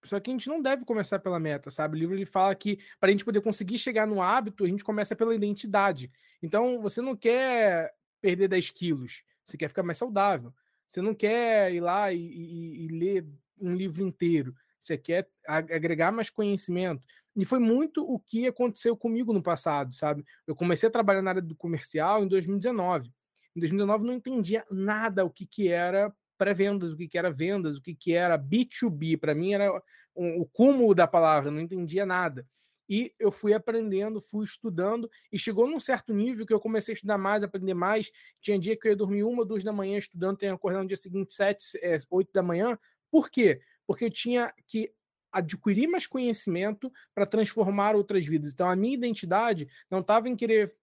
Só 0.03 0.19
que 0.19 0.29
a 0.29 0.33
gente 0.33 0.47
não 0.47 0.61
deve 0.61 0.85
começar 0.85 1.19
pela 1.19 1.39
meta, 1.39 1.69
sabe? 1.69 1.97
O 1.97 1.99
livro 1.99 2.15
ele 2.15 2.25
fala 2.25 2.55
que 2.55 2.79
para 2.99 3.09
a 3.09 3.11
gente 3.11 3.25
poder 3.25 3.41
conseguir 3.41 3.77
chegar 3.77 4.07
no 4.07 4.21
hábito, 4.21 4.63
a 4.63 4.67
gente 4.67 4.83
começa 4.83 5.15
pela 5.15 5.35
identidade. 5.35 6.11
Então, 6.41 6.81
você 6.81 7.01
não 7.01 7.15
quer 7.15 7.93
perder 8.21 8.47
10 8.47 8.69
quilos, 8.71 9.23
você 9.43 9.57
quer 9.57 9.67
ficar 9.67 9.83
mais 9.83 9.97
saudável. 9.97 10.53
Você 10.87 11.01
não 11.01 11.13
quer 11.13 11.73
ir 11.73 11.81
lá 11.81 12.11
e, 12.11 12.19
e, 12.19 12.85
e 12.85 12.87
ler 12.87 13.25
um 13.59 13.75
livro 13.75 14.01
inteiro, 14.01 14.55
você 14.79 14.97
quer 14.97 15.29
agregar 15.45 16.11
mais 16.11 16.29
conhecimento. 16.29 17.03
E 17.39 17.45
foi 17.45 17.59
muito 17.59 18.03
o 18.03 18.19
que 18.19 18.47
aconteceu 18.47 18.97
comigo 18.97 19.31
no 19.31 19.41
passado, 19.41 19.95
sabe? 19.95 20.25
Eu 20.45 20.53
comecei 20.53 20.89
a 20.89 20.91
trabalhar 20.91 21.21
na 21.21 21.31
área 21.31 21.41
do 21.41 21.55
comercial 21.55 22.21
em 22.21 22.27
2019. 22.27 23.07
Em 23.55 23.59
2019 23.59 24.05
não 24.05 24.13
entendia 24.13 24.65
nada 24.69 25.23
o 25.23 25.29
que, 25.29 25.45
que 25.45 25.69
era 25.69 26.13
pré-vendas, 26.37 26.91
o 26.91 26.97
que, 26.97 27.07
que 27.07 27.17
era 27.17 27.31
vendas, 27.31 27.77
o 27.77 27.81
que, 27.81 27.95
que 27.95 28.13
era 28.13 28.37
B2B. 28.37 29.17
Para 29.17 29.33
mim 29.33 29.53
era 29.53 29.71
o 30.13 30.45
cúmulo 30.45 30.93
da 30.93 31.07
palavra, 31.07 31.49
não 31.49 31.61
entendia 31.61 32.05
nada. 32.05 32.45
E 32.89 33.13
eu 33.17 33.31
fui 33.31 33.53
aprendendo, 33.53 34.19
fui 34.19 34.43
estudando, 34.43 35.09
e 35.31 35.39
chegou 35.39 35.65
num 35.69 35.79
certo 35.79 36.11
nível 36.13 36.45
que 36.45 36.53
eu 36.53 36.59
comecei 36.59 36.93
a 36.93 36.95
estudar 36.95 37.17
mais, 37.17 37.41
aprender 37.41 37.73
mais. 37.73 38.11
Tinha 38.41 38.59
dia 38.59 38.75
que 38.75 38.87
eu 38.87 38.91
ia 38.91 38.97
dormir 38.97 39.23
uma, 39.23 39.45
duas 39.45 39.63
da 39.63 39.71
manhã 39.71 39.97
estudando, 39.97 40.37
tenho 40.37 40.55
acordar 40.55 40.81
no 40.81 40.87
dia 40.87 40.97
seguinte, 40.97 41.33
sete, 41.33 41.63
é, 41.81 41.97
oito 42.09 42.33
da 42.33 42.43
manhã. 42.43 42.77
Por 43.09 43.29
quê? 43.29 43.61
Porque 43.87 44.05
eu 44.05 44.11
tinha 44.11 44.51
que 44.67 44.91
adquirir 45.31 45.87
mais 45.87 46.07
conhecimento 46.07 46.91
para 47.13 47.25
transformar 47.25 47.95
outras 47.95 48.25
vidas. 48.25 48.53
Então, 48.53 48.69
a 48.69 48.75
minha 48.75 48.95
identidade 48.95 49.67
não 49.89 49.99
estava 49.99 50.29
em 50.29 50.35
querer 50.35 50.73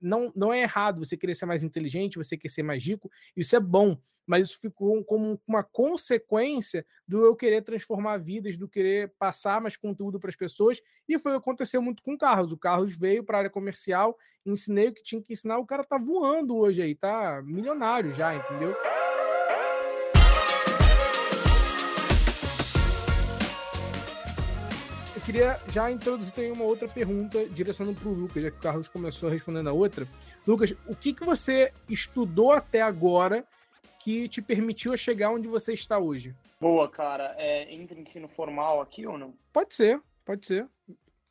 não, 0.00 0.32
não 0.34 0.52
é 0.52 0.62
errado 0.62 1.04
você 1.04 1.16
querer 1.16 1.34
ser 1.34 1.46
mais 1.46 1.64
inteligente, 1.64 2.18
você 2.18 2.36
querer 2.36 2.52
ser 2.52 2.62
mais 2.62 2.84
rico, 2.84 3.10
isso 3.36 3.56
é 3.56 3.60
bom, 3.60 3.96
mas 4.26 4.48
isso 4.48 4.60
ficou 4.60 5.02
como 5.04 5.40
uma 5.46 5.62
consequência 5.62 6.84
do 7.06 7.24
eu 7.24 7.34
querer 7.34 7.62
transformar 7.62 8.18
vidas, 8.18 8.56
do 8.56 8.68
querer 8.68 9.12
passar 9.18 9.60
mais 9.60 9.76
conteúdo 9.76 10.20
para 10.20 10.30
as 10.30 10.36
pessoas, 10.36 10.82
e 11.08 11.18
foi 11.18 11.32
o 11.32 11.40
que 11.40 11.42
aconteceu 11.42 11.80
muito 11.80 12.02
com 12.02 12.14
o 12.14 12.18
Carlos. 12.18 12.52
O 12.52 12.58
Carlos 12.58 12.96
veio 12.96 13.24
para 13.24 13.38
a 13.38 13.40
área 13.40 13.50
comercial, 13.50 14.16
ensinei 14.44 14.88
o 14.88 14.92
que 14.92 15.02
tinha 15.02 15.22
que 15.22 15.32
ensinar, 15.32 15.58
o 15.58 15.66
cara 15.66 15.84
tá 15.84 15.98
voando 15.98 16.56
hoje 16.56 16.82
aí, 16.82 16.94
tá 16.94 17.42
milionário 17.42 18.12
já, 18.12 18.34
entendeu? 18.34 18.74
Queria 25.24 25.58
já 25.68 25.90
introduzir 25.90 26.34
também 26.34 26.52
uma 26.52 26.64
outra 26.64 26.86
pergunta, 26.86 27.46
direcionando 27.48 27.98
para 27.98 28.08
o 28.08 28.12
Lucas, 28.12 28.42
já 28.42 28.50
que 28.50 28.58
o 28.58 28.60
Carlos 28.60 28.88
começou 28.88 29.30
respondendo 29.30 29.68
a 29.68 29.72
outra. 29.72 30.06
Lucas, 30.46 30.74
o 30.86 30.94
que, 30.94 31.14
que 31.14 31.24
você 31.24 31.72
estudou 31.88 32.52
até 32.52 32.82
agora 32.82 33.44
que 34.00 34.28
te 34.28 34.42
permitiu 34.42 34.96
chegar 34.98 35.30
onde 35.30 35.48
você 35.48 35.72
está 35.72 35.98
hoje? 35.98 36.34
Boa, 36.60 36.90
cara. 36.90 37.34
É, 37.38 37.72
entre 37.72 37.98
ensino 37.98 38.28
formal 38.28 38.82
aqui 38.82 39.06
ou 39.06 39.16
não? 39.16 39.34
Pode 39.50 39.74
ser, 39.74 40.00
pode 40.24 40.46
ser. 40.46 40.68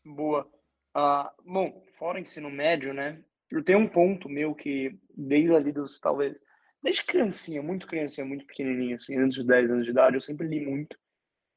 Boa. 0.04 0.48
Uh, 0.96 1.30
bom, 1.46 1.84
fora 1.94 2.20
ensino 2.20 2.50
médio, 2.50 2.94
né? 2.94 3.22
Eu 3.50 3.64
tenho 3.64 3.80
um 3.80 3.88
ponto 3.88 4.28
meu 4.28 4.56
que, 4.56 4.98
desde 5.16 5.54
ali 5.56 5.72
dos, 5.72 6.00
talvez, 6.00 6.40
desde 6.82 7.04
criancinha, 7.04 7.62
muito 7.62 7.86
criancinha, 7.86 8.26
muito 8.26 8.46
pequenininha, 8.46 8.96
assim, 8.96 9.18
antes 9.18 9.40
de 9.40 9.48
10 9.48 9.72
anos 9.72 9.86
de 9.86 9.92
idade, 9.92 10.16
eu 10.16 10.22
sempre 10.22 10.48
li 10.48 10.66
muito. 10.66 10.98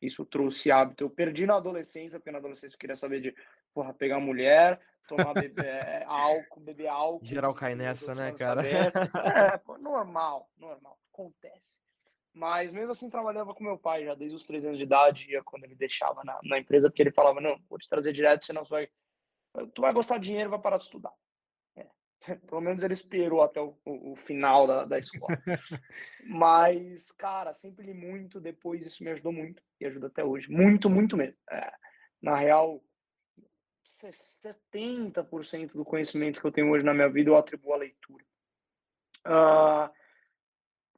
Isso 0.00 0.24
trouxe 0.24 0.70
hábito. 0.70 1.04
Eu 1.04 1.10
perdi 1.10 1.46
na 1.46 1.56
adolescência, 1.56 2.18
porque 2.18 2.30
na 2.30 2.38
adolescência 2.38 2.74
eu 2.74 2.78
queria 2.78 2.96
saber 2.96 3.20
de 3.20 3.34
porra, 3.72 3.92
pegar 3.94 4.20
mulher, 4.20 4.80
tomar 5.08 5.32
bebê, 5.32 5.66
é, 5.66 6.04
álcool, 6.06 6.60
beber 6.60 6.88
álcool. 6.88 7.24
Geral 7.24 7.54
cai 7.54 7.74
nessa, 7.74 8.14
né, 8.14 8.32
cara? 8.32 8.62
É, 9.54 9.58
pô, 9.58 9.78
normal, 9.78 10.48
normal. 10.58 10.98
Acontece. 11.12 11.80
Mas 12.32 12.70
mesmo 12.70 12.92
assim 12.92 13.08
trabalhava 13.08 13.54
com 13.54 13.64
meu 13.64 13.78
pai 13.78 14.04
já 14.04 14.14
desde 14.14 14.36
os 14.36 14.44
três 14.44 14.64
anos 14.64 14.76
de 14.76 14.84
idade, 14.84 15.30
ia 15.30 15.42
quando 15.42 15.64
ele 15.64 15.74
deixava 15.74 16.22
na, 16.22 16.38
na 16.42 16.58
empresa, 16.58 16.90
porque 16.90 17.02
ele 17.02 17.10
falava, 17.10 17.40
não, 17.40 17.58
vou 17.68 17.78
te 17.78 17.88
trazer 17.88 18.12
direto, 18.12 18.44
senão 18.44 18.64
você 18.64 18.70
vai. 18.70 18.88
Tu 19.72 19.80
vai 19.80 19.92
gostar 19.92 20.18
de 20.18 20.26
dinheiro 20.26 20.50
vai 20.50 20.60
parar 20.60 20.76
de 20.76 20.84
estudar. 20.84 21.12
Pelo 22.48 22.60
menos 22.60 22.82
ele 22.82 22.94
esperou 22.94 23.42
até 23.42 23.60
o, 23.60 23.76
o, 23.84 24.12
o 24.12 24.16
final 24.16 24.66
da, 24.66 24.84
da 24.84 24.98
escola. 24.98 25.38
Mas, 26.26 27.12
cara, 27.12 27.54
sempre 27.54 27.86
li 27.86 27.94
muito, 27.94 28.40
depois 28.40 28.84
isso 28.84 29.04
me 29.04 29.10
ajudou 29.10 29.32
muito 29.32 29.62
e 29.80 29.86
ajuda 29.86 30.08
até 30.08 30.24
hoje. 30.24 30.50
Muito, 30.50 30.90
muito 30.90 31.16
mesmo. 31.16 31.36
É, 31.50 31.72
na 32.20 32.36
real, 32.36 32.82
70% 34.42 35.72
do 35.72 35.84
conhecimento 35.84 36.40
que 36.40 36.46
eu 36.46 36.52
tenho 36.52 36.70
hoje 36.70 36.84
na 36.84 36.94
minha 36.94 37.08
vida 37.08 37.30
eu 37.30 37.36
atribuo 37.36 37.72
à 37.72 37.76
leitura. 37.76 38.24
Uh, 39.26 39.90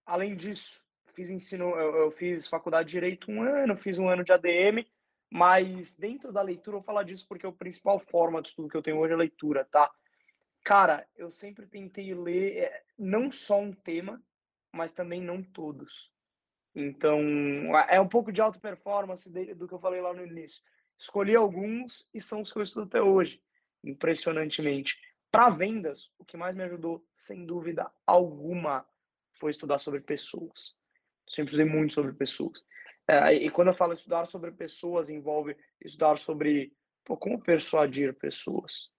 além 0.05 0.37
disso, 0.37 0.85
fiz 1.14 1.31
ensino, 1.31 1.71
eu, 1.71 1.97
eu, 1.97 2.11
fiz 2.11 2.47
faculdade 2.47 2.88
de 2.88 2.93
Direito 2.93 3.31
um 3.31 3.43
ano, 3.43 3.77
fiz 3.77 3.99
um 3.99 4.09
ano 4.09 4.25
de 4.25 4.33
ADM, 4.33 4.85
mas 5.31 5.95
dentro 5.95 6.33
da 6.33 6.43
leitura, 6.43 6.77
eu 6.77 6.81
vou 6.81 6.87
falar 6.87 7.05
disso 7.05 7.27
porque 7.29 7.47
a 7.47 7.53
principal 7.53 7.99
forma 7.99 8.43
de 8.43 8.49
estudo 8.49 8.69
que 8.69 8.77
eu 8.77 8.83
tenho 8.83 8.99
hoje 8.99 9.14
é 9.14 9.17
leitura, 9.17 9.64
tá? 9.64 9.91
Cara, 10.64 11.07
eu 11.16 11.31
sempre 11.31 11.66
tentei 11.66 12.14
ler 12.14 12.59
eh, 12.59 12.83
não 12.98 13.33
só 13.33 13.59
um 13.59 13.73
tema, 13.73 14.23
mas 14.73 14.92
também 14.92 15.21
não 15.21 15.42
todos. 15.42 16.13
Então, 16.75 17.21
é 17.88 18.00
um 18.00 18.09
pouco 18.09 18.31
de 18.31 18.40
alta 18.40 18.61
performance 18.61 19.29
do 19.31 19.67
que 19.67 19.75
eu 19.75 19.81
falei 19.81 20.00
lá 20.00 20.13
no 20.13 20.25
início. 20.25 20.63
Escolhi 20.98 21.35
alguns 21.35 22.09
e 22.13 22.21
são 22.21 22.42
os 22.42 22.52
que 22.52 22.59
eu 22.59 22.63
estudo 22.63 22.87
até 22.87 23.02
hoje, 23.02 23.42
impressionantemente. 23.83 24.98
Para 25.31 25.50
vendas, 25.50 26.13
o 26.19 26.25
que 26.25 26.37
mais 26.37 26.54
me 26.54 26.65
ajudou, 26.65 27.04
sem 27.15 27.44
dúvida 27.44 27.90
alguma, 28.06 28.87
foi 29.35 29.50
estudar 29.50 29.79
sobre 29.79 30.00
pessoas. 30.00 30.77
Sempre 31.29 31.52
estudei 31.52 31.67
muito 31.67 31.94
sobre 31.94 32.13
pessoas. 32.13 32.65
É, 33.06 33.33
e 33.35 33.50
quando 33.50 33.69
eu 33.69 33.75
falo 33.75 33.92
estudar 33.92 34.27
sobre 34.27 34.52
pessoas, 34.52 35.11
envolve 35.11 35.56
estudar 35.81 36.19
sobre 36.19 36.73
pô, 37.04 37.17
como 37.17 37.40
persuadir 37.40 38.15
pessoas. 38.15 38.90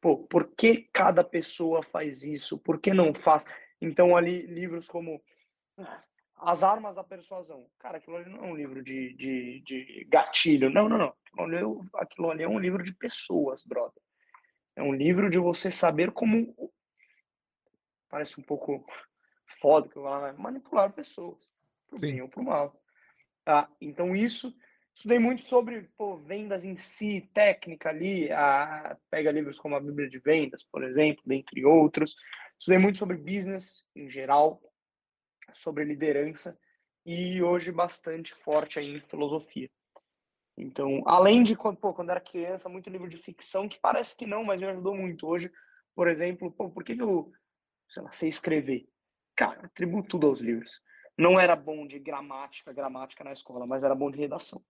Pô, 0.00 0.16
por 0.16 0.48
que 0.54 0.88
cada 0.92 1.22
pessoa 1.22 1.82
faz 1.82 2.22
isso? 2.22 2.58
Por 2.58 2.80
que 2.80 2.92
não 2.92 3.14
faz? 3.14 3.44
Então, 3.80 4.16
ali, 4.16 4.46
livros 4.46 4.88
como 4.88 5.22
ah, 5.78 6.02
As 6.36 6.62
Armas 6.62 6.96
da 6.96 7.04
Persuasão. 7.04 7.66
Cara, 7.78 7.98
aquilo 7.98 8.16
ali 8.16 8.30
não 8.30 8.44
é 8.44 8.46
um 8.48 8.56
livro 8.56 8.82
de, 8.82 9.12
de, 9.14 9.60
de 9.60 10.06
gatilho. 10.08 10.70
Não, 10.70 10.88
não, 10.88 10.96
não. 10.96 11.14
Aquilo 11.26 11.44
ali, 11.44 11.88
aquilo 11.94 12.30
ali 12.30 12.42
é 12.42 12.48
um 12.48 12.58
livro 12.58 12.82
de 12.82 12.92
pessoas, 12.94 13.62
brother. 13.62 14.02
É 14.74 14.82
um 14.82 14.94
livro 14.94 15.28
de 15.28 15.38
você 15.38 15.70
saber 15.70 16.10
como. 16.12 16.54
Parece 18.08 18.40
um 18.40 18.42
pouco 18.42 18.84
foda 19.60 19.88
que 19.88 19.96
eu 19.96 20.02
vou 20.02 20.38
manipular 20.38 20.92
pessoas. 20.92 21.38
Pro 21.86 21.98
Sim. 21.98 22.06
bem 22.06 22.22
ou 22.22 22.28
pro 22.28 22.42
mal. 22.42 22.74
Tá? 23.44 23.68
Então, 23.80 24.16
isso 24.16 24.56
Estudei 25.00 25.18
muito 25.18 25.42
sobre 25.44 25.88
pô, 25.96 26.18
vendas 26.18 26.62
em 26.62 26.76
si, 26.76 27.26
técnica 27.32 27.88
ali, 27.88 28.30
a, 28.30 28.98
pega 29.08 29.32
livros 29.32 29.58
como 29.58 29.74
a 29.74 29.80
Bíblia 29.80 30.10
de 30.10 30.18
Vendas, 30.18 30.62
por 30.62 30.84
exemplo, 30.84 31.22
dentre 31.24 31.64
outros. 31.64 32.14
Estudei 32.58 32.78
muito 32.78 32.98
sobre 32.98 33.16
business 33.16 33.82
em 33.96 34.10
geral, 34.10 34.60
sobre 35.54 35.84
liderança 35.84 36.54
e 37.06 37.42
hoje 37.42 37.72
bastante 37.72 38.34
forte 38.34 38.78
aí 38.78 38.94
em 38.94 39.00
filosofia. 39.00 39.70
Então, 40.54 41.02
além 41.06 41.42
de 41.44 41.56
pô, 41.56 41.94
quando 41.94 42.10
era 42.10 42.20
criança, 42.20 42.68
muito 42.68 42.90
livro 42.90 43.08
de 43.08 43.16
ficção, 43.16 43.70
que 43.70 43.80
parece 43.80 44.14
que 44.14 44.26
não, 44.26 44.44
mas 44.44 44.60
me 44.60 44.66
ajudou 44.66 44.94
muito. 44.94 45.26
Hoje, 45.26 45.50
por 45.94 46.08
exemplo, 46.08 46.52
pô, 46.52 46.68
por 46.68 46.84
que, 46.84 46.92
eu 47.00 47.32
sei, 47.88 48.02
lá, 48.02 48.12
sei 48.12 48.28
escrever? 48.28 48.86
Cara, 49.34 49.64
atribuo 49.64 50.02
tudo 50.02 50.26
aos 50.26 50.40
livros. 50.40 50.78
Não 51.16 51.40
era 51.40 51.56
bom 51.56 51.86
de 51.86 51.98
gramática, 51.98 52.70
gramática 52.70 53.24
na 53.24 53.32
escola, 53.32 53.66
mas 53.66 53.82
era 53.82 53.94
bom 53.94 54.10
de 54.10 54.18
redação 54.18 54.62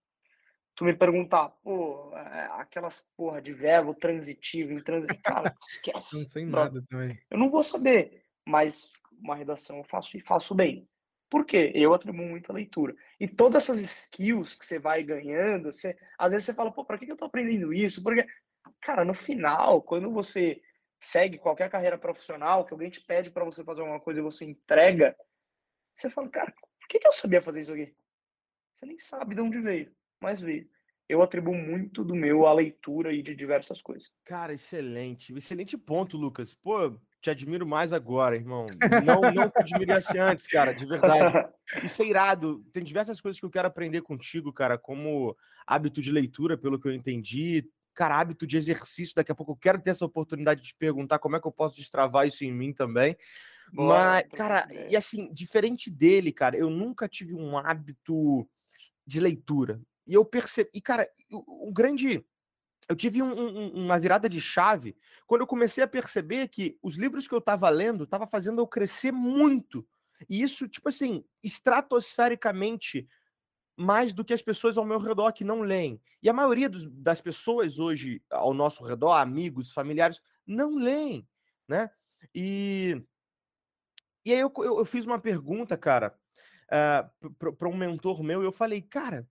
tu 0.81 0.85
me 0.85 0.95
perguntar, 0.95 1.49
pô, 1.63 2.11
é, 2.17 2.49
aquelas 2.53 3.07
porra 3.15 3.39
de 3.39 3.53
verbo 3.53 3.93
transitivo, 3.93 4.73
intransitivo, 4.73 5.21
cara, 5.21 5.55
esquece. 5.69 6.17
não 6.17 6.25
sei 6.25 6.43
nada 6.43 6.83
também. 6.89 7.19
Eu 7.29 7.37
não 7.37 7.51
vou 7.51 7.61
saber, 7.61 8.25
mas 8.47 8.91
uma 9.11 9.35
redação 9.35 9.77
eu 9.77 9.83
faço 9.83 10.17
e 10.17 10.21
faço 10.21 10.55
bem. 10.55 10.89
Por 11.29 11.45
quê? 11.45 11.71
Eu 11.75 11.93
atribuo 11.93 12.25
muita 12.25 12.51
leitura. 12.51 12.95
E 13.19 13.27
todas 13.27 13.63
essas 13.63 13.79
skills 13.79 14.55
que 14.55 14.65
você 14.65 14.79
vai 14.79 15.03
ganhando, 15.03 15.71
você, 15.71 15.95
às 16.17 16.31
vezes 16.31 16.47
você 16.47 16.53
fala, 16.53 16.71
pô, 16.71 16.83
pra 16.83 16.97
que 16.97 17.09
eu 17.09 17.15
tô 17.15 17.25
aprendendo 17.25 17.71
isso? 17.71 18.01
Porque, 18.01 18.25
cara, 18.81 19.05
no 19.05 19.13
final, 19.13 19.83
quando 19.83 20.11
você 20.11 20.59
segue 20.99 21.37
qualquer 21.37 21.69
carreira 21.69 21.97
profissional, 21.97 22.65
que 22.65 22.73
alguém 22.73 22.89
te 22.89 23.01
pede 23.01 23.29
para 23.29 23.45
você 23.45 23.63
fazer 23.63 23.81
alguma 23.81 23.99
coisa 23.99 24.19
e 24.19 24.23
você 24.23 24.45
entrega, 24.45 25.15
você 25.95 26.09
fala, 26.09 26.27
cara, 26.27 26.51
por 26.51 26.87
que, 26.89 26.97
que 26.97 27.07
eu 27.07 27.13
sabia 27.13 27.41
fazer 27.41 27.61
isso 27.61 27.73
aqui? 27.73 27.95
Você 28.75 28.85
nem 28.87 28.97
sabe 28.97 29.35
de 29.35 29.41
onde 29.41 29.59
veio 29.61 29.93
mas 30.21 30.39
veio. 30.39 30.69
Eu 31.09 31.21
atribuo 31.21 31.53
muito 31.53 32.05
do 32.05 32.15
meu 32.15 32.47
à 32.47 32.53
leitura 32.53 33.11
e 33.11 33.21
de 33.21 33.35
diversas 33.35 33.81
coisas. 33.81 34.09
Cara, 34.23 34.53
excelente. 34.53 35.33
Excelente 35.37 35.77
ponto, 35.77 36.15
Lucas. 36.15 36.53
Pô, 36.53 36.97
te 37.19 37.29
admiro 37.29 37.67
mais 37.67 37.91
agora, 37.91 38.33
irmão. 38.33 38.65
Não, 39.05 39.19
não 39.33 39.49
te 39.49 39.59
admirasse 39.59 40.17
antes, 40.17 40.47
cara, 40.47 40.71
de 40.71 40.85
verdade. 40.85 41.49
Isso 41.83 42.01
é 42.01 42.05
irado. 42.05 42.63
Tem 42.71 42.81
diversas 42.81 43.19
coisas 43.19 43.37
que 43.37 43.45
eu 43.45 43.49
quero 43.49 43.67
aprender 43.67 44.01
contigo, 44.03 44.53
cara, 44.53 44.77
como 44.77 45.35
hábito 45.67 46.01
de 46.01 46.13
leitura, 46.13 46.57
pelo 46.57 46.79
que 46.79 46.87
eu 46.87 46.93
entendi. 46.93 47.67
Cara, 47.93 48.17
hábito 48.17 48.47
de 48.47 48.55
exercício. 48.55 49.13
Daqui 49.13 49.33
a 49.33 49.35
pouco 49.35 49.51
eu 49.51 49.57
quero 49.57 49.81
ter 49.81 49.89
essa 49.89 50.05
oportunidade 50.05 50.61
de 50.61 50.67
te 50.67 50.75
perguntar 50.75 51.19
como 51.19 51.35
é 51.35 51.41
que 51.41 51.47
eu 51.47 51.51
posso 51.51 51.75
destravar 51.75 52.25
isso 52.25 52.45
em 52.45 52.53
mim 52.53 52.71
também. 52.71 53.17
Boa, 53.73 53.95
Mas, 53.95 54.27
cara, 54.29 54.65
e 54.89 54.95
assim, 54.95 55.29
diferente 55.33 55.89
dele, 55.89 56.31
cara, 56.31 56.55
eu 56.55 56.69
nunca 56.69 57.09
tive 57.09 57.33
um 57.33 57.57
hábito 57.57 58.47
de 59.05 59.19
leitura. 59.19 59.81
E 60.11 60.13
eu 60.13 60.25
percebi. 60.25 60.69
E, 60.73 60.81
cara, 60.81 61.09
o, 61.31 61.71
grande. 61.71 62.21
Eu 62.89 62.97
tive 62.97 63.23
um, 63.23 63.31
um, 63.31 63.85
uma 63.85 63.97
virada 63.97 64.27
de 64.27 64.41
chave 64.41 64.97
quando 65.25 65.39
eu 65.39 65.47
comecei 65.47 65.81
a 65.81 65.87
perceber 65.87 66.49
que 66.49 66.77
os 66.83 66.97
livros 66.97 67.29
que 67.29 67.33
eu 67.33 67.39
estava 67.39 67.69
lendo 67.69 68.03
estavam 68.03 68.27
fazendo 68.27 68.59
eu 68.59 68.67
crescer 68.67 69.13
muito. 69.13 69.87
E 70.29 70.41
isso, 70.41 70.67
tipo 70.67 70.89
assim, 70.89 71.23
estratosfericamente 71.41 73.07
mais 73.77 74.13
do 74.13 74.25
que 74.25 74.33
as 74.33 74.41
pessoas 74.41 74.77
ao 74.77 74.83
meu 74.83 74.99
redor 74.99 75.31
que 75.31 75.45
não 75.45 75.61
leem. 75.61 76.01
E 76.21 76.29
a 76.29 76.33
maioria 76.33 76.67
dos, 76.67 76.85
das 76.91 77.21
pessoas 77.21 77.79
hoje 77.79 78.21
ao 78.29 78.53
nosso 78.53 78.83
redor, 78.83 79.13
amigos, 79.13 79.71
familiares, 79.71 80.19
não 80.45 80.75
leem, 80.75 81.25
né? 81.69 81.89
E, 82.35 83.01
e 84.25 84.33
aí 84.33 84.39
eu, 84.41 84.51
eu, 84.57 84.79
eu 84.79 84.85
fiz 84.85 85.05
uma 85.05 85.19
pergunta, 85.19 85.77
cara, 85.77 86.13
uh, 86.67 87.09
eh, 87.25 87.51
para 87.57 87.69
um 87.69 87.77
mentor 87.77 88.21
meu, 88.21 88.41
e 88.41 88.45
eu 88.45 88.51
falei, 88.51 88.81
cara, 88.81 89.25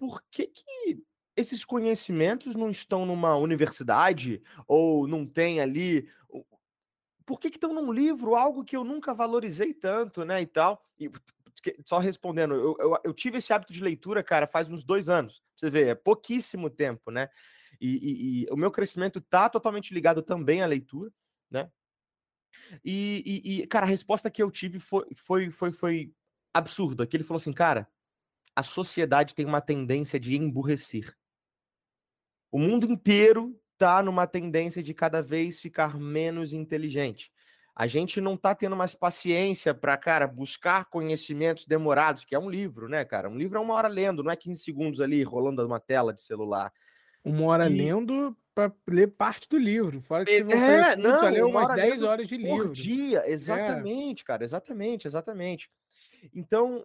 por 0.00 0.22
que, 0.30 0.46
que 0.46 1.04
esses 1.36 1.62
conhecimentos 1.62 2.54
não 2.54 2.70
estão 2.70 3.04
numa 3.04 3.36
universidade 3.36 4.42
ou 4.66 5.06
não 5.06 5.26
tem 5.26 5.60
ali. 5.60 6.08
Por 7.26 7.38
que, 7.38 7.50
que 7.50 7.58
estão 7.58 7.74
num 7.74 7.92
livro, 7.92 8.34
algo 8.34 8.64
que 8.64 8.74
eu 8.74 8.82
nunca 8.82 9.12
valorizei 9.12 9.74
tanto, 9.74 10.24
né? 10.24 10.40
E 10.40 10.46
tal. 10.46 10.82
E, 10.98 11.10
só 11.84 11.98
respondendo, 11.98 12.54
eu, 12.54 12.76
eu, 12.78 12.96
eu, 13.04 13.12
tive 13.12 13.36
esse 13.36 13.52
hábito 13.52 13.74
de 13.74 13.82
leitura, 13.82 14.22
cara, 14.22 14.46
faz 14.46 14.72
uns 14.72 14.82
dois 14.82 15.10
anos. 15.10 15.42
Você 15.54 15.68
vê, 15.68 15.88
é 15.88 15.94
pouquíssimo 15.94 16.70
tempo, 16.70 17.10
né? 17.10 17.28
E, 17.78 17.90
e, 17.90 18.44
e 18.44 18.46
o 18.50 18.56
meu 18.56 18.70
crescimento 18.70 19.20
tá 19.20 19.50
totalmente 19.50 19.92
ligado 19.92 20.22
também 20.22 20.62
à 20.62 20.66
leitura, 20.66 21.12
né? 21.50 21.70
E, 22.82 23.42
e, 23.44 23.66
cara, 23.66 23.84
a 23.84 23.88
resposta 23.88 24.30
que 24.30 24.42
eu 24.42 24.50
tive 24.50 24.78
foi, 24.80 25.06
foi, 25.14 25.50
foi, 25.50 25.72
foi 25.72 26.14
absurda. 26.54 27.06
Que 27.06 27.18
ele 27.18 27.24
falou 27.24 27.38
assim, 27.38 27.52
cara, 27.52 27.86
a 28.60 28.62
sociedade 28.62 29.34
tem 29.34 29.46
uma 29.46 29.60
tendência 29.60 30.20
de 30.20 30.36
emburrecer. 30.36 31.16
O 32.52 32.58
mundo 32.58 32.84
inteiro 32.84 33.58
está 33.72 34.02
numa 34.02 34.26
tendência 34.26 34.82
de 34.82 34.92
cada 34.92 35.22
vez 35.22 35.58
ficar 35.58 35.98
menos 35.98 36.52
inteligente. 36.52 37.32
A 37.74 37.86
gente 37.86 38.20
não 38.20 38.34
está 38.34 38.54
tendo 38.54 38.76
mais 38.76 38.94
paciência 38.94 39.72
para, 39.72 39.96
cara, 39.96 40.26
buscar 40.26 40.84
conhecimentos 40.90 41.64
demorados, 41.64 42.26
que 42.26 42.34
é 42.34 42.38
um 42.38 42.50
livro, 42.50 42.86
né, 42.86 43.02
cara? 43.02 43.30
Um 43.30 43.36
livro 43.36 43.56
é 43.56 43.60
uma 43.62 43.72
hora 43.72 43.88
lendo, 43.88 44.22
não 44.22 44.30
é 44.30 44.36
15 44.36 44.62
segundos 44.62 45.00
ali 45.00 45.22
rolando 45.22 45.64
uma 45.66 45.80
tela 45.80 46.12
de 46.12 46.20
celular. 46.20 46.70
Uma 47.24 47.46
hora 47.46 47.70
e... 47.70 47.74
lendo 47.74 48.36
para 48.54 48.70
ler 48.86 49.06
parte 49.06 49.48
do 49.48 49.56
livro. 49.56 50.02
Fora 50.02 50.26
que 50.26 50.44
você 50.44 50.54
é, 50.54 50.96
não, 50.96 51.18
só 51.18 51.30
leu 51.30 51.48
umas 51.48 51.74
10 51.74 52.02
horas 52.02 52.28
de 52.28 52.36
livro. 52.36 52.66
Por 52.66 52.72
dia, 52.72 53.22
é. 53.24 53.30
exatamente, 53.30 54.20
é. 54.20 54.24
cara, 54.26 54.44
exatamente, 54.44 55.06
exatamente. 55.06 55.70
Então, 56.34 56.84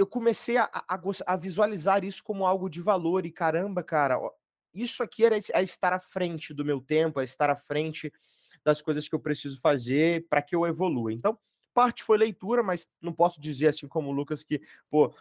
eu 0.00 0.06
comecei 0.06 0.56
a, 0.56 0.64
a, 0.72 0.98
a, 1.26 1.36
visualizar 1.36 2.04
isso 2.04 2.24
como 2.24 2.46
algo 2.46 2.70
de 2.70 2.80
valor 2.80 3.26
e 3.26 3.30
caramba, 3.30 3.82
cara, 3.82 4.18
isso 4.72 5.02
aqui 5.02 5.26
era 5.26 5.36
é 5.36 5.62
estar 5.62 5.92
à 5.92 6.00
frente 6.00 6.54
do 6.54 6.64
meu 6.64 6.80
tempo, 6.80 7.20
é 7.20 7.24
estar 7.24 7.50
à 7.50 7.56
frente 7.56 8.10
das 8.64 8.80
coisas 8.80 9.06
que 9.06 9.14
eu 9.14 9.20
preciso 9.20 9.60
fazer 9.60 10.26
para 10.26 10.40
que 10.40 10.56
eu 10.56 10.66
evolua. 10.66 11.12
Então, 11.12 11.38
parte 11.74 12.02
foi 12.02 12.16
leitura, 12.16 12.62
mas 12.62 12.86
não 12.98 13.12
posso 13.12 13.38
dizer 13.42 13.68
assim 13.68 13.86
como 13.86 14.08
o 14.08 14.12
Lucas 14.12 14.42
que, 14.42 14.62
pô, 14.88 15.14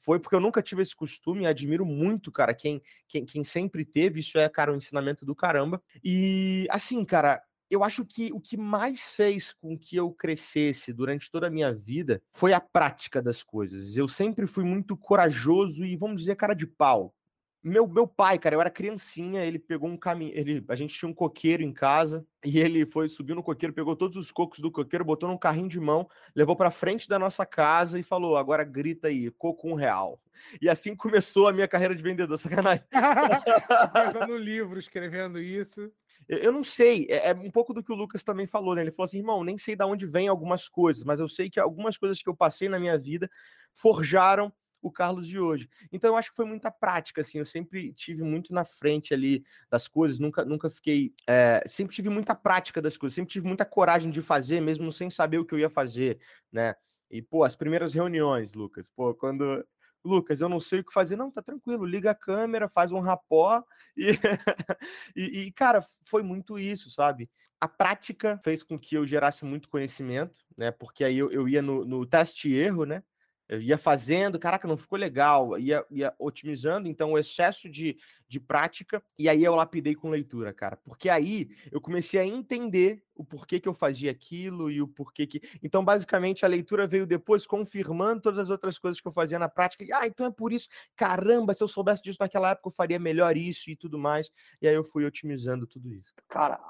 foi 0.00 0.18
porque 0.18 0.34
eu 0.34 0.40
nunca 0.40 0.62
tive 0.62 0.80
esse 0.80 0.96
costume, 0.96 1.46
admiro 1.46 1.84
muito, 1.84 2.32
cara, 2.32 2.54
quem, 2.54 2.80
quem, 3.06 3.26
quem 3.26 3.44
sempre 3.44 3.84
teve, 3.84 4.20
isso 4.20 4.38
é, 4.38 4.48
cara, 4.48 4.72
um 4.72 4.76
ensinamento 4.76 5.26
do 5.26 5.34
caramba. 5.34 5.82
E 6.02 6.66
assim, 6.70 7.04
cara, 7.04 7.42
eu 7.70 7.84
acho 7.84 8.04
que 8.04 8.32
o 8.32 8.40
que 8.40 8.56
mais 8.56 9.00
fez 9.00 9.52
com 9.52 9.78
que 9.78 9.96
eu 9.96 10.10
crescesse 10.10 10.92
durante 10.92 11.30
toda 11.30 11.46
a 11.46 11.50
minha 11.50 11.72
vida 11.72 12.22
foi 12.32 12.52
a 12.52 12.60
prática 12.60 13.20
das 13.20 13.42
coisas. 13.42 13.96
Eu 13.96 14.08
sempre 14.08 14.46
fui 14.46 14.64
muito 14.64 14.96
corajoso 14.96 15.84
e, 15.84 15.96
vamos 15.96 16.22
dizer, 16.22 16.36
cara 16.36 16.54
de 16.54 16.66
pau. 16.66 17.14
Meu, 17.60 17.88
meu 17.88 18.06
pai, 18.06 18.38
cara, 18.38 18.54
eu 18.54 18.60
era 18.60 18.70
criancinha, 18.70 19.44
ele 19.44 19.58
pegou 19.58 19.90
um 19.90 19.96
caminho, 19.96 20.64
a 20.68 20.76
gente 20.76 20.96
tinha 20.96 21.08
um 21.08 21.12
coqueiro 21.12 21.62
em 21.62 21.72
casa, 21.72 22.24
e 22.46 22.58
ele 22.58 22.86
foi, 22.86 23.08
subiu 23.08 23.34
no 23.34 23.42
coqueiro, 23.42 23.74
pegou 23.74 23.96
todos 23.96 24.16
os 24.16 24.30
cocos 24.30 24.60
do 24.60 24.70
coqueiro, 24.70 25.04
botou 25.04 25.28
num 25.28 25.36
carrinho 25.36 25.68
de 25.68 25.80
mão, 25.80 26.08
levou 26.36 26.54
para 26.54 26.70
frente 26.70 27.08
da 27.08 27.18
nossa 27.18 27.44
casa 27.44 27.98
e 27.98 28.02
falou: 28.02 28.36
agora 28.36 28.62
grita 28.62 29.08
aí, 29.08 29.30
coco 29.32 29.68
um 29.68 29.74
real. 29.74 30.20
E 30.62 30.68
assim 30.68 30.94
começou 30.94 31.48
a 31.48 31.52
minha 31.52 31.66
carreira 31.66 31.96
de 31.96 32.02
vendedor, 32.02 32.38
sacanagem. 32.38 32.84
No 34.28 34.36
livro, 34.36 34.78
escrevendo 34.78 35.40
isso. 35.40 35.90
Eu 36.28 36.52
não 36.52 36.64
sei, 36.64 37.06
é, 37.08 37.30
é, 37.30 37.34
um 37.34 37.50
pouco 37.50 37.72
do 37.72 37.82
que 37.82 37.92
o 37.92 37.94
Lucas 37.94 38.22
também 38.22 38.46
falou, 38.46 38.74
né? 38.74 38.82
Ele 38.82 38.90
falou 38.90 39.06
assim, 39.06 39.18
irmão, 39.18 39.44
nem 39.44 39.56
sei 39.56 39.76
de 39.76 39.84
onde 39.84 40.06
vem 40.06 40.28
algumas 40.28 40.68
coisas, 40.68 41.04
mas 41.04 41.20
eu 41.20 41.28
sei 41.28 41.48
que 41.48 41.60
algumas 41.60 41.96
coisas 41.96 42.22
que 42.22 42.28
eu 42.28 42.36
passei 42.36 42.68
na 42.68 42.78
minha 42.78 42.98
vida 42.98 43.30
forjaram 43.74 44.52
o 44.80 44.90
Carlos 44.90 45.26
de 45.26 45.38
hoje. 45.38 45.68
Então 45.90 46.10
eu 46.10 46.16
acho 46.16 46.30
que 46.30 46.36
foi 46.36 46.44
muita 46.44 46.70
prática, 46.70 47.20
assim, 47.20 47.38
eu 47.38 47.46
sempre 47.46 47.92
tive 47.92 48.22
muito 48.22 48.52
na 48.52 48.64
frente 48.64 49.12
ali 49.12 49.42
das 49.70 49.88
coisas, 49.88 50.18
nunca, 50.18 50.44
nunca 50.44 50.70
fiquei, 50.70 51.12
é, 51.26 51.64
sempre 51.68 51.94
tive 51.94 52.08
muita 52.08 52.34
prática 52.34 52.80
das 52.80 52.96
coisas, 52.96 53.14
sempre 53.14 53.32
tive 53.32 53.46
muita 53.46 53.64
coragem 53.64 54.10
de 54.10 54.22
fazer, 54.22 54.60
mesmo 54.60 54.92
sem 54.92 55.10
saber 55.10 55.38
o 55.38 55.44
que 55.44 55.54
eu 55.54 55.58
ia 55.58 55.70
fazer, 55.70 56.18
né? 56.52 56.74
E, 57.10 57.22
pô, 57.22 57.42
as 57.42 57.56
primeiras 57.56 57.92
reuniões, 57.92 58.52
Lucas, 58.52 58.90
pô, 58.90 59.14
quando 59.14 59.64
Lucas, 60.04 60.40
eu 60.40 60.48
não 60.48 60.60
sei 60.60 60.80
o 60.80 60.84
que 60.84 60.92
fazer. 60.92 61.16
Não, 61.16 61.30
tá 61.30 61.42
tranquilo, 61.42 61.84
liga 61.84 62.10
a 62.10 62.14
câmera, 62.14 62.68
faz 62.68 62.92
um 62.92 63.00
rapó 63.00 63.62
e, 63.96 64.10
e, 65.16 65.42
e, 65.46 65.52
cara, 65.52 65.84
foi 66.04 66.22
muito 66.22 66.58
isso, 66.58 66.90
sabe? 66.90 67.30
A 67.60 67.68
prática 67.68 68.40
fez 68.44 68.62
com 68.62 68.78
que 68.78 68.96
eu 68.96 69.06
gerasse 69.06 69.44
muito 69.44 69.68
conhecimento, 69.68 70.38
né? 70.56 70.70
Porque 70.70 71.04
aí 71.04 71.18
eu, 71.18 71.30
eu 71.32 71.48
ia 71.48 71.60
no, 71.60 71.84
no 71.84 72.06
teste 72.06 72.48
e 72.48 72.54
erro, 72.54 72.84
né? 72.84 73.02
Eu 73.48 73.62
ia 73.62 73.78
fazendo, 73.78 74.38
caraca, 74.38 74.68
não 74.68 74.76
ficou 74.76 74.98
legal, 74.98 75.58
ia, 75.58 75.84
ia 75.90 76.14
otimizando, 76.18 76.86
então 76.86 77.12
o 77.12 77.18
excesso 77.18 77.68
de, 77.68 77.96
de 78.28 78.38
prática, 78.38 79.02
e 79.18 79.28
aí 79.28 79.42
eu 79.42 79.54
lapidei 79.54 79.94
com 79.94 80.10
leitura, 80.10 80.52
cara. 80.52 80.76
Porque 80.76 81.08
aí 81.08 81.48
eu 81.72 81.80
comecei 81.80 82.20
a 82.20 82.26
entender 82.26 83.02
o 83.14 83.24
porquê 83.24 83.58
que 83.58 83.68
eu 83.68 83.72
fazia 83.72 84.10
aquilo 84.10 84.70
e 84.70 84.82
o 84.82 84.86
porquê 84.86 85.26
que. 85.26 85.40
Então, 85.62 85.82
basicamente, 85.82 86.44
a 86.44 86.48
leitura 86.48 86.86
veio 86.86 87.06
depois 87.06 87.46
confirmando 87.46 88.20
todas 88.20 88.38
as 88.38 88.50
outras 88.50 88.78
coisas 88.78 89.00
que 89.00 89.08
eu 89.08 89.12
fazia 89.12 89.38
na 89.38 89.48
prática. 89.48 89.82
E, 89.82 89.92
ah, 89.92 90.06
então 90.06 90.26
é 90.26 90.30
por 90.30 90.52
isso, 90.52 90.68
caramba, 90.94 91.54
se 91.54 91.62
eu 91.62 91.68
soubesse 91.68 92.02
disso 92.02 92.18
naquela 92.20 92.50
época, 92.50 92.68
eu 92.68 92.72
faria 92.72 92.98
melhor 92.98 93.36
isso 93.36 93.70
e 93.70 93.76
tudo 93.76 93.98
mais. 93.98 94.30
E 94.60 94.68
aí 94.68 94.74
eu 94.74 94.84
fui 94.84 95.06
otimizando 95.06 95.66
tudo 95.66 95.92
isso. 95.92 96.12
Cara, 96.28 96.60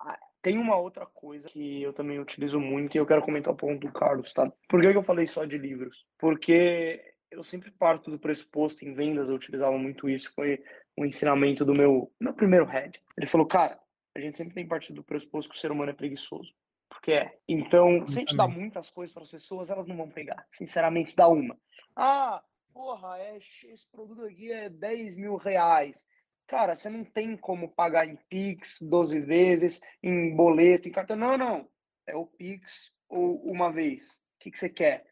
tem 0.49 0.57
uma 0.57 0.77
outra 0.79 1.05
coisa 1.05 1.47
que 1.47 1.83
eu 1.83 1.93
também 1.93 2.19
utilizo 2.19 2.59
muito 2.59 2.95
e 2.95 2.99
eu 2.99 3.05
quero 3.05 3.21
comentar 3.21 3.53
o 3.53 3.57
ponto 3.57 3.87
do 3.87 3.93
Carlos, 3.93 4.33
tá? 4.33 4.51
Por 4.67 4.81
que 4.81 4.87
eu 4.87 5.03
falei 5.03 5.27
só 5.27 5.45
de 5.45 5.59
livros? 5.59 6.07
Porque 6.17 7.05
eu 7.31 7.45
sempre 7.45 7.71
parto 7.71 8.11
do 8.11 8.19
pressuposto 8.19 8.83
em 8.83 8.95
vendas, 8.95 9.29
eu 9.29 9.35
utilizava 9.35 9.77
muito 9.77 10.09
isso, 10.09 10.33
foi 10.35 10.65
um 10.97 11.05
ensinamento 11.05 11.67
do 11.67 11.75
meu, 11.75 12.11
meu 12.19 12.33
primeiro 12.33 12.65
head. 12.65 12.99
Ele 13.15 13.27
falou, 13.27 13.47
cara, 13.47 13.79
a 14.17 14.21
gente 14.21 14.39
sempre 14.39 14.55
tem 14.55 14.67
partido 14.67 14.97
do 14.97 15.05
pressuposto 15.05 15.51
que 15.51 15.57
o 15.57 15.61
ser 15.61 15.71
humano 15.71 15.91
é 15.91 15.95
preguiçoso. 15.95 16.51
Porque 16.89 17.13
é. 17.13 17.39
Então, 17.47 18.07
se 18.07 18.17
a 18.17 18.21
gente 18.21 18.35
dá 18.35 18.49
muitas 18.49 18.89
coisas 18.89 19.13
para 19.13 19.25
as 19.25 19.31
pessoas, 19.31 19.69
elas 19.69 19.87
não 19.87 19.99
vão 19.99 20.09
pegar. 20.09 20.47
Sinceramente, 20.51 21.15
dá 21.15 21.29
uma. 21.29 21.59
Ah, 21.95 22.43
porra, 22.73 23.19
é, 23.19 23.37
esse 23.37 23.87
produto 23.93 24.25
aqui 24.25 24.51
é 24.51 24.71
10 24.71 25.15
mil 25.15 25.37
reais. 25.37 26.07
Cara, 26.49 26.75
você 26.75 26.89
não 26.89 27.05
tem 27.05 27.37
como 27.37 27.69
pagar 27.69 28.09
em 28.09 28.17
Pix 28.17 28.79
12 28.81 29.21
vezes, 29.21 29.83
em 30.03 30.35
boleto, 30.35 30.89
em 30.89 30.91
cartão. 30.91 31.15
Não, 31.15 31.37
não. 31.37 31.69
É 32.07 32.17
o 32.17 32.25
Pix 32.25 32.91
ou 33.07 33.37
uma 33.45 33.71
vez. 33.71 34.15
O 34.15 34.39
que, 34.41 34.51
que 34.51 34.59
você 34.59 34.71
quer? 34.71 35.07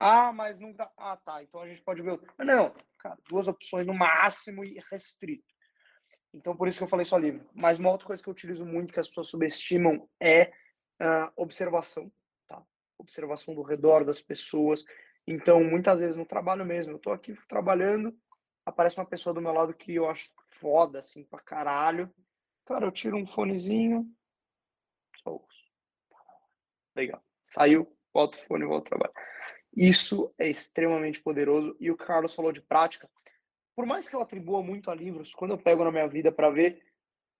Ah, 0.00 0.32
mas 0.32 0.58
não 0.58 0.72
dá. 0.72 0.90
Ah, 0.96 1.16
tá. 1.16 1.44
Então 1.44 1.60
a 1.60 1.68
gente 1.68 1.80
pode 1.80 2.02
ver. 2.02 2.20
Mas 2.36 2.46
não, 2.46 2.74
cara, 2.98 3.16
duas 3.28 3.46
opções 3.46 3.86
no 3.86 3.94
máximo 3.94 4.64
e 4.64 4.82
restrito. 4.90 5.44
Então 6.34 6.56
por 6.56 6.66
isso 6.66 6.78
que 6.78 6.84
eu 6.84 6.88
falei 6.88 7.04
só 7.04 7.16
livro. 7.16 7.48
Mas 7.54 7.78
uma 7.78 7.92
outra 7.92 8.08
coisa 8.08 8.20
que 8.20 8.28
eu 8.28 8.32
utilizo 8.32 8.66
muito, 8.66 8.92
que 8.92 8.98
as 8.98 9.08
pessoas 9.08 9.28
subestimam, 9.28 10.08
é 10.20 10.50
uh, 11.00 11.30
observação. 11.36 12.10
Tá? 12.48 12.60
Observação 12.98 13.54
do 13.54 13.62
redor 13.62 14.04
das 14.04 14.20
pessoas. 14.20 14.84
Então, 15.24 15.62
muitas 15.62 16.00
vezes 16.00 16.16
no 16.16 16.26
trabalho 16.26 16.66
mesmo, 16.66 16.92
eu 16.92 16.98
tô 16.98 17.12
aqui 17.12 17.34
trabalhando, 17.48 18.14
aparece 18.64 18.98
uma 18.98 19.06
pessoa 19.06 19.34
do 19.34 19.40
meu 19.40 19.52
lado 19.52 19.74
que 19.74 19.94
eu 19.94 20.08
acho 20.08 20.30
foda, 20.60 20.98
assim, 21.00 21.24
pra 21.24 21.40
caralho. 21.40 22.12
Cara, 22.64 22.86
eu 22.86 22.92
tiro 22.92 23.16
um 23.16 23.26
fonezinho, 23.26 24.10
só 25.22 25.32
ouço. 25.32 25.64
Legal. 26.96 27.22
Saiu, 27.46 27.96
volta 28.12 28.38
o 28.38 28.40
fone, 28.42 28.64
volta 28.64 28.94
ao 28.94 28.98
trabalho. 28.98 29.12
Isso 29.76 30.32
é 30.38 30.48
extremamente 30.48 31.20
poderoso. 31.20 31.76
E 31.80 31.90
o 31.90 31.96
Carlos 31.96 32.34
falou 32.34 32.52
de 32.52 32.60
prática. 32.60 33.10
Por 33.74 33.86
mais 33.86 34.08
que 34.08 34.14
eu 34.14 34.20
atribua 34.20 34.62
muito 34.62 34.90
a 34.90 34.94
livros, 34.94 35.34
quando 35.34 35.50
eu 35.50 35.58
pego 35.58 35.84
na 35.84 35.90
minha 35.90 36.06
vida 36.06 36.30
para 36.30 36.48
ver, 36.48 36.82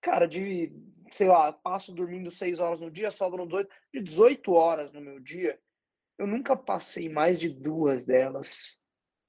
cara, 0.00 0.26
de, 0.26 0.72
sei 1.12 1.28
lá, 1.28 1.52
passo 1.52 1.92
dormindo 1.92 2.30
seis 2.30 2.58
horas 2.58 2.80
no 2.80 2.90
dia, 2.90 3.10
sobram 3.10 3.46
18, 3.46 3.70
de 3.92 4.00
18 4.02 4.52
horas 4.52 4.92
no 4.92 5.00
meu 5.00 5.20
dia, 5.20 5.58
eu 6.18 6.26
nunca 6.26 6.56
passei 6.56 7.08
mais 7.08 7.38
de 7.38 7.48
duas 7.48 8.04
delas 8.04 8.80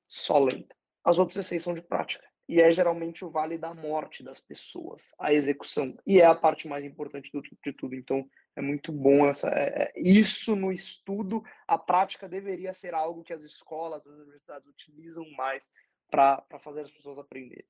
só 0.08 0.40
lendo. 0.40 0.74
As 1.06 1.20
outras 1.20 1.46
seis 1.46 1.62
são 1.62 1.74
de 1.74 1.82
prática. 1.82 2.26
E 2.48 2.62
é 2.62 2.72
geralmente 2.72 3.24
o 3.24 3.30
vale 3.30 3.58
da 3.58 3.74
morte 3.74 4.24
das 4.24 4.40
pessoas, 4.40 5.14
a 5.20 5.34
execução. 5.34 5.98
E 6.06 6.20
é 6.20 6.26
a 6.26 6.36
parte 6.36 6.68
mais 6.68 6.84
importante 6.84 7.32
do, 7.32 7.42
de 7.42 7.74
tudo. 7.74 7.96
Então, 7.96 8.28
é 8.56 8.62
muito 8.62 8.92
bom 8.92 9.28
essa, 9.28 9.50
é, 9.50 9.84
é, 9.84 9.94
isso 9.96 10.56
no 10.56 10.72
estudo. 10.72 11.44
A 11.68 11.78
prática 11.78 12.28
deveria 12.28 12.74
ser 12.74 12.94
algo 12.94 13.24
que 13.24 13.34
as 13.34 13.44
escolas, 13.44 14.06
as 14.06 14.14
universidades 14.20 14.68
utilizam 14.68 15.26
mais 15.32 15.72
para 16.10 16.44
fazer 16.64 16.82
as 16.82 16.92
pessoas 16.92 17.18
aprenderem. 17.18 17.66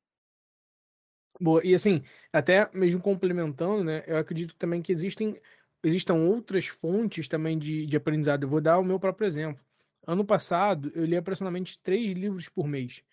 Boa, 1.40 1.62
e 1.66 1.76
assim, 1.76 2.02
até 2.32 2.70
mesmo 2.74 3.02
complementando, 3.02 3.84
né, 3.84 4.04
eu 4.08 4.18
acredito 4.18 4.56
também 4.56 4.82
que 4.82 4.92
existem 4.92 5.36
existam 5.84 6.16
outras 6.16 6.66
fontes 6.66 7.28
também 7.28 7.60
de, 7.60 7.86
de 7.86 7.98
aprendizado. 7.98 8.44
Eu 8.44 8.50
vou 8.50 8.62
dar 8.62 8.80
o 8.80 8.84
meu 8.84 9.00
próprio 9.00 9.28
exemplo. 9.28 9.64
Ano 10.08 10.26
passado, 10.26 10.92
eu 10.96 11.06
li 11.06 11.16
aproximadamente 11.16 11.80
três 11.80 12.14
livros 12.14 12.50
por 12.50 12.68
mês. 12.68 13.04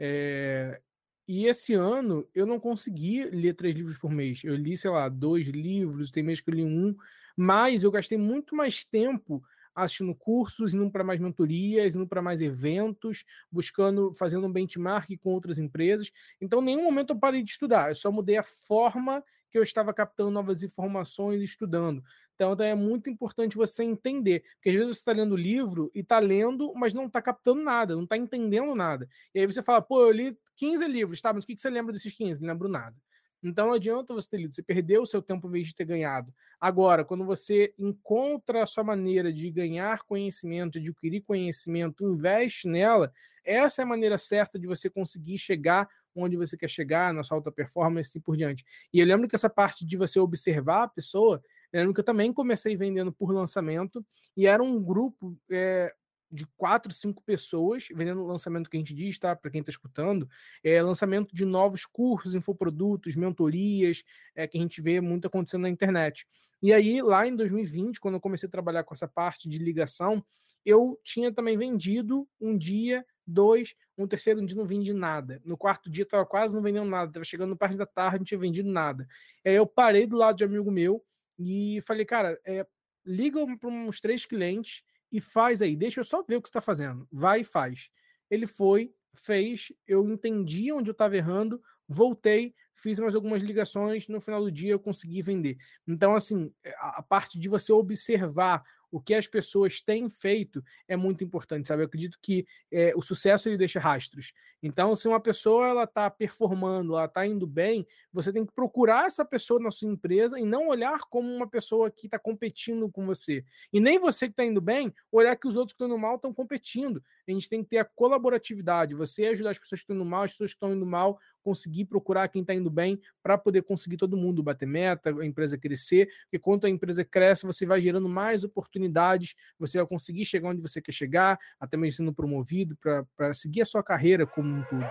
É, 0.00 0.80
e 1.28 1.46
esse 1.46 1.74
ano 1.74 2.26
eu 2.34 2.46
não 2.46 2.58
consegui 2.58 3.24
ler 3.26 3.54
três 3.54 3.74
livros 3.76 3.98
por 3.98 4.10
mês. 4.10 4.42
Eu 4.42 4.56
li, 4.56 4.76
sei 4.76 4.90
lá, 4.90 5.08
dois 5.08 5.46
livros, 5.46 6.10
tem 6.10 6.22
mês 6.22 6.40
que 6.40 6.50
eu 6.50 6.54
li 6.54 6.64
um, 6.64 6.96
mas 7.36 7.84
eu 7.84 7.90
gastei 7.90 8.18
muito 8.18 8.56
mais 8.56 8.84
tempo 8.84 9.42
assistindo 9.74 10.14
cursos, 10.14 10.74
indo 10.74 10.90
para 10.90 11.04
mais 11.04 11.20
mentorias, 11.20 11.94
indo 11.94 12.06
para 12.06 12.22
mais 12.22 12.40
eventos, 12.40 13.24
buscando, 13.52 14.12
fazendo 14.14 14.46
um 14.46 14.52
benchmark 14.52 15.08
com 15.18 15.30
outras 15.30 15.58
empresas. 15.58 16.10
Então, 16.40 16.60
em 16.60 16.64
nenhum 16.64 16.84
momento 16.84 17.10
eu 17.12 17.18
parei 17.18 17.42
de 17.42 17.52
estudar, 17.52 17.90
eu 17.90 17.94
só 17.94 18.10
mudei 18.10 18.36
a 18.36 18.42
forma 18.42 19.22
que 19.50 19.58
eu 19.58 19.62
estava 19.62 19.92
captando 19.92 20.30
novas 20.30 20.62
informações 20.62 21.40
e 21.40 21.44
estudando. 21.44 22.02
Então, 22.40 22.54
então 22.54 22.64
é 22.64 22.74
muito 22.74 23.10
importante 23.10 23.54
você 23.54 23.84
entender, 23.84 24.42
porque 24.54 24.70
às 24.70 24.74
vezes 24.74 24.88
você 24.88 25.00
está 25.00 25.12
lendo 25.12 25.36
livro 25.36 25.90
e 25.94 26.00
está 26.00 26.18
lendo, 26.18 26.72
mas 26.74 26.94
não 26.94 27.04
está 27.04 27.20
captando 27.20 27.62
nada, 27.62 27.94
não 27.94 28.04
está 28.04 28.16
entendendo 28.16 28.74
nada. 28.74 29.06
E 29.34 29.40
aí 29.40 29.46
você 29.46 29.62
fala, 29.62 29.82
pô, 29.82 30.00
eu 30.06 30.10
li 30.10 30.38
15 30.56 30.86
livros, 30.88 31.20
tá, 31.20 31.34
mas 31.34 31.44
o 31.44 31.46
que 31.46 31.54
você 31.54 31.68
lembra 31.68 31.92
desses 31.92 32.14
15? 32.14 32.40
Não 32.40 32.48
lembro 32.48 32.66
nada. 32.66 32.96
Então 33.42 33.66
não 33.66 33.74
adianta 33.74 34.14
você 34.14 34.30
ter 34.30 34.38
lido, 34.38 34.54
você 34.54 34.62
perdeu 34.62 35.02
o 35.02 35.06
seu 35.06 35.20
tempo 35.20 35.48
em 35.48 35.50
vez 35.50 35.66
de 35.66 35.74
ter 35.74 35.84
ganhado. 35.84 36.32
Agora, 36.58 37.04
quando 37.04 37.26
você 37.26 37.74
encontra 37.78 38.62
a 38.62 38.66
sua 38.66 38.84
maneira 38.84 39.30
de 39.30 39.50
ganhar 39.50 40.02
conhecimento, 40.04 40.80
de 40.80 40.88
adquirir 40.88 41.20
conhecimento, 41.20 42.04
investe 42.04 42.66
nela, 42.66 43.12
essa 43.44 43.82
é 43.82 43.84
a 43.84 43.86
maneira 43.86 44.16
certa 44.16 44.58
de 44.58 44.66
você 44.66 44.88
conseguir 44.88 45.36
chegar 45.36 45.86
onde 46.14 46.36
você 46.36 46.56
quer 46.56 46.68
chegar, 46.68 47.12
na 47.12 47.22
sua 47.22 47.36
alta 47.36 47.52
performance 47.52 48.08
e 48.08 48.10
assim 48.10 48.20
por 48.20 48.36
diante. 48.36 48.64
E 48.92 48.98
eu 48.98 49.06
lembro 49.06 49.28
que 49.28 49.34
essa 49.34 49.48
parte 49.48 49.86
de 49.86 49.96
você 49.96 50.18
observar 50.18 50.84
a 50.84 50.88
pessoa, 50.88 51.42
eu 51.72 51.80
lembro 51.80 51.94
que 51.94 52.00
eu 52.00 52.04
também 52.04 52.32
comecei 52.32 52.76
vendendo 52.76 53.12
por 53.12 53.32
lançamento 53.32 54.04
e 54.36 54.46
era 54.46 54.62
um 54.62 54.82
grupo 54.82 55.36
é, 55.50 55.94
de 56.30 56.46
quatro, 56.56 56.92
cinco 56.92 57.22
pessoas 57.22 57.88
vendendo 57.92 58.24
lançamento 58.24 58.70
que 58.70 58.76
a 58.76 58.80
gente 58.80 58.94
diz, 58.94 59.18
tá? 59.18 59.34
Para 59.34 59.50
quem 59.50 59.60
está 59.60 59.70
escutando, 59.70 60.28
é 60.62 60.80
lançamento 60.80 61.34
de 61.34 61.44
novos 61.44 61.84
cursos, 61.84 62.34
infoprodutos, 62.34 63.16
mentorias, 63.16 64.04
é, 64.34 64.46
que 64.46 64.56
a 64.56 64.60
gente 64.60 64.80
vê 64.80 65.00
muito 65.00 65.26
acontecendo 65.26 65.62
na 65.62 65.68
internet. 65.68 66.26
E 66.62 66.72
aí, 66.72 67.02
lá 67.02 67.26
em 67.26 67.34
2020, 67.34 68.00
quando 68.00 68.14
eu 68.14 68.20
comecei 68.20 68.46
a 68.46 68.50
trabalhar 68.50 68.84
com 68.84 68.94
essa 68.94 69.08
parte 69.08 69.48
de 69.48 69.58
ligação, 69.58 70.24
eu 70.64 71.00
tinha 71.02 71.32
também 71.32 71.56
vendido 71.56 72.28
um 72.40 72.56
dia, 72.56 73.04
dois, 73.26 73.74
um 73.96 74.06
terceiro 74.06 74.44
dia 74.44 74.56
não 74.56 74.66
vendi 74.66 74.92
nada. 74.92 75.40
No 75.44 75.56
quarto 75.56 75.90
dia 75.90 76.04
estava 76.04 76.24
quase 76.26 76.54
não 76.54 76.62
vendendo 76.62 76.88
nada, 76.88 77.10
estava 77.10 77.24
chegando 77.24 77.50
no 77.50 77.56
parte 77.56 77.76
da 77.76 77.86
tarde, 77.86 78.18
não 78.18 78.24
tinha 78.24 78.38
vendido 78.38 78.70
nada. 78.70 79.08
Aí 79.44 79.54
eu 79.54 79.66
parei 79.66 80.06
do 80.06 80.16
lado 80.16 80.36
de 80.36 80.44
um 80.44 80.48
amigo 80.48 80.70
meu 80.70 81.02
e 81.42 81.80
falei, 81.80 82.04
cara, 82.04 82.38
é, 82.44 82.66
liga 83.04 83.40
para 83.56 83.70
uns 83.70 83.98
três 83.98 84.26
clientes 84.26 84.82
e 85.10 85.22
faz 85.22 85.62
aí, 85.62 85.74
deixa 85.74 86.00
eu 86.00 86.04
só 86.04 86.22
ver 86.22 86.36
o 86.36 86.42
que 86.42 86.48
está 86.48 86.60
fazendo. 86.60 87.08
Vai 87.10 87.40
e 87.40 87.44
faz. 87.44 87.88
Ele 88.30 88.46
foi, 88.46 88.92
fez, 89.14 89.72
eu 89.86 90.06
entendi 90.06 90.70
onde 90.70 90.90
eu 90.90 90.92
estava 90.92 91.16
errando, 91.16 91.60
voltei, 91.88 92.54
fiz 92.76 92.98
mais 92.98 93.14
algumas 93.14 93.42
ligações, 93.42 94.06
no 94.06 94.20
final 94.20 94.42
do 94.42 94.52
dia 94.52 94.72
eu 94.72 94.78
consegui 94.78 95.22
vender. 95.22 95.56
Então, 95.88 96.14
assim, 96.14 96.52
a 96.78 97.02
parte 97.02 97.38
de 97.38 97.48
você 97.48 97.72
observar 97.72 98.62
o 98.90 99.00
que 99.00 99.14
as 99.14 99.26
pessoas 99.26 99.80
têm 99.80 100.08
feito 100.10 100.62
é 100.88 100.96
muito 100.96 101.22
importante, 101.22 101.68
sabe? 101.68 101.82
Eu 101.82 101.86
acredito 101.86 102.18
que 102.20 102.46
é, 102.70 102.92
o 102.96 103.02
sucesso 103.02 103.48
ele 103.48 103.56
deixa 103.56 103.78
rastros. 103.78 104.32
Então, 104.62 104.94
se 104.94 105.08
uma 105.08 105.20
pessoa 105.20 105.68
ela 105.68 105.84
está 105.84 106.10
performando, 106.10 106.94
ela 106.94 107.06
está 107.06 107.26
indo 107.26 107.46
bem, 107.46 107.86
você 108.12 108.32
tem 108.32 108.44
que 108.44 108.52
procurar 108.52 109.06
essa 109.06 109.24
pessoa 109.24 109.60
na 109.60 109.70
sua 109.70 109.88
empresa 109.88 110.38
e 110.38 110.44
não 110.44 110.68
olhar 110.68 111.00
como 111.08 111.32
uma 111.32 111.48
pessoa 111.48 111.90
que 111.90 112.06
está 112.06 112.18
competindo 112.18 112.90
com 112.90 113.06
você. 113.06 113.44
E 113.72 113.80
nem 113.80 113.98
você 113.98 114.26
que 114.26 114.32
está 114.32 114.44
indo 114.44 114.60
bem, 114.60 114.92
olhar 115.10 115.36
que 115.36 115.48
os 115.48 115.56
outros 115.56 115.72
que 115.72 115.82
estão 115.82 115.86
indo 115.86 115.98
mal 115.98 116.16
estão 116.16 116.32
competindo. 116.32 117.02
A 117.28 117.30
gente 117.30 117.48
tem 117.48 117.62
que 117.62 117.70
ter 117.70 117.78
a 117.78 117.84
colaboratividade. 117.84 118.94
Você 118.94 119.26
ajudar 119.26 119.50
as 119.50 119.58
pessoas 119.58 119.80
que 119.80 119.84
estão 119.84 119.96
indo 119.96 120.04
mal, 120.04 120.22
as 120.22 120.32
pessoas 120.32 120.50
que 120.50 120.56
estão 120.56 120.72
indo 120.72 120.86
mal, 120.86 121.18
conseguir 121.42 121.86
procurar 121.86 122.28
quem 122.28 122.42
está 122.42 122.54
indo 122.54 122.70
bem 122.70 123.00
para 123.22 123.36
poder 123.38 123.62
conseguir 123.62 123.96
todo 123.96 124.16
mundo 124.16 124.42
bater 124.42 124.66
meta, 124.66 125.10
a 125.10 125.26
empresa 125.26 125.58
crescer. 125.58 126.08
Porque 126.24 126.38
quanto 126.38 126.66
a 126.66 126.70
empresa 126.70 127.04
cresce, 127.04 127.46
você 127.46 127.66
vai 127.66 127.80
gerando 127.80 128.08
mais 128.08 128.44
oportunidades, 128.44 129.34
você 129.58 129.78
vai 129.78 129.86
conseguir 129.86 130.24
chegar 130.24 130.50
onde 130.50 130.62
você 130.62 130.80
quer 130.80 130.92
chegar, 130.92 131.38
até 131.58 131.76
mesmo 131.76 131.98
sendo 131.98 132.12
promovido 132.12 132.76
para 133.16 133.34
seguir 133.34 133.62
a 133.62 133.66
sua 133.66 133.82
carreira 133.82 134.26
como 134.26 134.54
um 134.54 134.62
todo. 134.62 134.86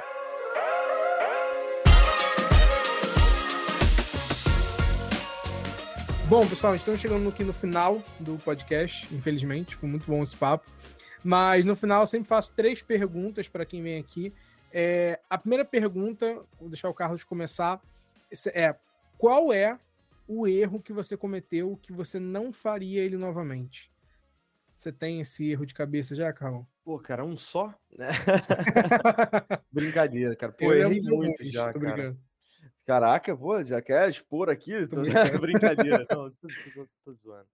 Bom, 6.30 6.48
pessoal, 6.48 6.76
estamos 6.76 7.02
chegando 7.02 7.28
aqui 7.28 7.44
no 7.44 7.52
final 7.52 8.04
do 8.20 8.38
podcast, 8.38 9.12
infelizmente. 9.12 9.76
Foi 9.76 9.90
muito 9.90 10.06
bom 10.06 10.22
esse 10.22 10.36
papo. 10.36 10.70
Mas 11.24 11.66
no 11.66 11.76
final 11.76 12.02
eu 12.02 12.08
sempre 12.08 12.28
faço 12.28 12.54
três 12.54 12.82
perguntas 12.82 13.48
para 13.48 13.66
quem 13.66 13.84
vem 13.84 14.00
aqui. 14.00 14.34
É, 14.72 15.20
a 15.30 15.38
primeira 15.38 15.66
pergunta, 15.66 16.42
vou 16.60 16.70
deixar 16.70 16.90
o 16.90 16.94
Carlos 16.94 17.24
começar, 17.24 17.82
é 18.54 18.76
qual 19.18 19.52
é 19.52 19.78
o 20.28 20.48
erro 20.48 20.82
que 20.82 20.94
você 20.94 21.18
cometeu 21.18 21.78
que 21.82 21.92
você 21.92 22.20
não 22.20 22.54
faria 22.54 23.02
ele 23.02 23.18
novamente? 23.18 23.92
Você 24.78 24.94
tem 24.94 25.20
esse 25.20 25.50
erro 25.50 25.66
de 25.66 25.74
cabeça 25.74 26.16
já, 26.16 26.32
Carol? 26.32 26.66
Pô, 26.86 26.98
cara, 27.00 27.26
um 27.26 27.36
só? 27.36 27.74
Brincadeira, 29.72 30.36
cara. 30.36 30.54
Pô, 30.54 30.72
eu 30.72 30.88
errei 30.88 31.02
muito 31.02 31.52
já, 31.52 31.74
cara. 31.74 31.80
Brincando. 31.80 32.20
Caraca, 32.86 33.36
pô, 33.36 33.64
já 33.64 33.82
quer 33.82 34.10
expor 34.10 34.50
aqui? 34.50 34.88
Tô... 34.88 35.02
Brincadeira. 35.40 36.08
Não, 36.10 36.32
tô, 36.32 36.48
tô, 36.48 36.88
tô 37.04 37.14
zoando. 37.14 37.48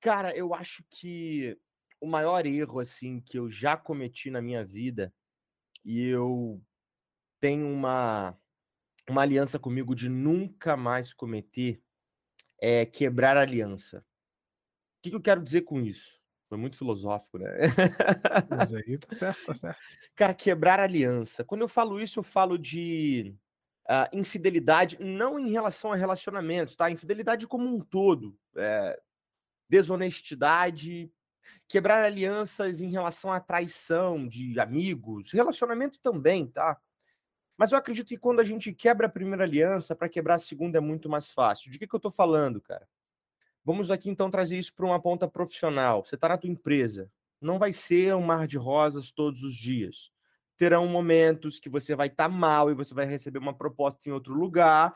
Cara, 0.00 0.34
eu 0.36 0.54
acho 0.54 0.82
que 0.88 1.58
o 2.00 2.06
maior 2.06 2.46
erro, 2.46 2.80
assim, 2.80 3.20
que 3.20 3.38
eu 3.38 3.50
já 3.50 3.76
cometi 3.76 4.30
na 4.30 4.42
minha 4.42 4.64
vida, 4.64 5.12
e 5.84 6.02
eu 6.02 6.60
tenho 7.40 7.68
uma, 7.68 8.36
uma 9.08 9.22
aliança 9.22 9.58
comigo 9.58 9.94
de 9.94 10.08
nunca 10.08 10.76
mais 10.76 11.12
cometer, 11.12 11.82
é 12.60 12.84
quebrar 12.84 13.36
aliança. 13.36 13.98
O 13.98 15.02
que, 15.02 15.10
que 15.10 15.16
eu 15.16 15.22
quero 15.22 15.42
dizer 15.42 15.62
com 15.62 15.80
isso? 15.80 16.20
Foi 16.48 16.58
muito 16.58 16.76
filosófico, 16.76 17.38
né? 17.38 17.50
Mas 18.50 18.72
aí 18.74 18.98
tá 18.98 19.14
certo, 19.14 19.46
tá 19.46 19.54
certo. 19.54 19.78
Cara, 20.14 20.34
quebrar 20.34 20.80
aliança. 20.80 21.44
Quando 21.44 21.62
eu 21.62 21.68
falo 21.68 22.00
isso, 22.00 22.20
eu 22.20 22.22
falo 22.22 22.56
de 22.56 23.34
uh, 23.88 24.16
infidelidade, 24.16 24.96
não 25.00 25.38
em 25.38 25.50
relação 25.50 25.92
a 25.92 25.96
relacionamentos, 25.96 26.76
tá? 26.76 26.90
Infidelidade 26.90 27.46
como 27.46 27.68
um 27.68 27.80
todo. 27.80 28.38
É, 28.56 29.00
desonestidade, 29.68 31.10
quebrar 31.68 32.04
alianças 32.04 32.80
em 32.80 32.90
relação 32.90 33.32
à 33.32 33.40
traição 33.40 34.26
de 34.26 34.58
amigos, 34.60 35.32
relacionamento 35.32 35.98
também, 36.00 36.46
tá? 36.46 36.80
Mas 37.56 37.72
eu 37.72 37.78
acredito 37.78 38.08
que 38.08 38.18
quando 38.18 38.40
a 38.40 38.44
gente 38.44 38.72
quebra 38.72 39.06
a 39.06 39.10
primeira 39.10 39.44
aliança, 39.44 39.96
para 39.96 40.08
quebrar 40.08 40.34
a 40.34 40.38
segunda 40.38 40.78
é 40.78 40.80
muito 40.80 41.08
mais 41.08 41.30
fácil. 41.30 41.70
De 41.70 41.78
que, 41.78 41.86
que 41.86 41.94
eu 41.94 41.98
estou 41.98 42.10
falando, 42.10 42.60
cara? 42.60 42.86
Vamos 43.64 43.90
aqui 43.90 44.10
então 44.10 44.30
trazer 44.30 44.58
isso 44.58 44.74
para 44.74 44.86
uma 44.86 45.00
ponta 45.00 45.26
profissional. 45.26 46.04
Você 46.04 46.14
está 46.14 46.28
na 46.28 46.38
tua 46.38 46.50
empresa. 46.50 47.10
Não 47.40 47.58
vai 47.58 47.72
ser 47.72 48.14
um 48.14 48.20
mar 48.20 48.46
de 48.46 48.58
rosas 48.58 49.10
todos 49.10 49.42
os 49.42 49.56
dias. 49.56 50.10
Terão 50.56 50.86
momentos 50.86 51.58
que 51.58 51.68
você 51.68 51.94
vai 51.94 52.08
estar 52.08 52.24
tá 52.24 52.28
mal 52.28 52.70
e 52.70 52.74
você 52.74 52.94
vai 52.94 53.06
receber 53.06 53.38
uma 53.38 53.56
proposta 53.56 54.08
em 54.08 54.12
outro 54.12 54.34
lugar 54.34 54.94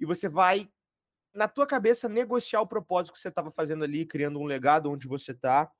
e 0.00 0.04
você 0.04 0.28
vai 0.28 0.68
na 1.34 1.46
tua 1.46 1.66
cabeça 1.66 2.08
negociar 2.08 2.60
o 2.60 2.66
propósito 2.66 3.12
que 3.12 3.20
você 3.20 3.28
estava 3.28 3.50
fazendo 3.50 3.84
ali, 3.84 4.04
criando 4.04 4.40
um 4.40 4.44
legado 4.44 4.90
onde 4.90 5.06
você 5.06 5.32
está, 5.32 5.70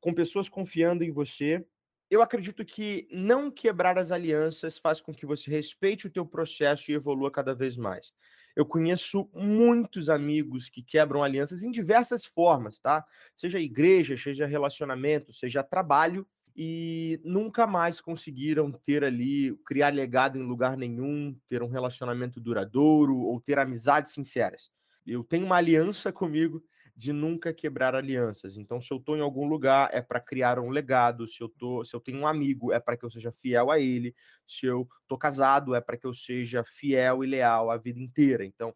com 0.00 0.14
pessoas 0.14 0.48
confiando 0.48 1.04
em 1.04 1.12
você. 1.12 1.64
Eu 2.10 2.22
acredito 2.22 2.64
que 2.64 3.08
não 3.10 3.50
quebrar 3.50 3.98
as 3.98 4.10
alianças 4.10 4.78
faz 4.78 5.00
com 5.00 5.12
que 5.12 5.26
você 5.26 5.50
respeite 5.50 6.06
o 6.06 6.10
teu 6.10 6.24
processo 6.24 6.90
e 6.90 6.94
evolua 6.94 7.30
cada 7.30 7.54
vez 7.54 7.76
mais. 7.76 8.12
Eu 8.54 8.64
conheço 8.64 9.28
muitos 9.34 10.08
amigos 10.08 10.70
que 10.70 10.82
quebram 10.82 11.22
alianças 11.22 11.62
em 11.62 11.70
diversas 11.70 12.24
formas, 12.24 12.80
tá? 12.80 13.04
Seja 13.36 13.60
igreja, 13.60 14.16
seja 14.16 14.46
relacionamento, 14.46 15.32
seja 15.32 15.62
trabalho, 15.62 16.26
e 16.56 17.20
nunca 17.22 17.66
mais 17.66 18.00
conseguiram 18.00 18.72
ter 18.72 19.04
ali, 19.04 19.54
criar 19.66 19.92
legado 19.92 20.38
em 20.38 20.42
lugar 20.42 20.74
nenhum, 20.74 21.38
ter 21.46 21.62
um 21.62 21.68
relacionamento 21.68 22.40
duradouro 22.40 23.18
ou 23.18 23.38
ter 23.38 23.58
amizades 23.58 24.12
sinceras. 24.12 24.70
Eu 25.06 25.22
tenho 25.22 25.44
uma 25.44 25.56
aliança 25.56 26.10
comigo 26.10 26.64
de 26.96 27.12
nunca 27.12 27.52
quebrar 27.52 27.94
alianças. 27.94 28.56
Então, 28.56 28.80
se 28.80 28.90
eu 28.90 28.96
estou 28.96 29.16
em 29.16 29.20
algum 29.20 29.46
lugar, 29.46 29.90
é 29.92 30.00
para 30.00 30.18
criar 30.18 30.58
um 30.58 30.70
legado. 30.70 31.28
Se 31.28 31.42
eu, 31.42 31.48
tô, 31.48 31.84
se 31.84 31.94
eu 31.94 32.00
tenho 32.00 32.20
um 32.20 32.26
amigo, 32.26 32.72
é 32.72 32.80
para 32.80 32.96
que 32.96 33.04
eu 33.04 33.10
seja 33.10 33.30
fiel 33.30 33.70
a 33.70 33.78
ele. 33.78 34.14
Se 34.46 34.64
eu 34.64 34.88
estou 35.02 35.18
casado, 35.18 35.74
é 35.74 35.80
para 35.80 35.98
que 35.98 36.06
eu 36.06 36.14
seja 36.14 36.64
fiel 36.64 37.22
e 37.22 37.26
leal 37.26 37.70
a 37.70 37.76
vida 37.76 38.00
inteira. 38.00 38.46
Então, 38.46 38.74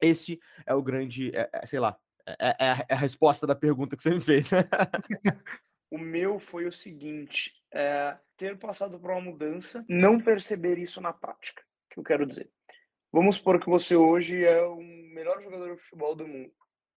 esse 0.00 0.40
é 0.64 0.74
o 0.74 0.82
grande, 0.82 1.36
é, 1.36 1.50
é, 1.52 1.66
sei 1.66 1.78
lá, 1.78 1.98
é, 2.26 2.32
é, 2.48 2.86
é, 2.88 2.94
a 2.94 2.96
resposta 2.96 3.46
da 3.46 3.54
pergunta 3.54 3.94
que 3.94 4.02
você 4.02 4.10
me 4.10 4.20
fez. 4.20 4.48
o 5.90 5.98
meu 5.98 6.38
foi 6.38 6.66
o 6.66 6.72
seguinte: 6.72 7.52
é, 7.70 8.16
ter 8.38 8.58
passado 8.58 8.98
por 8.98 9.10
uma 9.10 9.20
mudança, 9.20 9.84
não 9.86 10.18
perceber 10.18 10.78
isso 10.78 10.98
na 10.98 11.12
prática. 11.12 11.62
que 11.90 12.00
eu 12.00 12.04
quero 12.04 12.24
dizer? 12.24 12.50
Vamos 13.12 13.36
supor 13.36 13.60
que 13.60 13.68
você 13.68 13.94
hoje 13.94 14.42
é 14.44 14.62
o 14.62 14.76
melhor 14.76 15.42
jogador 15.42 15.74
de 15.74 15.80
futebol 15.80 16.16
do 16.16 16.26
mundo 16.26 16.52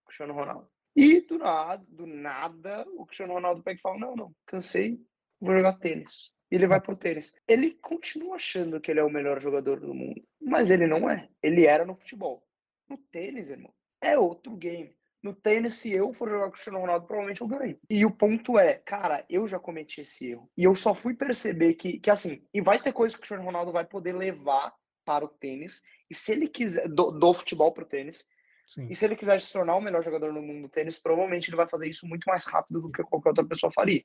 Cristiano 0.07 0.33
Ronaldo. 0.33 0.67
E 0.95 1.21
do 1.21 1.37
nada, 1.37 1.85
do 1.89 2.07
nada, 2.07 2.85
o 2.95 3.05
Cristiano 3.05 3.33
Ronaldo 3.33 3.61
pega 3.61 3.77
e 3.77 3.81
fala: 3.81 3.99
Não, 3.99 4.15
não, 4.15 4.35
cansei, 4.45 4.99
vou 5.39 5.53
jogar 5.53 5.73
tênis. 5.73 6.31
E 6.49 6.55
ele 6.55 6.67
vai 6.67 6.81
pro 6.81 6.95
tênis. 6.95 7.35
Ele 7.47 7.71
continua 7.81 8.35
achando 8.35 8.79
que 8.79 8.89
ele 8.89 8.99
é 8.99 9.03
o 9.03 9.09
melhor 9.09 9.39
jogador 9.39 9.79
do 9.79 9.93
mundo, 9.93 10.21
mas 10.41 10.71
ele 10.71 10.87
não 10.87 11.09
é. 11.09 11.29
Ele 11.43 11.65
era 11.65 11.85
no 11.85 11.95
futebol. 11.95 12.43
No 12.89 12.97
tênis, 12.97 13.49
irmão, 13.49 13.73
é 14.01 14.17
outro 14.17 14.55
game. 14.55 14.95
No 15.21 15.33
tênis, 15.33 15.73
se 15.73 15.91
eu 15.91 16.13
for 16.13 16.29
jogar 16.29 16.43
com 16.43 16.49
o 16.49 16.51
Cristiano 16.53 16.79
Ronaldo, 16.79 17.05
provavelmente 17.05 17.41
eu 17.41 17.47
ganho. 17.47 17.77
E 17.89 18.05
o 18.05 18.11
ponto 18.11 18.57
é, 18.57 18.75
cara, 18.75 19.25
eu 19.29 19.47
já 19.47 19.59
cometi 19.59 20.01
esse 20.01 20.31
erro. 20.31 20.49
E 20.55 20.63
eu 20.63 20.75
só 20.75 20.93
fui 20.93 21.15
perceber 21.15 21.73
que, 21.73 21.99
que 21.99 22.09
assim, 22.09 22.45
e 22.53 22.61
vai 22.61 22.81
ter 22.81 22.93
coisas 22.93 23.15
que 23.15 23.19
o 23.19 23.21
Cristiano 23.21 23.43
Ronaldo 23.43 23.71
vai 23.71 23.83
poder 23.83 24.13
levar 24.13 24.73
para 25.03 25.25
o 25.25 25.27
tênis. 25.27 25.81
E 26.09 26.15
se 26.15 26.31
ele 26.31 26.47
quiser, 26.47 26.87
do, 26.87 27.11
do 27.11 27.33
futebol 27.33 27.73
para 27.73 27.83
o 27.83 27.87
tênis, 27.87 28.25
Sim. 28.67 28.87
E 28.89 28.95
se 28.95 29.05
ele 29.05 29.15
quiser 29.15 29.39
se 29.39 29.51
tornar 29.51 29.75
o 29.75 29.81
melhor 29.81 30.03
jogador 30.03 30.33
no 30.33 30.41
mundo 30.41 30.63
do 30.63 30.69
tênis, 30.69 30.99
provavelmente 30.99 31.49
ele 31.49 31.55
vai 31.55 31.67
fazer 31.67 31.87
isso 31.87 32.05
muito 32.05 32.25
mais 32.25 32.43
rápido 32.43 32.81
do 32.81 32.91
que 32.91 33.01
qualquer 33.03 33.29
outra 33.29 33.45
pessoa 33.45 33.71
faria. 33.71 34.03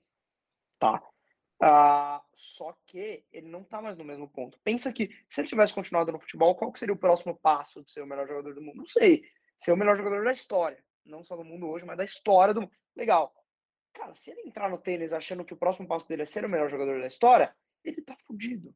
Tá? 0.78 1.02
Uh, 1.60 2.22
só 2.34 2.76
que 2.86 3.24
ele 3.32 3.48
não 3.48 3.64
tá 3.64 3.82
mais 3.82 3.98
no 3.98 4.04
mesmo 4.04 4.28
ponto. 4.28 4.58
Pensa 4.62 4.92
que 4.92 5.10
se 5.28 5.40
ele 5.40 5.48
tivesse 5.48 5.74
continuado 5.74 6.12
no 6.12 6.20
futebol, 6.20 6.54
qual 6.54 6.74
seria 6.76 6.94
o 6.94 6.98
próximo 6.98 7.36
passo 7.36 7.82
de 7.82 7.90
ser 7.90 8.02
o 8.02 8.06
melhor 8.06 8.26
jogador 8.26 8.54
do 8.54 8.62
mundo? 8.62 8.76
Não 8.76 8.86
sei. 8.86 9.24
Ser 9.58 9.72
o 9.72 9.76
melhor 9.76 9.96
jogador 9.96 10.24
da 10.24 10.32
história. 10.32 10.82
Não 11.04 11.24
só 11.24 11.36
do 11.36 11.44
mundo 11.44 11.68
hoje, 11.68 11.84
mas 11.84 11.96
da 11.96 12.04
história 12.04 12.54
do 12.54 12.62
mundo. 12.62 12.72
Legal. 12.96 13.34
Cara, 13.92 14.14
se 14.14 14.30
ele 14.30 14.42
entrar 14.42 14.70
no 14.70 14.78
tênis 14.78 15.12
achando 15.12 15.44
que 15.44 15.54
o 15.54 15.56
próximo 15.56 15.88
passo 15.88 16.08
dele 16.08 16.22
é 16.22 16.24
ser 16.24 16.44
o 16.44 16.48
melhor 16.48 16.70
jogador 16.70 17.00
da 17.00 17.06
história, 17.06 17.54
ele 17.84 18.00
tá 18.00 18.16
fudido. 18.26 18.74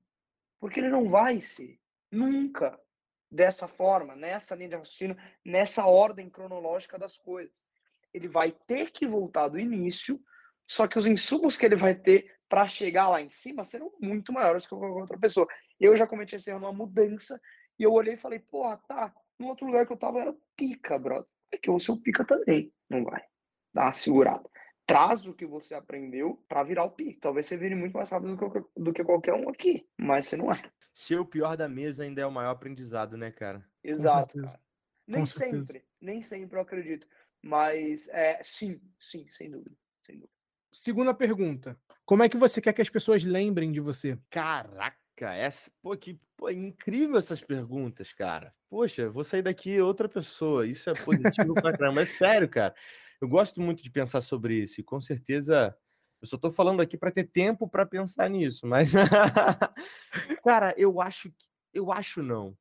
Porque 0.60 0.80
ele 0.80 0.88
não 0.88 1.08
vai 1.08 1.40
ser. 1.40 1.78
Nunca 2.10 2.78
dessa 3.30 3.66
forma, 3.66 4.14
nessa 4.14 4.54
linha 4.54 4.70
de 4.70 4.76
raciocínio, 4.76 5.16
nessa 5.44 5.86
ordem 5.86 6.30
cronológica 6.30 6.98
das 6.98 7.16
coisas. 7.16 7.52
Ele 8.12 8.28
vai 8.28 8.52
ter 8.66 8.90
que 8.90 9.06
voltar 9.06 9.48
do 9.48 9.58
início, 9.58 10.20
só 10.66 10.86
que 10.86 10.98
os 10.98 11.06
insumos 11.06 11.56
que 11.56 11.66
ele 11.66 11.76
vai 11.76 11.94
ter 11.94 12.34
para 12.48 12.66
chegar 12.66 13.08
lá 13.08 13.20
em 13.20 13.30
cima 13.30 13.64
serão 13.64 13.92
muito 14.00 14.32
maiores 14.32 14.66
que 14.66 14.74
qualquer 14.74 15.00
outra 15.00 15.18
pessoa. 15.18 15.46
Eu 15.78 15.96
já 15.96 16.06
cometi 16.06 16.36
esse 16.36 16.50
erro 16.50 16.60
numa 16.60 16.72
mudança 16.72 17.40
e 17.78 17.82
eu 17.82 17.92
olhei 17.92 18.14
e 18.14 18.18
falei, 18.18 18.38
porra, 18.38 18.76
tá, 18.88 19.12
no 19.38 19.48
outro 19.48 19.66
lugar 19.66 19.86
que 19.86 19.92
eu 19.92 19.96
tava 19.96 20.20
era 20.20 20.34
pica, 20.56 20.98
brother. 20.98 21.28
É 21.52 21.58
que 21.58 21.68
eu 21.68 21.78
sou 21.78 22.00
pica 22.00 22.24
também. 22.24 22.72
Não 22.88 23.04
vai. 23.04 23.22
Dá 23.72 23.84
uma 23.84 23.92
segurada. 23.92 24.48
Traz 24.86 25.26
o 25.26 25.34
que 25.34 25.44
você 25.44 25.74
aprendeu 25.74 26.42
para 26.48 26.62
virar 26.62 26.84
o 26.84 26.90
pica. 26.90 27.18
Talvez 27.20 27.46
você 27.46 27.56
vire 27.56 27.74
muito 27.74 27.94
mais 27.94 28.08
rápido 28.08 28.36
do 28.36 28.50
que, 28.50 28.64
do 28.76 28.92
que 28.92 29.04
qualquer 29.04 29.34
um 29.34 29.48
aqui, 29.48 29.86
mas 29.98 30.26
você 30.26 30.36
não 30.36 30.50
é 30.50 30.62
ser 30.96 31.20
o 31.20 31.26
pior 31.26 31.58
da 31.58 31.68
mesa 31.68 32.04
ainda 32.04 32.22
é 32.22 32.26
o 32.26 32.32
maior 32.32 32.52
aprendizado, 32.52 33.18
né, 33.18 33.30
cara? 33.30 33.62
Exato. 33.84 34.40
Cara. 34.40 34.58
Nem 35.06 35.26
sempre, 35.26 35.84
nem 36.00 36.22
sempre 36.22 36.56
eu 36.56 36.62
acredito. 36.62 37.06
Mas 37.42 38.08
é, 38.08 38.40
sim, 38.42 38.80
sim, 38.98 39.28
sem 39.28 39.50
dúvida, 39.50 39.76
sem 40.02 40.16
dúvida. 40.16 40.32
Segunda 40.72 41.12
pergunta. 41.12 41.78
Como 42.06 42.22
é 42.22 42.30
que 42.30 42.36
você 42.38 42.62
quer 42.62 42.72
que 42.72 42.80
as 42.80 42.88
pessoas 42.88 43.24
lembrem 43.24 43.70
de 43.70 43.78
você? 43.78 44.18
Caraca, 44.30 45.34
essa, 45.34 45.70
pô, 45.82 45.94
que 45.96 46.18
pô, 46.34 46.48
incrível 46.48 47.18
essas 47.18 47.42
perguntas, 47.42 48.14
cara. 48.14 48.54
Poxa, 48.70 49.10
vou 49.10 49.22
sair 49.22 49.42
daqui 49.42 49.78
outra 49.78 50.08
pessoa. 50.08 50.66
Isso 50.66 50.88
é 50.88 50.94
positivo 50.94 51.52
pra 51.54 51.76
caramba. 51.76 52.00
É 52.00 52.06
sério, 52.06 52.48
cara. 52.48 52.74
Eu 53.20 53.28
gosto 53.28 53.60
muito 53.60 53.82
de 53.82 53.90
pensar 53.90 54.22
sobre 54.22 54.62
isso 54.62 54.80
e 54.80 54.84
com 54.84 55.00
certeza 55.00 55.76
eu 56.20 56.26
só 56.26 56.36
estou 56.36 56.50
falando 56.50 56.80
aqui 56.80 56.96
para 56.96 57.10
ter 57.10 57.24
tempo 57.24 57.68
para 57.68 57.86
pensar 57.86 58.28
nisso, 58.28 58.66
mas 58.66 58.92
cara, 60.44 60.74
eu 60.76 61.00
acho 61.00 61.30
que 61.30 61.46
eu 61.74 61.92
acho 61.92 62.22
não. 62.22 62.56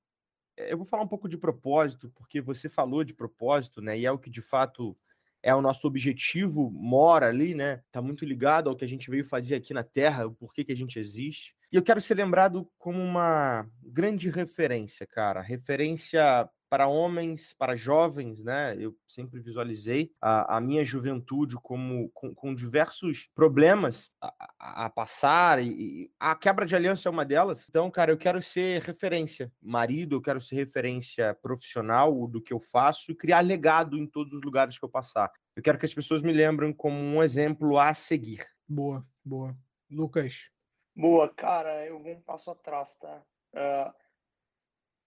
Eh, 0.58 0.74
eu 0.74 0.78
vou 0.78 0.86
falar 0.86 1.03
um 1.03 1.08
pouco 1.08 1.30
de 1.30 1.38
propósito, 1.38 2.12
porque 2.16 2.41
você 2.41 2.68
falou 2.68 3.03
de 3.03 3.14
propósito, 3.14 3.82
né? 3.82 3.97
E 3.97 4.06
é 4.06 4.12
o 4.12 4.20
que 4.20 4.30
de 4.30 4.41
fato 4.41 4.97
é 5.41 5.53
o 5.53 5.62
nosso 5.62 5.88
objetivo, 5.88 6.72
mora 6.72 7.28
ali, 7.28 7.53
né? 7.53 7.82
Tá 7.91 8.01
muito 8.01 8.26
ligado 8.26 8.70
ao 8.70 8.76
que 8.76 8.84
a 8.84 8.88
gente 8.88 9.10
veio 9.10 9.24
fazer 9.24 9.56
aqui 9.56 9.74
na 9.74 9.84
Terra, 9.84 10.26
o 10.26 10.34
porquê 10.34 10.64
que 10.64 10.72
a 10.72 10.78
gente 10.78 10.99
existe. 10.99 11.56
E 11.72 11.76
eu 11.76 11.84
quero 11.84 12.01
ser 12.01 12.16
lembrado 12.16 12.70
como 12.78 12.99
uma 12.99 13.70
grande 13.84 14.30
referência, 14.30 15.06
cara. 15.06 15.41
Referência 15.41 16.49
para 16.70 16.88
homens, 16.88 17.53
para 17.53 17.76
jovens, 17.76 18.43
né? 18.43 18.76
Eu 18.78 18.95
sempre 19.07 19.39
visualizei 19.39 20.11
a, 20.22 20.57
a 20.57 20.61
minha 20.61 20.84
juventude 20.84 21.55
como 21.55 22.09
com, 22.09 22.34
com 22.34 22.53
diversos 22.53 23.30
problemas 23.34 24.11
a, 24.22 24.34
a, 24.59 24.86
a 24.86 24.89
passar 24.89 25.61
e, 25.61 25.70
e, 25.70 26.11
a 26.20 26.36
quebra 26.36 26.66
de 26.66 26.76
aliança 26.76 27.07
é 27.07 27.11
uma 27.11 27.26
delas. 27.26 27.66
Então, 27.70 27.89
cara, 27.91 28.11
eu 28.11 28.18
quero 28.18 28.41
ser 28.41 28.82
referência, 28.82 29.51
marido, 29.61 30.16
eu 30.16 30.22
quero 30.22 30.41
ser 30.41 30.55
referência 30.55 31.34
profissional 31.41 32.28
do 32.28 32.41
que 32.41 32.53
eu 32.53 32.59
faço 32.59 33.11
e 33.11 33.16
criar 33.16 33.41
legado 33.41 33.97
em 33.97 34.07
todos 34.07 34.34
os 34.34 34.41
lugares 34.41 34.78
que 34.78 34.86
eu 34.86 34.89
passar. 34.89 35.32
Eu 35.55 35.63
quero 35.63 35.78
que 35.78 35.86
as 35.86 35.93
pessoas 35.93 36.22
me 36.22 36.34
lembrem 36.34 36.74
como 36.74 36.97
um 36.97 37.24
exemplo 37.24 37.78
a 37.78 37.93
seguir. 37.93 38.45
Boa, 38.68 39.05
boa. 39.24 39.55
Lucas. 39.89 40.49
Boa, 40.95 41.30
cara, 41.30 41.86
eu 41.86 42.01
vou 42.01 42.13
um 42.13 42.22
passo 42.22 42.49
atrás, 42.49 42.95
tá? 42.95 43.22
Uh 43.53 44.05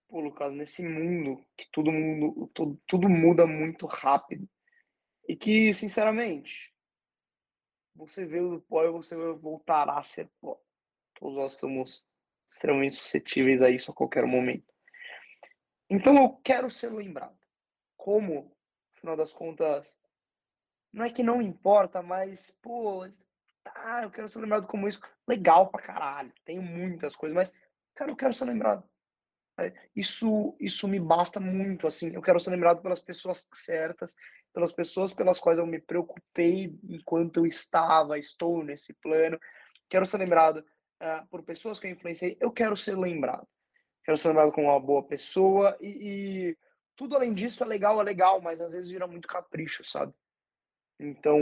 pô, 0.09 0.19
Lucas, 0.19 0.51
nesse 0.51 0.83
mundo 0.83 1.45
que 1.55 1.69
todo 1.71 1.91
mundo, 1.91 2.51
tudo, 2.87 3.07
muda 3.07 3.45
muito 3.45 3.85
rápido 3.85 4.49
e 5.27 5.35
que, 5.35 5.71
sinceramente, 5.73 6.73
você 7.95 8.25
veio 8.25 8.49
do 8.49 8.61
pó 8.61 8.83
e 8.83 8.91
você 8.91 9.15
voltará 9.33 9.99
a 9.99 10.03
ser 10.03 10.27
pó. 10.41 10.59
Todos 11.13 11.37
nós 11.37 11.53
somos 11.53 12.07
extremamente 12.49 12.95
suscetíveis 12.95 13.61
a 13.61 13.69
isso 13.69 13.91
a 13.91 13.93
qualquer 13.93 14.25
momento. 14.25 14.73
Então 15.87 16.15
eu 16.17 16.29
quero 16.43 16.69
ser 16.71 16.89
lembrado. 16.89 17.37
Como, 17.95 18.55
afinal 18.95 19.15
das 19.15 19.31
contas, 19.31 19.99
não 20.91 21.05
é 21.05 21.11
que 21.11 21.21
não 21.21 21.41
importa, 21.41 22.01
mas, 22.01 22.49
pô, 22.61 23.03
ah, 23.65 24.03
eu 24.03 24.09
quero 24.09 24.27
ser 24.27 24.39
lembrado 24.39 24.65
como 24.65 24.87
isso. 24.87 25.01
Legal 25.27 25.69
pra 25.69 25.81
caralho. 25.81 26.33
Tenho 26.43 26.63
muitas 26.63 27.15
coisas, 27.15 27.35
mas, 27.35 27.53
cara, 27.93 28.09
eu 28.09 28.15
quero 28.15 28.33
ser 28.33 28.45
lembrado. 28.45 28.88
É, 29.61 29.73
isso, 29.95 30.55
isso 30.59 30.87
me 30.87 30.99
basta 30.99 31.39
muito, 31.39 31.87
assim. 31.87 32.13
Eu 32.13 32.21
quero 32.21 32.39
ser 32.39 32.51
lembrado 32.51 32.81
pelas 32.81 33.01
pessoas 33.01 33.47
certas, 33.53 34.15
pelas 34.53 34.71
pessoas 34.71 35.13
pelas 35.13 35.39
quais 35.39 35.57
eu 35.57 35.65
me 35.65 35.79
preocupei 35.79 36.77
enquanto 36.87 37.37
eu 37.37 37.45
estava, 37.45 38.17
estou 38.17 38.63
nesse 38.63 38.93
plano. 38.93 39.39
Quero 39.89 40.05
ser 40.05 40.17
lembrado 40.17 40.57
uh, 40.57 41.27
por 41.29 41.43
pessoas 41.43 41.79
que 41.79 41.87
eu 41.87 41.91
influenciei. 41.91 42.37
Eu 42.39 42.51
quero 42.51 42.75
ser 42.75 42.97
lembrado. 42.97 43.47
Quero 44.03 44.17
ser 44.17 44.29
lembrado 44.29 44.51
como 44.51 44.67
uma 44.67 44.79
boa 44.79 45.03
pessoa 45.03 45.77
e, 45.79 45.87
e 45.87 46.57
tudo 46.95 47.15
além 47.15 47.33
disso 47.33 47.63
é 47.63 47.67
legal, 47.67 48.01
é 48.01 48.03
legal, 48.03 48.41
mas 48.41 48.59
às 48.59 48.71
vezes 48.71 48.89
vira 48.89 49.07
muito 49.07 49.27
capricho, 49.27 49.83
sabe? 49.85 50.13
Então, 50.99 51.39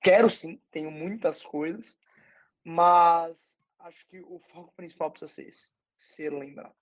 quero 0.00 0.30
sim, 0.30 0.60
tenho 0.70 0.90
muitas 0.90 1.42
coisas, 1.42 1.98
mas 2.62 3.36
acho 3.80 4.06
que 4.06 4.20
o 4.20 4.38
foco 4.38 4.72
principal 4.76 5.10
precisa 5.10 5.32
ser 5.32 5.48
esse, 5.48 5.68
ser 5.96 6.32
lembrado. 6.32 6.74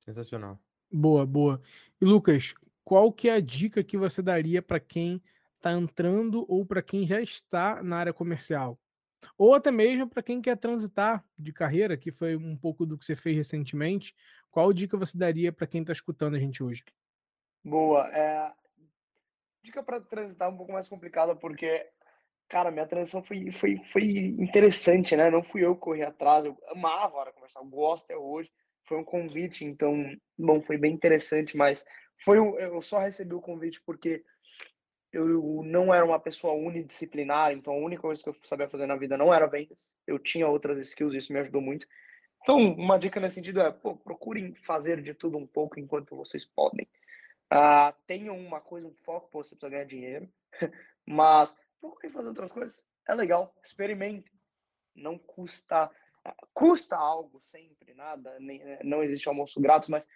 Sensacional. 0.00 0.58
Boa, 0.92 1.24
boa. 1.24 1.62
E 2.00 2.04
Lucas, 2.04 2.54
qual 2.84 3.12
que 3.12 3.28
é 3.28 3.34
a 3.34 3.40
dica 3.40 3.84
que 3.84 3.96
você 3.96 4.20
daria 4.20 4.60
para 4.60 4.80
quem 4.80 5.22
está 5.56 5.72
entrando 5.72 6.44
ou 6.48 6.64
para 6.64 6.82
quem 6.82 7.06
já 7.06 7.20
está 7.20 7.82
na 7.82 7.96
área 7.96 8.12
comercial? 8.12 8.78
Ou 9.36 9.54
até 9.54 9.70
mesmo 9.70 10.08
para 10.08 10.22
quem 10.22 10.40
quer 10.40 10.56
transitar 10.56 11.24
de 11.38 11.52
carreira, 11.52 11.96
que 11.96 12.10
foi 12.10 12.36
um 12.36 12.56
pouco 12.56 12.86
do 12.86 12.96
que 12.96 13.04
você 13.04 13.14
fez 13.14 13.36
recentemente. 13.36 14.14
Qual 14.50 14.72
dica 14.72 14.96
você 14.96 15.16
daria 15.16 15.52
para 15.52 15.66
quem 15.66 15.82
está 15.82 15.92
escutando 15.92 16.34
a 16.34 16.38
gente 16.38 16.62
hoje? 16.62 16.82
Boa. 17.62 18.08
É... 18.08 18.52
Dica 19.62 19.82
para 19.82 20.00
transitar 20.00 20.48
é 20.48 20.50
um 20.50 20.56
pouco 20.56 20.72
mais 20.72 20.88
complicada, 20.88 21.36
porque, 21.36 21.86
cara, 22.48 22.70
minha 22.70 22.86
transição 22.86 23.22
foi, 23.22 23.52
foi, 23.52 23.76
foi 23.92 24.04
interessante, 24.38 25.14
né? 25.14 25.30
Não 25.30 25.42
fui 25.42 25.62
eu 25.62 25.74
que 25.74 25.82
corri 25.82 26.02
atrás, 26.02 26.46
eu 26.46 26.58
amava 26.68 27.14
a 27.14 27.20
hora 27.20 27.32
conversar, 27.32 27.60
eu 27.60 27.66
gosto 27.66 28.04
até 28.04 28.16
hoje. 28.16 28.50
Foi 28.84 28.98
um 28.98 29.04
convite, 29.04 29.64
então, 29.64 30.16
bom, 30.38 30.60
foi 30.62 30.76
bem 30.76 30.92
interessante, 30.92 31.56
mas 31.56 31.84
foi 32.24 32.38
eu 32.38 32.82
só 32.82 32.98
recebi 32.98 33.34
o 33.34 33.40
convite 33.40 33.80
porque 33.84 34.24
eu 35.12 35.62
não 35.64 35.92
era 35.92 36.04
uma 36.04 36.20
pessoa 36.20 36.54
unidisciplinar, 36.54 37.52
então 37.52 37.72
a 37.72 37.78
única 37.78 38.02
coisa 38.02 38.22
que 38.22 38.28
eu 38.28 38.36
sabia 38.42 38.68
fazer 38.68 38.86
na 38.86 38.96
vida 38.96 39.16
não 39.16 39.34
era 39.34 39.46
vendas. 39.46 39.88
Eu 40.06 40.18
tinha 40.18 40.46
outras 40.46 40.78
skills, 40.78 41.14
isso 41.14 41.32
me 41.32 41.40
ajudou 41.40 41.60
muito. 41.60 41.86
Então, 42.42 42.58
uma 42.58 42.98
dica 42.98 43.20
nesse 43.20 43.34
sentido 43.36 43.60
é, 43.60 43.70
pô, 43.70 43.96
procurem 43.96 44.54
fazer 44.54 45.02
de 45.02 45.12
tudo 45.12 45.36
um 45.36 45.46
pouco 45.46 45.78
enquanto 45.78 46.16
vocês 46.16 46.44
podem. 46.44 46.88
Uh, 47.52 47.92
tenham 48.06 48.38
uma 48.38 48.60
coisa, 48.60 48.86
um 48.86 48.94
foco, 49.04 49.28
pô, 49.30 49.42
você 49.42 49.56
precisa 49.56 49.70
ganhar 49.70 49.84
dinheiro, 49.84 50.28
mas 51.04 51.54
procurem 51.80 52.10
fazer 52.10 52.28
outras 52.28 52.52
coisas. 52.52 52.86
É 53.08 53.14
legal, 53.14 53.54
experimentem. 53.64 54.32
Não 54.94 55.18
custa, 55.18 55.90
custa 56.52 56.96
algo 56.96 57.40
sempre, 57.40 57.94
nada, 57.94 58.38
nem, 58.40 58.60
não 58.84 59.02
existe 59.02 59.28
almoço 59.28 59.60
grátis, 59.60 59.88
mas, 59.88 60.06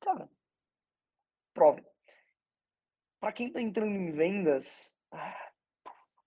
cara, 0.00 0.28
provem. 1.52 1.84
Para 3.18 3.32
quem 3.32 3.48
está 3.48 3.60
entrando 3.60 3.94
em 3.94 4.12
vendas, 4.12 4.98
ah, 5.10 5.52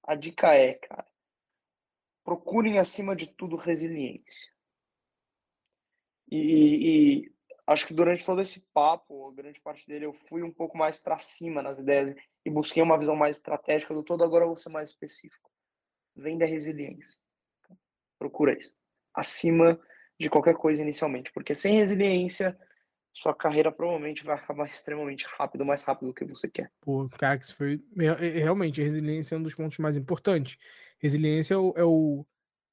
a 0.04 0.16
dica 0.16 0.54
é, 0.54 0.76
cara, 0.76 1.08
procurem 2.24 2.78
acima 2.78 3.16
de 3.16 3.28
tudo 3.28 3.56
resiliência. 3.56 4.54
E, 6.30 7.26
e, 7.26 7.36
acho 7.68 7.88
que 7.88 7.94
durante 7.94 8.26
todo 8.26 8.42
esse 8.42 8.62
papo, 8.74 9.32
grande 9.32 9.60
parte 9.60 9.86
dele, 9.88 10.06
eu 10.06 10.14
fui 10.14 10.44
um 10.44 10.54
pouco 10.54 10.78
mais 10.78 11.00
para 11.00 11.20
cima 11.20 11.62
nas 11.62 11.80
ideias 11.80 12.16
e 12.46 12.50
busquei 12.50 12.82
uma 12.82 12.98
visão 12.98 13.16
mais 13.16 13.38
estratégica 13.38 13.94
do 13.94 14.04
todo. 14.04 14.24
Agora 14.24 14.44
eu 14.44 14.50
vou 14.50 14.58
ser 14.58 14.70
mais 14.70 14.90
específico. 14.90 15.52
Venda 16.16 16.46
resiliência. 16.46 17.20
Procura 18.18 18.58
isso. 18.58 18.74
Acima 19.14 19.80
de 20.20 20.30
qualquer 20.30 20.56
coisa 20.56 20.82
inicialmente, 20.82 21.32
porque 21.32 21.54
sem 21.54 21.78
resiliência 21.78 22.58
sua 23.14 23.34
carreira 23.34 23.72
provavelmente 23.72 24.24
vai 24.24 24.36
acabar 24.36 24.68
extremamente 24.68 25.28
rápido, 25.38 25.64
mais 25.64 25.84
rápido 25.84 26.08
do 26.08 26.14
que 26.14 26.26
você 26.26 26.50
quer. 26.50 26.72
Pô, 26.82 27.08
cara, 27.10 27.38
que 27.38 27.46
isso 27.46 27.56
foi. 27.56 27.80
Realmente, 27.96 28.82
a 28.82 28.84
resiliência 28.84 29.36
é 29.36 29.38
um 29.38 29.44
dos 29.44 29.54
pontos 29.54 29.78
mais 29.78 29.96
importantes. 29.96 30.58
Resiliência 30.98 31.54
é 31.54 31.58
o, 31.58 31.74
é 31.78 31.84
o, 31.84 32.26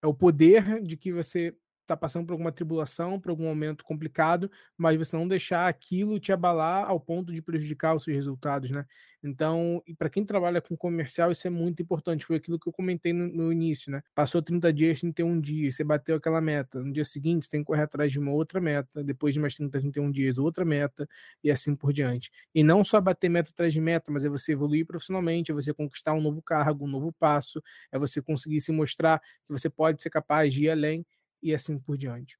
é 0.03 0.07
o 0.07 0.14
poder 0.14 0.80
de 0.80 0.97
que 0.97 1.12
você 1.12 1.55
está 1.91 1.97
passando 1.97 2.26
por 2.26 2.32
alguma 2.32 2.53
tribulação, 2.53 3.18
por 3.20 3.30
algum 3.30 3.45
momento 3.45 3.84
complicado, 3.84 4.51
mas 4.76 4.97
você 4.97 5.16
não 5.16 5.26
deixar 5.26 5.68
aquilo 5.68 6.20
te 6.20 6.32
abalar 6.32 6.88
ao 6.88 7.01
ponto 7.01 7.32
de 7.32 7.43
prejudicar 7.43 7.95
os 7.95 8.05
seus 8.05 8.16
resultados, 8.16 8.70
né? 8.70 8.86
Então, 9.22 9.82
e 9.86 9.95
para 9.95 10.09
quem 10.09 10.24
trabalha 10.24 10.62
com 10.62 10.74
comercial, 10.76 11.30
isso 11.30 11.47
é 11.47 11.51
muito 11.51 11.82
importante. 11.82 12.24
Foi 12.24 12.36
aquilo 12.36 12.59
que 12.59 12.66
eu 12.68 12.72
comentei 12.72 13.12
no, 13.12 13.28
no, 13.28 13.53
início, 13.53 13.93
né? 13.93 14.03
Passou 14.14 14.41
30 14.41 14.72
dias, 14.72 15.01
31 15.01 15.41
dias, 15.41 15.76
você 15.76 15.84
bateu 15.84 16.16
aquela 16.16 16.41
meta. 16.41 16.82
No 16.82 16.93
dia 16.93 17.05
seguinte, 17.05 17.45
você 17.45 17.51
tem 17.51 17.61
que 17.61 17.66
correr 17.66 17.82
atrás 17.82 18.11
de 18.11 18.18
uma 18.18 18.32
outra 18.32 18.61
meta. 18.61 19.05
Depois 19.05 19.34
de 19.34 19.41
mais 19.41 19.55
30, 19.55 19.78
31 19.78 20.11
dias, 20.11 20.38
outra 20.38 20.64
meta, 20.64 21.07
e 21.45 21.51
assim 21.51 21.74
por 21.74 21.93
diante. 21.93 22.30
E 22.55 22.62
não 22.62 22.82
só 22.82 23.01
bater 23.01 23.28
meta 23.28 23.51
atrás 23.51 23.72
de 23.74 23.80
meta, 23.80 24.11
mas 24.11 24.24
é 24.24 24.28
você 24.28 24.53
evoluir 24.53 24.86
profissionalmente, 24.86 25.51
é 25.51 25.55
você 25.55 25.74
conquistar 25.74 26.14
um 26.14 26.20
novo 26.20 26.41
cargo, 26.41 26.86
um 26.86 26.88
novo 26.88 27.12
passo, 27.12 27.62
é 27.93 27.99
você 27.99 28.22
conseguir 28.22 28.61
se 28.61 28.72
mostrar 28.72 29.18
que 29.18 29.53
você 29.53 29.68
pode 29.68 30.03
ser 30.03 30.09
capaz 30.11 30.55
de 30.55 30.64
ir 30.64 30.70
além 30.70 31.05
e 31.43 31.55
assim 31.55 31.78
por 31.78 31.97
diante. 31.97 32.38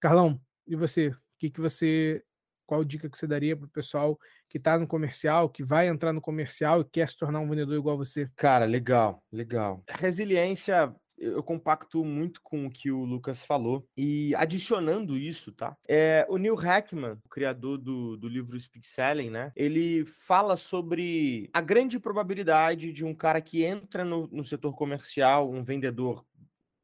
Carlão, 0.00 0.40
e 0.66 0.76
você? 0.76 1.08
O 1.08 1.16
que, 1.38 1.50
que 1.50 1.60
você. 1.60 2.22
Qual 2.66 2.84
dica 2.84 3.10
que 3.10 3.18
você 3.18 3.26
daria 3.26 3.56
para 3.56 3.66
o 3.66 3.70
pessoal 3.70 4.16
que 4.48 4.56
está 4.56 4.78
no 4.78 4.86
comercial, 4.86 5.48
que 5.48 5.64
vai 5.64 5.88
entrar 5.88 6.12
no 6.12 6.20
comercial 6.20 6.80
e 6.80 6.84
quer 6.84 7.08
se 7.08 7.16
tornar 7.16 7.40
um 7.40 7.48
vendedor 7.48 7.76
igual 7.76 7.96
você? 7.96 8.30
Cara, 8.36 8.64
legal, 8.64 9.24
legal. 9.32 9.82
Resiliência 9.88 10.94
eu 11.20 11.42
compacto 11.42 12.02
muito 12.02 12.40
com 12.42 12.66
o 12.66 12.70
que 12.70 12.90
o 12.90 13.04
Lucas 13.04 13.44
falou. 13.44 13.86
E 13.96 14.34
adicionando 14.34 15.16
isso, 15.16 15.52
tá? 15.52 15.76
É, 15.86 16.26
o 16.28 16.38
Neil 16.38 16.54
Hackman, 16.54 17.18
o 17.24 17.28
criador 17.28 17.76
do, 17.76 18.16
do 18.16 18.26
livro 18.26 18.58
Speak 18.58 18.86
Selling, 18.86 19.30
né? 19.30 19.52
Ele 19.54 20.04
fala 20.04 20.56
sobre 20.56 21.48
a 21.52 21.60
grande 21.60 22.00
probabilidade 22.00 22.92
de 22.92 23.04
um 23.04 23.14
cara 23.14 23.40
que 23.40 23.64
entra 23.64 24.04
no, 24.04 24.26
no 24.32 24.42
setor 24.42 24.74
comercial, 24.74 25.50
um 25.50 25.62
vendedor 25.62 26.24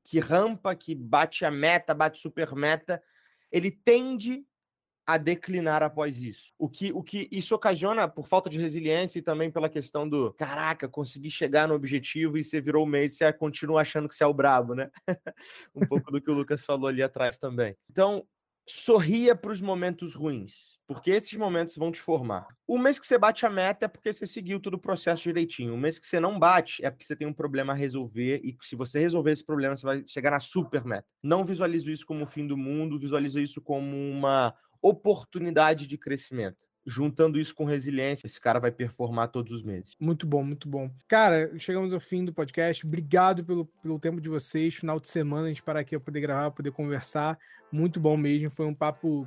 que 0.07 0.20
rampa, 0.20 0.74
que 0.74 0.94
bate 0.94 1.44
a 1.44 1.50
meta, 1.50 1.92
bate 1.92 2.20
super 2.20 2.54
meta, 2.54 3.02
ele 3.50 3.70
tende 3.70 4.46
a 5.07 5.16
declinar 5.16 5.82
após 5.82 6.20
isso. 6.20 6.52
O 6.59 6.68
que, 6.68 6.92
o 6.92 7.02
que 7.02 7.28
isso 7.30 7.54
ocasiona 7.54 8.09
por 8.09 8.26
falta 8.26 8.50
de 8.50 8.59
resiliência 8.59 9.18
e 9.18 9.22
também 9.22 9.50
pela 9.50 9.68
questão 9.68 10.09
do 10.09 10.32
caraca, 10.34 10.88
consegui 10.88 11.30
chegar 11.30 11.68
no 11.68 11.74
objetivo 11.74 12.36
e 12.36 12.42
você 12.42 12.61
virou 12.61 12.84
o 12.84 12.88
mês, 12.88 13.16
você 13.16 13.32
continua 13.32 13.82
achando 13.82 14.09
que 14.09 14.16
você 14.16 14.24
é 14.24 14.26
o 14.26 14.34
brabo, 14.34 14.74
né? 14.74 14.90
um 15.74 15.86
pouco 15.86 16.11
do 16.11 16.20
que 16.20 16.30
o 16.30 16.34
Lucas 16.34 16.64
falou 16.64 16.88
ali 16.88 17.02
atrás 17.02 17.38
também. 17.38 17.76
Então, 17.88 18.26
sorria 18.66 19.36
para 19.36 19.52
os 19.52 19.60
momentos 19.60 20.14
ruins, 20.14 20.78
porque 20.86 21.10
esses 21.10 21.32
momentos 21.34 21.76
vão 21.76 21.92
te 21.92 22.00
formar. 22.00 22.48
O 22.66 22.78
mês 22.78 22.98
que 22.98 23.06
você 23.06 23.16
bate 23.16 23.46
a 23.46 23.50
meta 23.50 23.84
é 23.84 23.88
porque 23.88 24.12
você 24.12 24.26
seguiu 24.26 24.58
todo 24.58 24.74
o 24.74 24.78
processo 24.78 25.22
direitinho. 25.22 25.72
O 25.72 25.78
mês 25.78 25.98
que 25.98 26.06
você 26.06 26.18
não 26.18 26.38
bate 26.38 26.84
é 26.84 26.90
porque 26.90 27.04
você 27.04 27.14
tem 27.14 27.26
um 27.26 27.32
problema 27.32 27.72
a 27.72 27.76
resolver 27.76 28.40
e 28.42 28.56
se 28.62 28.74
você 28.74 28.98
resolver 28.98 29.30
esse 29.30 29.44
problema, 29.44 29.76
você 29.76 29.86
vai 29.86 30.04
chegar 30.06 30.32
na 30.32 30.40
super 30.40 30.84
meta. 30.84 31.06
Não 31.22 31.44
visualize 31.44 31.90
isso 31.90 32.04
como 32.04 32.24
o 32.24 32.26
fim 32.26 32.46
do 32.46 32.56
mundo, 32.56 32.98
visualize 32.98 33.40
isso 33.40 33.60
como 33.60 33.96
uma 33.96 34.52
oportunidade 34.82 35.86
de 35.86 35.96
crescimento 35.96 36.66
juntando 36.86 37.38
isso 37.38 37.54
com 37.54 37.64
resiliência, 37.64 38.26
esse 38.26 38.40
cara 38.40 38.60
vai 38.60 38.70
performar 38.70 39.28
todos 39.28 39.50
os 39.52 39.62
meses. 39.62 39.96
Muito 39.98 40.24
bom, 40.24 40.44
muito 40.44 40.68
bom. 40.68 40.88
Cara, 41.08 41.50
chegamos 41.58 41.92
ao 41.92 41.98
fim 41.98 42.24
do 42.24 42.32
podcast. 42.32 42.86
Obrigado 42.86 43.44
pelo, 43.44 43.66
pelo 43.82 43.98
tempo 43.98 44.20
de 44.20 44.28
vocês. 44.28 44.76
Final 44.76 45.00
de 45.00 45.08
semana 45.08 45.46
a 45.46 45.48
gente 45.48 45.62
parar 45.62 45.80
aqui 45.80 45.90
para 45.98 46.04
poder 46.04 46.20
gravar, 46.20 46.50
poder 46.52 46.70
conversar. 46.70 47.36
Muito 47.70 48.00
bom 48.00 48.16
mesmo. 48.16 48.50
Foi 48.50 48.66
um 48.66 48.74
papo 48.74 49.26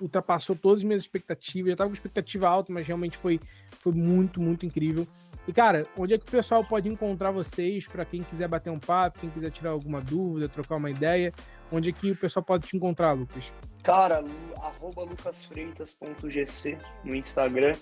ultrapassou 0.00 0.56
todas 0.56 0.80
as 0.80 0.84
minhas 0.84 1.02
expectativas. 1.02 1.70
Eu 1.70 1.76
tava 1.76 1.90
com 1.90 1.94
expectativa 1.94 2.48
alta, 2.48 2.72
mas 2.72 2.86
realmente 2.86 3.16
foi, 3.16 3.40
foi 3.78 3.92
muito, 3.92 4.40
muito 4.40 4.64
incrível. 4.64 5.06
E, 5.46 5.52
cara, 5.52 5.86
onde 5.96 6.14
é 6.14 6.18
que 6.18 6.26
o 6.26 6.30
pessoal 6.30 6.64
pode 6.64 6.88
encontrar 6.88 7.30
vocês 7.30 7.86
para 7.86 8.04
quem 8.04 8.22
quiser 8.22 8.48
bater 8.48 8.70
um 8.70 8.80
papo, 8.80 9.20
quem 9.20 9.30
quiser 9.30 9.50
tirar 9.50 9.70
alguma 9.70 10.00
dúvida, 10.00 10.48
trocar 10.48 10.76
uma 10.76 10.90
ideia? 10.90 11.32
Onde 11.70 11.90
é 11.90 11.92
que 11.92 12.10
o 12.10 12.16
pessoal 12.16 12.44
pode 12.44 12.66
te 12.66 12.76
encontrar, 12.76 13.12
Lucas? 13.12 13.52
Cara, 13.82 14.24
arroba 14.56 15.02
lucasfreitas.gc 15.02 16.78
no 17.04 17.14
Instagram. 17.14 17.74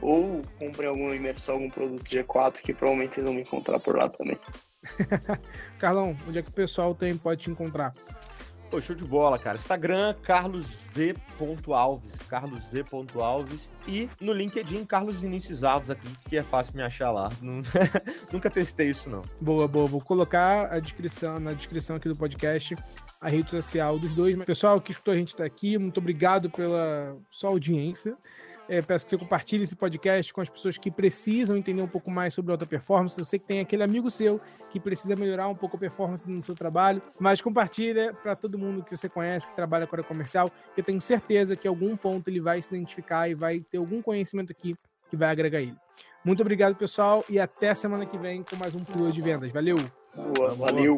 Ou 0.00 0.42
compre 0.58 0.86
alguma 0.86 1.14
imersão, 1.16 1.54
algum 1.54 1.70
produto 1.70 2.04
G4, 2.04 2.60
que 2.60 2.74
provavelmente 2.74 3.14
vocês 3.14 3.26
vão 3.26 3.34
me 3.34 3.42
encontrar 3.42 3.80
por 3.80 3.96
lá 3.96 4.08
também. 4.10 4.38
Carlão, 5.78 6.14
onde 6.28 6.38
é 6.38 6.42
que 6.42 6.50
o 6.50 6.52
pessoal 6.52 6.94
tem, 6.94 7.16
pode 7.16 7.42
te 7.42 7.50
encontrar? 7.50 7.94
Pô, 8.70 8.80
show 8.80 8.96
de 8.96 9.04
bola, 9.04 9.38
cara. 9.38 9.56
Instagram, 9.56 10.14
carlosv.alves. 10.22 12.22
carlosv.alves. 12.28 13.70
E 13.86 14.08
no 14.20 14.32
LinkedIn, 14.32 14.84
Carlos 14.84 15.14
Vinícius 15.16 15.62
Alves 15.62 15.90
aqui, 15.90 16.08
que 16.28 16.36
é 16.36 16.42
fácil 16.42 16.74
me 16.74 16.82
achar 16.82 17.12
lá. 17.12 17.28
Nunca 18.32 18.50
testei 18.50 18.90
isso, 18.90 19.08
não. 19.08 19.22
Boa, 19.40 19.68
boa. 19.68 19.86
Vou 19.86 20.00
colocar 20.00 20.72
a 20.72 20.80
descrição 20.80 21.38
na 21.38 21.52
descrição 21.52 21.94
aqui 21.96 22.08
do 22.08 22.16
podcast 22.16 22.74
a 23.20 23.28
rede 23.28 23.50
social 23.50 23.98
dos 23.98 24.14
dois. 24.14 24.36
Pessoal 24.44 24.80
que 24.80 24.92
escutou 24.92 25.14
a 25.14 25.16
gente 25.16 25.40
aqui, 25.42 25.78
muito 25.78 25.98
obrigado 25.98 26.50
pela 26.50 27.16
sua 27.30 27.50
audiência. 27.50 28.16
É, 28.68 28.82
peço 28.82 29.04
que 29.04 29.10
você 29.10 29.18
compartilhe 29.18 29.62
esse 29.62 29.76
podcast 29.76 30.32
com 30.34 30.40
as 30.40 30.48
pessoas 30.48 30.76
que 30.76 30.90
precisam 30.90 31.56
entender 31.56 31.82
um 31.82 31.88
pouco 31.88 32.10
mais 32.10 32.34
sobre 32.34 32.50
alta 32.50 32.66
performance. 32.66 33.18
Eu 33.18 33.24
sei 33.24 33.38
que 33.38 33.46
tem 33.46 33.60
aquele 33.60 33.82
amigo 33.82 34.10
seu 34.10 34.40
que 34.70 34.80
precisa 34.80 35.14
melhorar 35.14 35.48
um 35.48 35.54
pouco 35.54 35.76
a 35.76 35.78
performance 35.78 36.28
no 36.28 36.42
seu 36.42 36.54
trabalho, 36.54 37.00
mas 37.18 37.40
compartilha 37.40 38.12
para 38.12 38.34
todo 38.34 38.58
mundo 38.58 38.82
que 38.82 38.96
você 38.96 39.08
conhece, 39.08 39.46
que 39.46 39.54
trabalha 39.54 39.86
com 39.86 39.94
a 39.94 39.98
área 39.98 40.08
comercial. 40.08 40.50
Eu 40.76 40.82
tenho 40.82 41.00
certeza 41.00 41.54
que 41.54 41.68
em 41.68 41.70
algum 41.70 41.96
ponto 41.96 42.28
ele 42.28 42.40
vai 42.40 42.60
se 42.60 42.74
identificar 42.74 43.28
e 43.28 43.34
vai 43.34 43.60
ter 43.60 43.78
algum 43.78 44.02
conhecimento 44.02 44.50
aqui 44.50 44.76
que 45.08 45.16
vai 45.16 45.30
agregar 45.30 45.60
ele. 45.60 45.76
Muito 46.24 46.40
obrigado, 46.40 46.74
pessoal, 46.74 47.24
e 47.30 47.38
até 47.38 47.72
semana 47.72 48.04
que 48.04 48.18
vem 48.18 48.42
com 48.42 48.56
mais 48.56 48.74
um 48.74 48.82
Pula 48.82 49.12
de 49.12 49.22
Vendas. 49.22 49.52
Valeu! 49.52 49.76
Boa, 50.34 50.54
valeu! 50.56 50.96